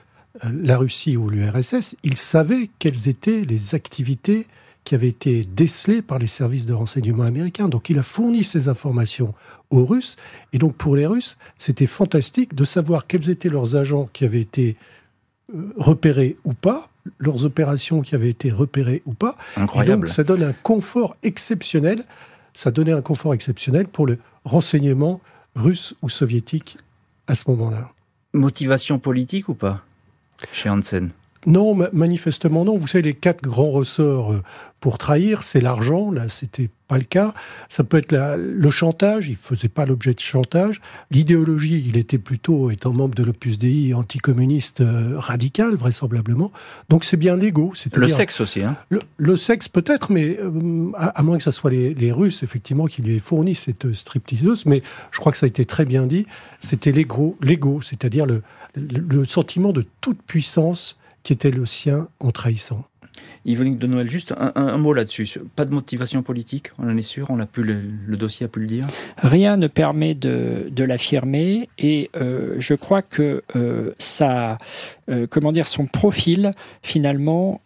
euh, 0.44 0.48
la 0.62 0.78
Russie 0.78 1.16
ou 1.16 1.28
l'URSS, 1.28 1.96
il 2.02 2.16
savait 2.16 2.70
quelles 2.78 3.08
étaient 3.08 3.44
les 3.44 3.74
activités 3.74 4.46
qui 4.84 4.94
avaient 4.94 5.08
été 5.08 5.44
décelées 5.44 6.02
par 6.02 6.18
les 6.18 6.26
services 6.26 6.66
de 6.66 6.74
renseignement 6.74 7.24
américains. 7.24 7.68
Donc 7.68 7.88
il 7.88 7.98
a 7.98 8.02
fourni 8.02 8.44
ces 8.44 8.68
informations 8.68 9.34
aux 9.70 9.84
Russes. 9.84 10.16
Et 10.52 10.58
donc 10.58 10.76
pour 10.76 10.94
les 10.94 11.06
Russes, 11.06 11.38
c'était 11.58 11.86
fantastique 11.86 12.54
de 12.54 12.64
savoir 12.64 13.06
quels 13.06 13.30
étaient 13.30 13.48
leurs 13.48 13.76
agents 13.76 14.08
qui 14.12 14.24
avaient 14.24 14.40
été 14.40 14.76
euh, 15.52 15.72
repérés 15.76 16.36
ou 16.44 16.52
pas, 16.54 16.88
leurs 17.18 17.44
opérations 17.44 18.02
qui 18.02 18.14
avaient 18.14 18.30
été 18.30 18.50
repérées 18.50 19.02
ou 19.06 19.14
pas. 19.14 19.36
Incroyable. 19.56 20.06
donc, 20.06 20.14
ça 20.14 20.24
donne 20.24 20.42
un 20.42 20.52
confort 20.52 21.16
exceptionnel. 21.22 22.04
Ça 22.54 22.70
donnait 22.70 22.92
un 22.92 23.02
confort 23.02 23.34
exceptionnel 23.34 23.88
pour 23.88 24.06
le 24.06 24.18
renseignement 24.44 25.20
russe 25.56 25.94
ou 26.02 26.08
soviétique 26.08 26.78
à 27.26 27.34
ce 27.34 27.50
moment-là. 27.50 27.90
Motivation 28.32 28.98
politique 28.98 29.48
ou 29.48 29.54
pas 29.54 29.82
chez 30.52 30.68
Hansen? 30.68 31.10
Non, 31.46 31.76
manifestement 31.92 32.64
non. 32.64 32.76
Vous 32.76 32.86
savez, 32.86 33.02
les 33.02 33.14
quatre 33.14 33.42
grands 33.42 33.70
ressorts 33.70 34.32
euh, 34.32 34.42
pour 34.80 34.98
trahir, 34.98 35.42
c'est 35.42 35.60
l'argent. 35.60 36.10
Là, 36.10 36.28
c'était 36.28 36.68
pas 36.88 36.98
le 36.98 37.04
cas. 37.04 37.32
Ça 37.68 37.84
peut 37.84 37.96
être 37.96 38.14
le 38.36 38.70
chantage. 38.70 39.28
Il 39.28 39.36
faisait 39.36 39.68
pas 39.68 39.86
l'objet 39.86 40.12
de 40.12 40.20
chantage. 40.20 40.80
L'idéologie, 41.10 41.82
il 41.86 41.96
était 41.96 42.18
plutôt, 42.18 42.70
étant 42.70 42.92
membre 42.92 43.14
de 43.14 43.22
l'Opus 43.22 43.58
Dei, 43.58 43.94
anticommuniste 43.94 44.82
euh, 44.82 45.14
radical, 45.16 45.74
vraisemblablement. 45.74 46.52
Donc 46.88 47.04
c'est 47.04 47.16
bien 47.16 47.36
l'ego. 47.36 47.72
Le 47.94 48.08
sexe 48.08 48.40
aussi. 48.40 48.62
Hein. 48.62 48.76
Le, 49.16 49.36
sexe 49.36 49.68
peut-être, 49.68 50.12
mais 50.12 50.38
euh, 50.38 50.90
à, 50.96 51.22
moins 51.22 51.38
que 51.38 51.44
ce 51.44 51.50
soit 51.50 51.70
les, 51.70 52.12
Russes, 52.12 52.42
effectivement, 52.42 52.86
qui 52.86 53.02
lui 53.02 53.16
aient 53.16 53.20
fourni 53.20 53.54
cette 53.54 53.92
stripteaseuse. 53.92 54.66
Mais 54.66 54.82
je 55.10 55.18
crois 55.18 55.32
que 55.32 55.38
ça 55.38 55.46
a 55.46 55.48
été 55.48 55.64
très 55.64 55.84
bien 55.84 56.06
dit. 56.06 56.26
C'était 56.58 56.92
l'ego, 56.92 57.80
c'est-à-dire 57.80 58.26
le, 58.26 58.42
le 58.76 59.24
sentiment 59.24 59.72
de 59.72 59.86
toute 60.00 60.20
puissance 60.22 60.98
qui 61.24 61.32
était 61.32 61.50
le 61.50 61.66
sien 61.66 62.08
en 62.20 62.30
trahissant. 62.30 62.84
Yvonne 63.46 63.76
de 63.76 63.86
Noël, 63.86 64.08
juste 64.08 64.34
un, 64.38 64.78
mot 64.78 64.94
là-dessus. 64.94 65.28
Pas 65.54 65.66
de 65.66 65.74
motivation 65.74 66.22
politique, 66.22 66.70
on 66.78 66.88
en 66.88 66.96
est 66.96 67.02
sûr, 67.02 67.26
on 67.30 67.38
a 67.40 67.46
pu 67.46 67.62
le, 67.62 68.16
dossier 68.16 68.46
a 68.46 68.48
pu 68.48 68.60
le 68.60 68.66
dire. 68.66 68.86
Rien 69.18 69.56
ne 69.58 69.66
permet 69.66 70.14
de, 70.14 70.84
l'affirmer 70.84 71.68
et 71.78 72.10
euh, 72.16 72.56
je 72.58 72.74
crois 72.74 73.02
que 73.02 73.42
euh, 73.54 73.92
ça, 73.98 74.56
euh, 75.10 75.26
comment 75.28 75.52
dire, 75.52 75.66
son 75.66 75.86
profil 75.86 76.52
finalement 76.82 77.60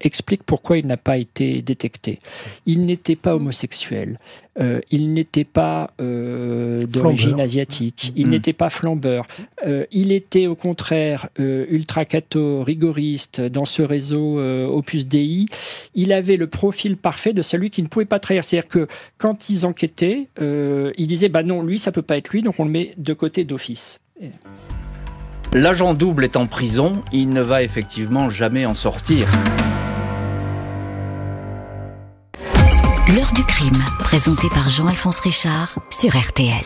explique 0.00 0.44
pourquoi 0.44 0.78
il 0.78 0.86
n'a 0.86 0.96
pas 0.96 1.16
été 1.16 1.62
détecté. 1.62 2.20
Il 2.66 2.84
n'était 2.86 3.16
pas 3.16 3.34
homosexuel. 3.34 4.18
Euh, 4.60 4.80
il 4.90 5.12
n'était 5.12 5.44
pas 5.44 5.90
euh, 6.00 6.86
d'origine 6.86 7.40
asiatique, 7.40 8.12
il 8.14 8.28
mm. 8.28 8.30
n'était 8.30 8.52
pas 8.52 8.70
flambeur, 8.70 9.26
euh, 9.66 9.84
il 9.90 10.12
était 10.12 10.46
au 10.46 10.54
contraire 10.54 11.28
ultra 11.38 12.04
catho, 12.04 12.62
rigoriste 12.62 13.40
dans 13.40 13.64
ce 13.64 13.82
réseau 13.82 14.38
Opus 14.68 15.08
Dei. 15.08 15.46
Il 15.94 16.12
avait 16.12 16.36
le 16.36 16.46
profil 16.46 16.96
parfait 16.96 17.32
de 17.32 17.42
celui 17.42 17.70
qui 17.70 17.82
ne 17.82 17.88
pouvait 17.88 18.04
pas 18.04 18.20
trahir. 18.20 18.44
C'est-à-dire 18.44 18.68
que 18.68 18.86
quand 19.18 19.50
ils 19.50 19.66
enquêtaient, 19.66 20.28
ils 20.40 21.06
disaient 21.06 21.28
bah 21.28 21.42
non, 21.42 21.62
lui 21.62 21.78
ça 21.78 21.92
peut 21.92 22.02
pas 22.02 22.16
être 22.16 22.30
lui, 22.30 22.42
donc 22.42 22.60
on 22.60 22.64
le 22.64 22.70
met 22.70 22.94
de 22.96 23.12
côté 23.12 23.44
d'office. 23.44 23.98
L'agent 25.52 25.94
double 25.94 26.24
est 26.24 26.36
en 26.36 26.46
prison, 26.46 27.02
il 27.12 27.30
ne 27.30 27.40
va 27.40 27.62
effectivement 27.62 28.28
jamais 28.28 28.66
en 28.66 28.74
sortir. 28.74 29.28
L'heure 33.08 33.32
du 33.34 33.44
crime, 33.44 33.84
présenté 33.98 34.48
par 34.48 34.70
Jean-Alphonse 34.70 35.20
Richard 35.20 35.78
sur 35.90 36.16
RTL. 36.16 36.64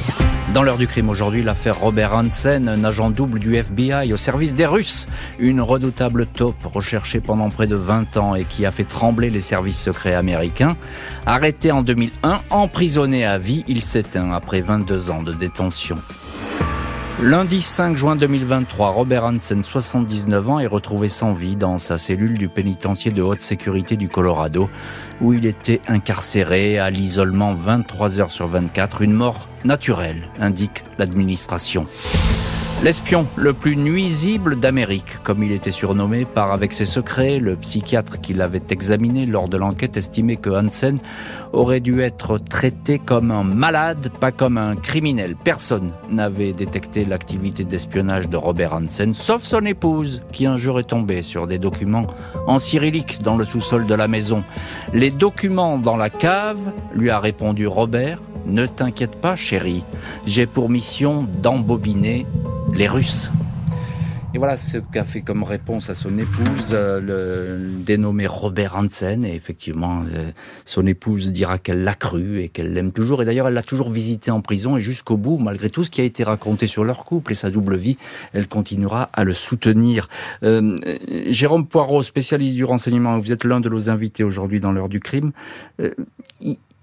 Dans 0.55 0.63
l'heure 0.63 0.79
du 0.79 0.87
crime 0.87 1.09
aujourd'hui, 1.09 1.43
l'affaire 1.43 1.81
Robert 1.81 2.15
Hansen, 2.15 2.69
un 2.69 2.85
agent 2.85 3.11
double 3.11 3.41
du 3.41 3.57
FBI 3.57 4.13
au 4.13 4.17
service 4.17 4.55
des 4.55 4.65
Russes. 4.65 5.09
Une 5.41 5.61
redoutable 5.61 6.27
taupe 6.27 6.65
recherchée 6.73 7.19
pendant 7.19 7.51
près 7.51 7.67
de 7.67 7.75
20 7.75 8.17
ans 8.19 8.37
et 8.37 8.45
qui 8.45 8.67
a 8.67 8.71
fait 8.71 8.85
trembler 8.85 9.31
les 9.31 9.41
services 9.41 9.81
secrets 9.83 10.15
américains. 10.15 10.77
Arrêté 11.27 11.73
en 11.73 11.83
2001, 11.83 12.41
emprisonné 12.51 13.27
à 13.27 13.37
vie, 13.37 13.65
il 13.67 13.83
s'éteint 13.83 14.31
après 14.31 14.61
22 14.61 15.11
ans 15.11 15.25
de 15.25 15.33
détention. 15.33 15.99
Lundi 17.21 17.63
5 17.63 17.97
juin 17.97 18.15
2023, 18.15 18.91
Robert 18.91 19.25
Hansen, 19.25 19.65
79 19.65 20.51
ans, 20.51 20.61
est 20.61 20.69
retrouvé 20.69 21.09
sans 21.09 21.33
vie 21.33 21.57
dans 21.57 21.77
sa 21.77 21.99
cellule 21.99 22.39
du 22.39 22.49
pénitencier 22.49 23.11
de 23.11 23.23
haute 23.23 23.41
sécurité 23.41 23.97
du 23.97 24.09
Colorado, 24.09 24.71
où 25.21 25.33
il 25.33 25.45
était 25.45 25.81
incarcéré 25.89 26.79
à 26.79 26.91
l'isolement 26.91 27.55
23 27.55 28.21
heures 28.21 28.31
sur 28.31 28.47
24, 28.47 29.03
une 29.03 29.15
mort 29.15 29.49
naturelle, 29.65 30.29
indique 30.39 30.85
l'administration. 30.97 31.89
L'espion 32.85 33.27
le 33.35 33.55
plus 33.55 33.77
nuisible 33.77 34.55
d'Amérique, 34.55 35.21
comme 35.25 35.43
il 35.43 35.51
était 35.51 35.73
surnommé 35.73 36.25
par 36.25 36.53
avec 36.53 36.73
ses 36.73 36.87
secrets, 36.87 37.41
le 37.41 37.57
psychiatre 37.57 38.21
qui 38.21 38.35
l'avait 38.35 38.63
examiné 38.71 39.27
lors 39.27 39.49
de 39.49 39.57
l'enquête 39.57 39.97
estimait 39.97 40.37
que 40.37 40.51
Hansen 40.51 40.97
aurait 41.53 41.81
dû 41.81 42.01
être 42.03 42.39
traité 42.39 43.01
comme 43.01 43.33
un 43.33 43.43
malade, 43.43 44.13
pas 44.21 44.31
comme 44.31 44.59
un 44.59 44.77
criminel. 44.77 45.35
Personne 45.35 45.91
n'avait 46.09 46.53
détecté 46.53 47.05
l'activité 47.05 47.65
d'espionnage 47.65 48.29
de 48.29 48.37
Robert 48.37 48.75
Hansen, 48.75 49.13
sauf 49.13 49.43
son 49.43 49.65
épouse, 49.65 50.23
qui 50.31 50.47
un 50.47 50.57
jour 50.57 50.79
est 50.79 50.85
tombée 50.85 51.23
sur 51.23 51.49
des 51.49 51.59
documents 51.59 52.07
en 52.47 52.61
cyrillique 52.61 53.23
dans 53.23 53.37
le 53.37 53.45
sous-sol 53.45 53.87
de 53.87 53.95
la 53.95 54.07
maison. 54.07 54.45
Les 54.95 55.11
documents 55.11 55.79
dans 55.79 55.97
la 55.97 56.11
cave, 56.11 56.61
lui 56.95 57.11
a 57.11 57.19
répondu 57.19 57.67
Robert, 57.67 58.21
ne 58.49 58.67
t'inquiète 58.67 59.17
pas 59.17 59.37
chérie, 59.37 59.85
j'ai 60.27 60.47
pour 60.47 60.69
mission 60.69 61.27
d'embobiner 61.43 62.27
les 62.75 62.89
Russes. 62.89 63.31
Et 64.35 64.39
voilà 64.39 64.59
ce 64.59 64.77
qu'a 64.77 65.05
fait 65.05 65.23
comme 65.23 65.43
réponse 65.43 65.89
à 65.89 65.95
son 65.95 66.19
épouse 66.19 66.73
euh, 66.73 67.01
le 67.01 67.83
dénommé 67.83 68.27
Robert 68.27 68.77
Hansen. 68.77 69.25
Et 69.25 69.35
effectivement, 69.35 70.05
euh, 70.15 70.31
son 70.67 70.87
épouse 70.87 71.33
dira 71.33 71.57
qu'elle 71.57 71.83
l'a 71.83 71.95
cru 71.95 72.43
et 72.43 72.51
qu'elle 72.51 72.75
l'aime 72.75 72.93
toujours. 72.93 73.23
Et 73.23 73.25
d'ailleurs, 73.25 73.49
elle 73.49 73.55
l'a 73.55 73.63
toujours 73.63 73.91
visité 73.91 74.31
en 74.31 74.43
prison 74.43 74.77
et 74.77 74.81
jusqu'au 74.81 75.17
bout, 75.17 75.39
malgré 75.39 75.71
tout 75.71 75.83
ce 75.83 75.91
qui 75.91 76.03
a 76.03 76.05
été 76.05 76.25
raconté 76.25 76.67
sur 76.67 76.85
leur 76.85 77.07
couple 77.07 77.33
et 77.33 77.35
sa 77.35 77.51
double 77.51 77.77
vie, 77.77 77.97
elle 78.35 78.49
continuera 78.49 79.09
à 79.15 79.25
le 79.25 79.33
soutenir. 79.33 80.11
Euh, 80.43 80.77
Jérôme 81.27 81.67
Poirot, 81.67 82.03
spécialiste 82.03 82.55
du 82.55 82.65
renseignement, 82.65 83.17
vous 83.17 83.33
êtes 83.33 83.45
l'un 83.45 83.61
de 83.61 83.71
nos 83.71 83.89
invités 83.89 84.25
aujourd'hui 84.25 84.61
dans 84.61 84.73
l'heure 84.73 84.91
du 84.91 85.01
crime. 85.01 85.33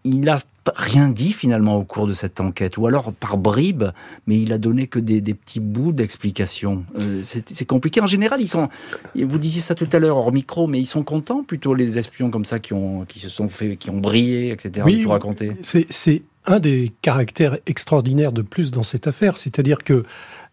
Il 0.05 0.29
a 0.29 0.39
rien 0.75 1.09
dit 1.09 1.33
finalement 1.33 1.75
au 1.75 1.83
cours 1.83 2.07
de 2.07 2.13
cette 2.13 2.39
enquête, 2.39 2.77
ou 2.77 2.87
alors 2.87 3.13
par 3.13 3.37
bribes, 3.37 3.85
mais 4.27 4.39
il 4.39 4.53
a 4.53 4.57
donné 4.57 4.87
que 4.87 4.99
des, 4.99 5.21
petits 5.21 5.59
bouts 5.59 5.91
d'explication. 5.91 6.85
Euh, 7.01 7.21
c'est 7.23 7.65
compliqué. 7.65 8.01
En 8.01 8.05
général, 8.05 8.41
ils 8.41 8.47
sont. 8.47 8.69
Vous 9.15 9.37
disiez 9.37 9.61
ça 9.61 9.75
tout 9.75 9.89
à 9.91 9.99
l'heure 9.99 10.17
hors 10.17 10.31
micro, 10.31 10.67
mais 10.67 10.79
ils 10.79 10.85
sont 10.85 11.03
contents 11.03 11.43
plutôt 11.43 11.73
les 11.73 11.97
espions 11.97 12.31
comme 12.31 12.45
ça 12.45 12.59
qui 12.59 12.73
ont 12.73 13.05
qui 13.05 13.19
se 13.19 13.29
sont 13.29 13.47
fait, 13.47 13.75
qui 13.75 13.89
ont 13.89 13.99
brillé, 13.99 14.51
etc. 14.51 14.85
Oui, 14.85 15.03
tout 15.03 15.09
raconter. 15.09 15.55
C'est 15.61 16.23
un 16.47 16.59
des 16.59 16.91
caractères 17.01 17.57
extraordinaires 17.65 18.31
de 18.31 18.43
plus 18.43 18.71
dans 18.71 18.83
cette 18.83 19.07
affaire, 19.07 19.37
c'est-à-dire 19.37 19.79
que 19.83 20.05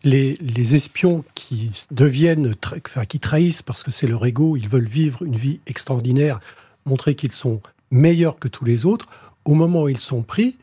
les, 0.05 0.37
les, 0.41 0.75
espions 0.75 1.23
qui 1.35 1.71
deviennent, 1.91 2.55
enfin, 2.87 3.05
qui 3.05 3.21
trahissent 3.21 3.63
parce 3.63 3.83
que 3.83 3.91
c'est 3.91 4.07
leur 4.07 4.25
ego, 4.25 4.57
ils 4.57 4.69
veulent 4.69 4.89
vivre 4.89 5.23
une 5.23 5.37
vie 5.37 5.61
extraordinaire, 5.67 6.41
montrer 6.87 7.15
qu'ils 7.15 7.33
sont 7.33 7.61
meilleurs 7.91 8.39
que 8.39 8.49
tous 8.49 8.65
les 8.65 8.85
autres 8.87 9.07
au 9.45 9.55
moment 9.55 9.83
où 9.83 9.89
ils 9.89 10.01
sont 10.01 10.23
pris, 10.23 10.57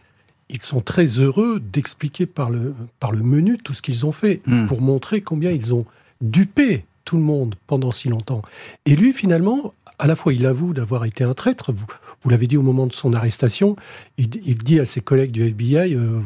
ils 0.50 0.62
sont 0.62 0.82
très 0.82 1.06
heureux 1.06 1.60
d'expliquer 1.60 2.26
par 2.26 2.50
le, 2.50 2.74
par 3.00 3.12
le 3.12 3.22
menu 3.22 3.58
tout 3.58 3.74
ce 3.74 3.82
qu'ils 3.82 4.06
ont 4.06 4.12
fait, 4.12 4.42
hmm. 4.46 4.66
pour 4.66 4.82
montrer 4.82 5.22
combien 5.22 5.52
ils 5.52 5.74
ont 5.74 5.86
dupé 6.22 6.86
tout 7.06 7.18
le 7.18 7.24
monde 7.24 7.56
pendant 7.68 7.92
si 7.92 8.10
longtemps. 8.10 8.42
Et 8.86 8.96
lui, 8.96 9.14
finalement, 9.14 9.74
à 10.00 10.08
la 10.08 10.16
fois, 10.16 10.34
il 10.34 10.46
avoue 10.46 10.74
d'avoir 10.74 11.06
été 11.06 11.24
un 11.24 11.34
traître. 11.34 11.72
Vous, 11.74 11.86
vous 12.22 12.30
l'avez 12.30 12.48
dit 12.48 12.56
au 12.56 12.62
moment 12.62 12.88
de 12.88 12.94
son 12.94 13.14
arrestation. 13.14 13.76
Il, 14.18 14.30
dit 14.30 14.80
à 14.80 14.86
ses 14.86 15.02
collègues 15.02 15.32
du 15.32 15.44
FBI 15.44 15.96
euh, 15.96 16.20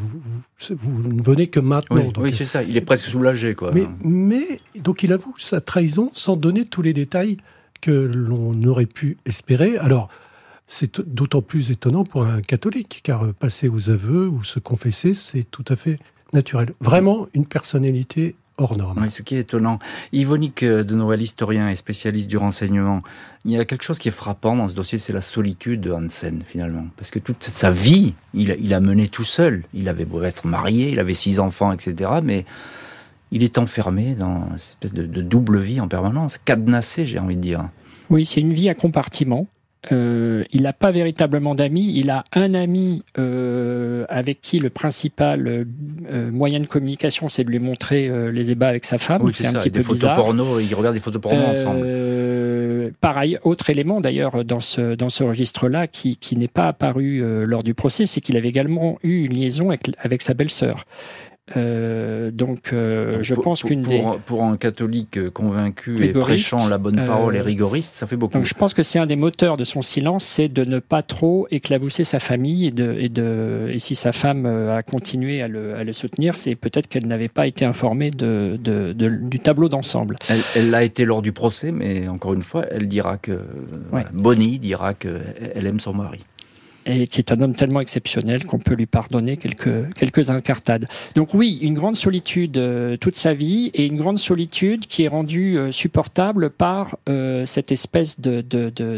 vous, 0.70 1.04
ne 1.04 1.22
venez 1.22 1.48
que 1.48 1.60
maintenant. 1.60 2.12
Oui, 2.18 2.34
c'est 2.36 2.46
ça. 2.46 2.64
Il 2.64 2.78
est 2.78 2.82
presque 2.82 3.06
soulagé, 3.06 3.56
quoi. 3.56 3.72
Mais, 3.74 3.86
mais, 4.04 4.60
donc, 4.76 5.04
il 5.04 5.12
avoue 5.12 5.36
sa 5.40 5.60
trahison 5.60 6.12
sans 6.14 6.36
donner 6.36 6.66
tous 6.66 6.82
les 6.82 6.94
détails 6.94 7.38
que 7.82 7.92
l'on 7.92 8.62
aurait 8.64 8.86
pu 8.86 9.18
espérer. 9.26 9.78
Alors, 9.78 10.10
c'est 10.68 11.02
d'autant 11.02 11.42
plus 11.42 11.72
étonnant 11.72 12.04
pour 12.04 12.26
un 12.26 12.42
catholique, 12.42 13.02
car 13.04 13.26
euh, 13.26 13.34
passer 13.34 13.68
aux 13.68 13.90
aveux 13.90 14.28
ou 14.28 14.44
se 14.44 14.60
confesser, 14.60 15.14
c'est 15.14 15.44
tout 15.44 15.66
à 15.68 15.76
fait 15.76 16.00
naturel. 16.34 16.74
Vraiment 16.80 17.28
une 17.34 17.46
personnalité 17.46 18.36
hors 18.58 18.78
norme. 18.78 19.00
Oui, 19.02 19.12
ce 19.12 19.22
qui 19.22 19.36
est 19.36 19.40
étonnant. 19.40 19.80
Yvonique 20.12 20.64
euh, 20.64 20.84
de 20.84 20.96
Noël, 20.96 21.22
historien 21.22 21.70
et 21.70 21.76
spécialiste 21.76 22.30
du 22.30 22.38
renseignement, 22.38 23.02
il 23.46 23.52
y 23.52 23.60
a 23.60 23.66
quelque 23.66 23.84
chose 23.84 24.00
qui 24.00 24.08
est 24.08 24.12
frappant 24.12 24.56
dans 24.56 24.70
ce 24.70 24.76
dossier, 24.76 25.00
c'est 25.00 25.14
la 25.14 25.22
solitude 25.22 25.82
de 25.82 25.92
Hansen, 25.92 26.42
finalement. 26.46 26.86
Parce 26.98 27.12
que 27.12 27.20
toute 27.20 27.44
sa 27.44 27.72
vie, 27.72 28.14
il, 28.34 28.74
a 28.74 28.80
mené 28.80 29.08
tout 29.08 29.24
seul. 29.24 29.64
Il 29.74 29.90
avait 29.90 30.06
beau 30.06 30.24
être 30.24 30.48
marié, 30.48 30.90
il 30.90 31.00
avait 31.00 31.14
six 31.14 31.40
enfants, 31.40 31.72
etc. 31.72 32.12
Mais 32.24 32.46
il 33.32 33.44
est 33.44 33.58
enfermé 33.58 34.16
dans 34.16 34.48
une 34.50 34.56
espèce 34.56 34.94
de 34.94 35.22
double 35.22 35.60
vie 35.60 35.82
en 35.82 35.88
permanence, 35.88 36.38
cadenassé, 36.38 37.06
j'ai 37.06 37.20
envie 37.20 37.36
de 37.36 37.42
dire. 37.42 37.70
Oui, 38.10 38.26
c'est 38.26 38.42
une 38.42 38.54
vie 38.54 38.70
à 38.70 38.76
compartiment. 38.76 39.48
Euh, 39.92 40.44
il 40.52 40.64
n'a 40.64 40.74
pas 40.74 40.92
véritablement 40.92 41.56
d'amis. 41.56 41.94
Il 41.96 42.10
a 42.10 42.24
un 42.34 42.54
ami 42.54 43.04
euh, 43.18 44.06
avec 44.08 44.40
qui 44.42 44.60
le 44.60 44.70
principal 44.70 45.48
euh, 45.48 46.32
moyen 46.32 46.60
de 46.60 46.68
communication, 46.68 47.28
c'est 47.28 47.44
de 47.44 47.50
lui 47.50 47.60
montrer 47.60 48.10
les 48.32 48.52
ébats 48.52 48.70
avec 48.70 48.86
sa 48.86 48.98
femme. 48.98 49.22
c'est 49.34 49.48
un 49.48 49.54
petit 49.54 49.72
des 49.72 49.82
photos 49.82 50.14
porno. 50.16 50.60
Ils 50.60 50.74
regardent 50.74 50.96
des 50.96 51.02
photos 51.02 51.22
porno 51.22 51.44
ensemble. 51.44 51.86
Pareil, 53.02 53.38
autre 53.44 53.70
élément 53.70 54.02
d'ailleurs 54.02 54.46
dans 54.46 54.60
ce 54.60 54.96
dans 54.96 55.10
ce 55.10 55.24
registre-là 55.24 55.88
qui, 55.88 56.18
qui 56.18 56.36
n'est 56.38 56.48
pas 56.48 56.68
apparu 56.68 57.24
lors 57.46 57.64
du 57.64 57.74
procès, 57.74 58.06
c'est 58.06 58.22
qu'il 58.22 58.38
avait 58.38 58.50
également 58.50 58.98
eu 59.04 59.26
une 59.26 59.34
liaison 59.34 59.70
avec, 59.70 59.90
avec 60.00 60.22
sa 60.22 60.34
belle-sœur. 60.34 60.86
Euh, 61.58 62.32
donc, 62.32 62.72
euh, 62.72 63.18
je 63.22 63.36
pense 63.36 63.64
qu'une 63.64 63.82
des... 63.82 64.02
Pour 64.26 64.44
un 64.44 64.56
catholique 64.56 65.30
convaincu 65.32 66.06
et 66.06 66.14
prêchant 66.14 66.70
la 66.70 66.78
bonne 66.78 67.04
parole 67.04 67.36
et 67.36 67.40
euh, 67.40 67.44
rigoriste, 67.44 67.96
ça 67.96 68.08
fait 68.08 68.16
beaucoup. 68.16 68.34
Donc, 68.34 68.46
je 68.46 68.54
pense 68.54 68.74
que 68.74 68.82
c'est 68.82 68.98
un 68.98 69.06
des 69.06 69.18
moteurs 69.18 69.58
de 69.58 69.66
son 69.66 69.82
silence, 69.82 70.24
c'est 70.24 70.48
de 70.48 70.64
ne 70.64 70.80
pas 70.80 71.04
trop 71.04 71.46
éclabousser 71.52 72.06
sa 72.06 72.20
famille 72.20 72.68
et, 72.68 72.72
de, 72.72 72.96
et, 72.98 73.10
de, 73.10 73.70
et 73.74 73.80
si 73.80 73.94
sa 73.94 74.14
femme 74.14 74.46
a 74.46 74.82
continué 74.84 75.42
à 75.42 75.50
le, 75.50 75.76
à 75.76 75.84
le 75.84 75.92
soutenir, 75.92 76.38
c'est 76.38 76.56
peut-être 76.56 76.88
qu'elle 76.88 77.08
n'avait 77.08 77.28
pas 77.28 77.46
été 77.46 77.66
informée 77.66 78.10
de, 78.10 78.56
de, 78.62 78.94
du 78.94 79.40
tableau 79.40 79.68
d'ensemble. 79.68 80.16
Elle 80.56 80.70
l'a 80.70 80.84
été 80.84 81.04
lors 81.04 81.22
du 81.22 81.34
procès, 81.34 81.74
mais 81.74 82.08
encore 82.08 82.34
une 82.34 82.42
fois, 82.42 82.66
elle 82.72 82.88
dira 82.88 83.18
que... 83.18 83.42
Bonnie 84.14 84.60
dira 84.60 84.94
qu'elle 84.94 85.66
aime 85.66 85.82
son 85.82 85.94
mari 85.94 86.22
et 86.86 87.08
qui 87.08 87.20
est 87.20 87.32
un 87.32 87.42
homme 87.42 87.56
tellement 87.56 87.80
exceptionnel 87.80 88.46
qu'on 88.46 88.60
peut 88.60 88.76
lui 88.76 88.86
pardonner 88.86 89.38
quelques, 89.38 89.94
quelques 89.96 90.30
incartades. 90.30 90.88
Donc 91.16 91.34
oui, 91.34 91.60
une 91.62 91.74
grande 91.74 91.96
solitude 91.96 92.58
euh, 92.58 92.98
toute 92.98 93.16
sa 93.16 93.34
vie 93.34 93.72
et 93.74 93.86
une 93.86 93.98
grande 93.98 94.20
solitude 94.20 94.86
qui 94.88 95.04
est 95.04 95.08
rendue 95.08 95.58
euh, 95.58 95.72
supportable 95.72 96.50
par 96.50 96.98
euh, 97.10 97.46
cette 97.46 97.72
espèce 97.72 98.20
de, 98.20 98.42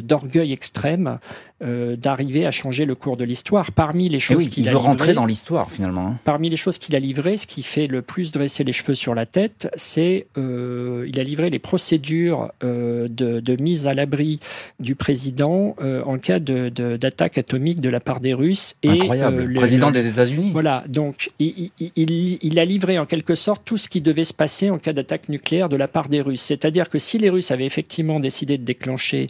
d'orgueil 0.01 0.51
extrême 0.51 1.19
euh, 1.63 1.95
d'arriver 1.95 2.45
à 2.45 2.51
changer 2.51 2.83
le 2.83 2.95
cours 2.95 3.15
de 3.15 3.23
l'histoire. 3.23 3.71
Parmi 3.71 4.09
les 4.09 4.17
eh 4.17 4.19
choses 4.19 4.49
qu'il 4.49 4.65
il 4.65 4.69
veut 4.69 4.75
rentrer 4.75 5.13
dans 5.13 5.25
l'histoire 5.25 5.71
finalement. 5.71 6.07
Hein. 6.07 6.19
Parmi 6.25 6.49
les 6.49 6.57
choses 6.57 6.77
qu'il 6.77 6.97
a 6.97 6.99
livrées, 6.99 7.37
ce 7.37 7.47
qui 7.47 7.63
fait 7.63 7.87
le 7.87 8.01
plus 8.01 8.33
dresser 8.33 8.65
les 8.65 8.73
cheveux 8.73 8.93
sur 8.93 9.15
la 9.15 9.25
tête, 9.25 9.71
c'est 9.77 10.27
euh, 10.37 11.05
il 11.07 11.17
a 11.17 11.23
livré 11.23 11.49
les 11.49 11.59
procédures 11.59 12.51
euh, 12.61 13.07
de, 13.09 13.63
mise 13.63 13.87
à 13.87 13.93
l'abri 13.93 14.41
du 14.81 14.95
président 14.95 15.77
en 15.79 16.17
cas 16.17 16.39
d'attaque 16.39 17.37
atomique 17.37 17.79
de 17.79 17.87
la 17.87 18.01
part 18.01 18.19
des 18.19 18.33
Russes. 18.33 18.75
Et, 18.83 18.89
Incroyable. 18.89 19.45
Le 19.45 19.55
président 19.55 19.91
des 19.91 20.07
États-Unis. 20.09 20.49
Voilà, 20.51 20.83
donc 20.89 21.31
il, 21.39 21.71
il, 21.79 22.59
a 22.59 22.65
livré 22.65 22.99
en 22.99 23.05
quelque 23.05 23.33
sorte 23.33 23.61
tout 23.63 23.77
ce 23.77 23.87
qui 23.87 24.01
devait 24.01 24.25
se 24.25 24.33
passer 24.33 24.69
en 24.69 24.77
cas 24.77 24.91
d'attaque 24.91 25.29
nucléaire 25.29 25.69
de 25.69 25.77
la 25.77 25.87
part 25.87 26.09
des 26.09 26.19
Russes. 26.19 26.41
C'est-à-dire 26.41 26.89
que 26.89 26.99
si 26.99 27.17
les 27.17 27.29
Russes 27.29 27.51
avaient 27.51 27.65
effectivement 27.65 28.19
décidé 28.19 28.57
de 28.57 28.65
déclencher 28.65 29.27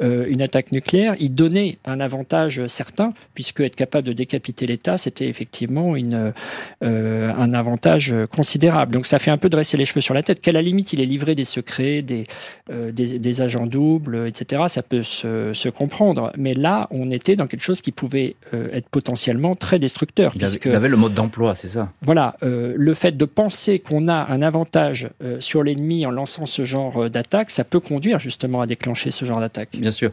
une 0.00 0.40
attaque 0.40 0.72
nucléaire, 0.72 1.16
il 1.20 1.34
un 1.84 2.00
avantage 2.00 2.66
certain, 2.66 3.12
puisque 3.34 3.60
être 3.60 3.76
capable 3.76 4.06
de 4.06 4.12
décapiter 4.12 4.66
l'État, 4.66 4.98
c'était 4.98 5.28
effectivement 5.28 5.96
une, 5.96 6.32
euh, 6.82 7.32
un 7.36 7.52
avantage 7.52 8.14
considérable. 8.34 8.92
Donc 8.92 9.06
ça 9.06 9.18
fait 9.18 9.30
un 9.30 9.38
peu 9.38 9.48
dresser 9.48 9.76
les 9.76 9.84
cheveux 9.84 10.00
sur 10.00 10.14
la 10.14 10.22
tête, 10.22 10.40
qu'à 10.40 10.52
la 10.52 10.62
limite 10.62 10.92
il 10.92 11.00
est 11.00 11.06
livré 11.06 11.34
des 11.34 11.44
secrets, 11.44 12.02
des, 12.02 12.26
euh, 12.70 12.92
des, 12.92 13.40
agents 13.40 13.66
doubles, 13.66 14.26
etc. 14.26 14.62
Ça 14.68 14.82
peut 14.82 15.02
se, 15.02 15.52
se, 15.52 15.68
comprendre. 15.68 16.32
Mais 16.38 16.54
là, 16.54 16.86
on 16.90 17.10
était 17.10 17.36
dans 17.36 17.46
quelque 17.46 17.62
chose 17.62 17.82
qui 17.82 17.92
pouvait 17.92 18.36
euh, 18.54 18.68
être 18.72 18.88
potentiellement 18.88 19.54
très 19.54 19.78
destructeur. 19.78 20.32
Il, 20.36 20.44
avait, 20.44 20.58
il 20.64 20.74
avait 20.74 20.88
le 20.88 20.96
mode 20.96 21.14
d'emploi, 21.14 21.54
c'est 21.54 21.68
ça? 21.68 21.88
Voilà. 22.02 22.36
le 22.42 22.94
fait 22.94 23.16
de 23.16 23.24
penser 23.24 23.78
qu'on 23.78 24.08
a 24.08 24.26
un 24.32 24.42
avantage 24.42 25.10
sur 25.40 25.62
l'ennemi 25.62 26.06
en 26.06 26.10
lançant 26.10 26.46
ce 26.46 26.64
genre 26.64 27.10
d'attaque, 27.10 27.50
ça 27.50 27.64
peut 27.64 27.80
conduire 27.80 28.18
justement 28.18 28.60
à 28.60 28.66
déclencher 28.66 29.10
ce 29.10 29.24
genre 29.24 29.40
d'attaque. 29.40 29.76
Bien 29.78 29.90
sûr. 29.90 30.10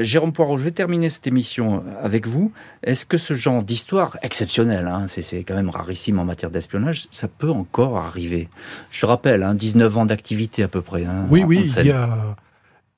Jérôme 0.00 0.32
Poirot, 0.32 0.58
je 0.58 0.64
vais 0.64 0.70
terminer 0.74 1.10
cette 1.10 1.26
émission 1.26 1.82
avec 2.00 2.26
vous. 2.26 2.52
Est-ce 2.82 3.06
que 3.06 3.18
ce 3.18 3.34
genre 3.34 3.62
d'histoire 3.62 4.18
exceptionnelle, 4.22 4.86
hein, 4.86 5.06
c'est 5.08 5.44
quand 5.44 5.54
même 5.54 5.70
rarissime 5.70 6.18
en 6.18 6.24
matière 6.24 6.50
d'espionnage, 6.50 7.06
ça 7.10 7.28
peut 7.28 7.50
encore 7.50 7.96
arriver? 7.96 8.48
Je 8.90 9.06
rappelle, 9.06 9.46
19 9.54 9.96
hein, 9.96 10.00
ans 10.00 10.06
d'activité 10.06 10.62
à 10.62 10.68
peu 10.68 10.82
près. 10.82 11.04
Hein, 11.04 11.26
oui, 11.30 11.44
oui, 11.44 11.70
il 11.78 11.86
y, 11.86 11.90
a, 11.90 12.36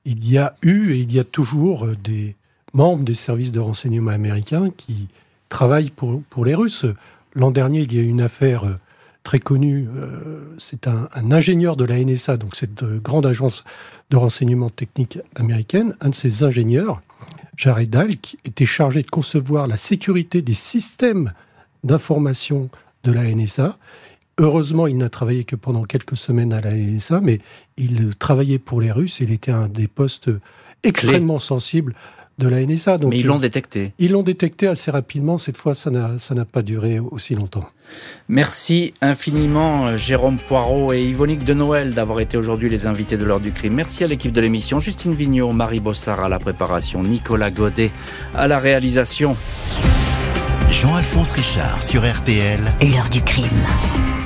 il 0.05 0.29
y 0.29 0.37
a 0.37 0.55
eu 0.61 0.93
et 0.93 0.97
il 0.97 1.13
y 1.13 1.19
a 1.19 1.23
toujours 1.23 1.85
euh, 1.85 1.95
des 2.03 2.35
membres 2.73 3.03
des 3.03 3.15
services 3.15 3.51
de 3.51 3.59
renseignement 3.59 4.11
américains 4.11 4.69
qui 4.75 5.07
travaillent 5.49 5.91
pour, 5.91 6.21
pour 6.29 6.45
les 6.45 6.55
Russes. 6.55 6.85
L'an 7.33 7.51
dernier, 7.51 7.81
il 7.81 7.93
y 7.93 7.99
a 7.99 8.01
eu 8.01 8.07
une 8.07 8.21
affaire 8.21 8.65
euh, 8.65 8.75
très 9.23 9.39
connu. 9.39 9.89
c'est 10.57 10.87
un, 10.87 11.09
ingénieur 11.31 11.75
de 11.75 11.83
la 11.83 12.01
NSA, 12.01 12.37
donc 12.37 12.55
cette 12.55 12.85
grande 12.85 13.25
agence 13.25 13.65
de 14.09 14.15
renseignement 14.15 14.69
technique 14.69 15.19
américaine. 15.35 15.95
Un 15.99 16.09
de 16.09 16.15
ces 16.15 16.43
ingénieurs, 16.43 17.01
Jared 17.55 17.95
Alk, 17.95 18.37
était 18.45 18.65
chargé 18.65 19.01
de 19.01 19.09
concevoir 19.09 19.67
la 19.67 19.77
sécurité 19.77 20.41
des 20.41 20.53
systèmes 20.53 21.33
d'information 21.83 22.69
de 23.03 23.11
la 23.11 23.23
NSA. 23.23 23.77
Heureusement, 24.37 24.85
il 24.85 24.97
n'a 24.97 25.09
travaillé 25.09 25.43
que 25.43 25.55
pendant 25.55 25.83
quelques 25.83 26.17
semaines 26.17 26.53
à 26.53 26.61
la 26.61 26.73
NSA, 26.73 27.21
mais 27.21 27.39
il 27.77 28.15
travaillait 28.15 28.59
pour 28.59 28.81
les 28.81 28.91
Russes. 28.91 29.19
Il 29.19 29.31
était 29.31 29.51
un 29.51 29.67
des 29.67 29.87
postes 29.87 30.29
extrêmement 30.83 31.39
sensibles 31.39 31.95
de 32.37 32.47
la 32.47 32.65
NSA. 32.65 32.97
Donc, 32.97 33.11
Mais 33.11 33.19
ils 33.19 33.25
l'ont 33.25 33.37
détecté. 33.37 33.93
Ils 33.99 34.11
l'ont 34.11 34.23
détecté 34.23 34.67
assez 34.67 34.91
rapidement. 34.91 35.37
Cette 35.37 35.57
fois, 35.57 35.75
ça 35.75 35.89
n'a 35.89 36.45
pas 36.45 36.61
duré 36.61 36.99
aussi 36.99 37.35
longtemps. 37.35 37.65
Merci 38.27 38.93
infiniment 39.01 39.95
Jérôme 39.95 40.37
Poirot 40.37 40.93
et 40.93 41.03
Yvonique 41.03 41.45
de 41.45 41.53
Noël 41.53 41.93
d'avoir 41.93 42.19
été 42.19 42.37
aujourd'hui 42.37 42.69
les 42.69 42.85
invités 42.85 43.17
de 43.17 43.23
l'heure 43.23 43.39
du 43.39 43.51
crime. 43.51 43.73
Merci 43.73 44.03
à 44.03 44.07
l'équipe 44.07 44.31
de 44.31 44.41
l'émission, 44.41 44.79
Justine 44.79 45.13
Vignot, 45.13 45.51
Marie 45.51 45.79
Bossard 45.79 46.19
à 46.21 46.29
la 46.29 46.39
préparation, 46.39 47.01
Nicolas 47.01 47.51
Godet 47.51 47.91
à 48.35 48.47
la 48.47 48.59
réalisation. 48.59 49.35
Jean-Alphonse 50.69 51.31
Richard 51.31 51.81
sur 51.81 52.01
RTL. 52.01 52.59
L'heure 52.81 53.09
du 53.09 53.21
crime. 53.21 54.16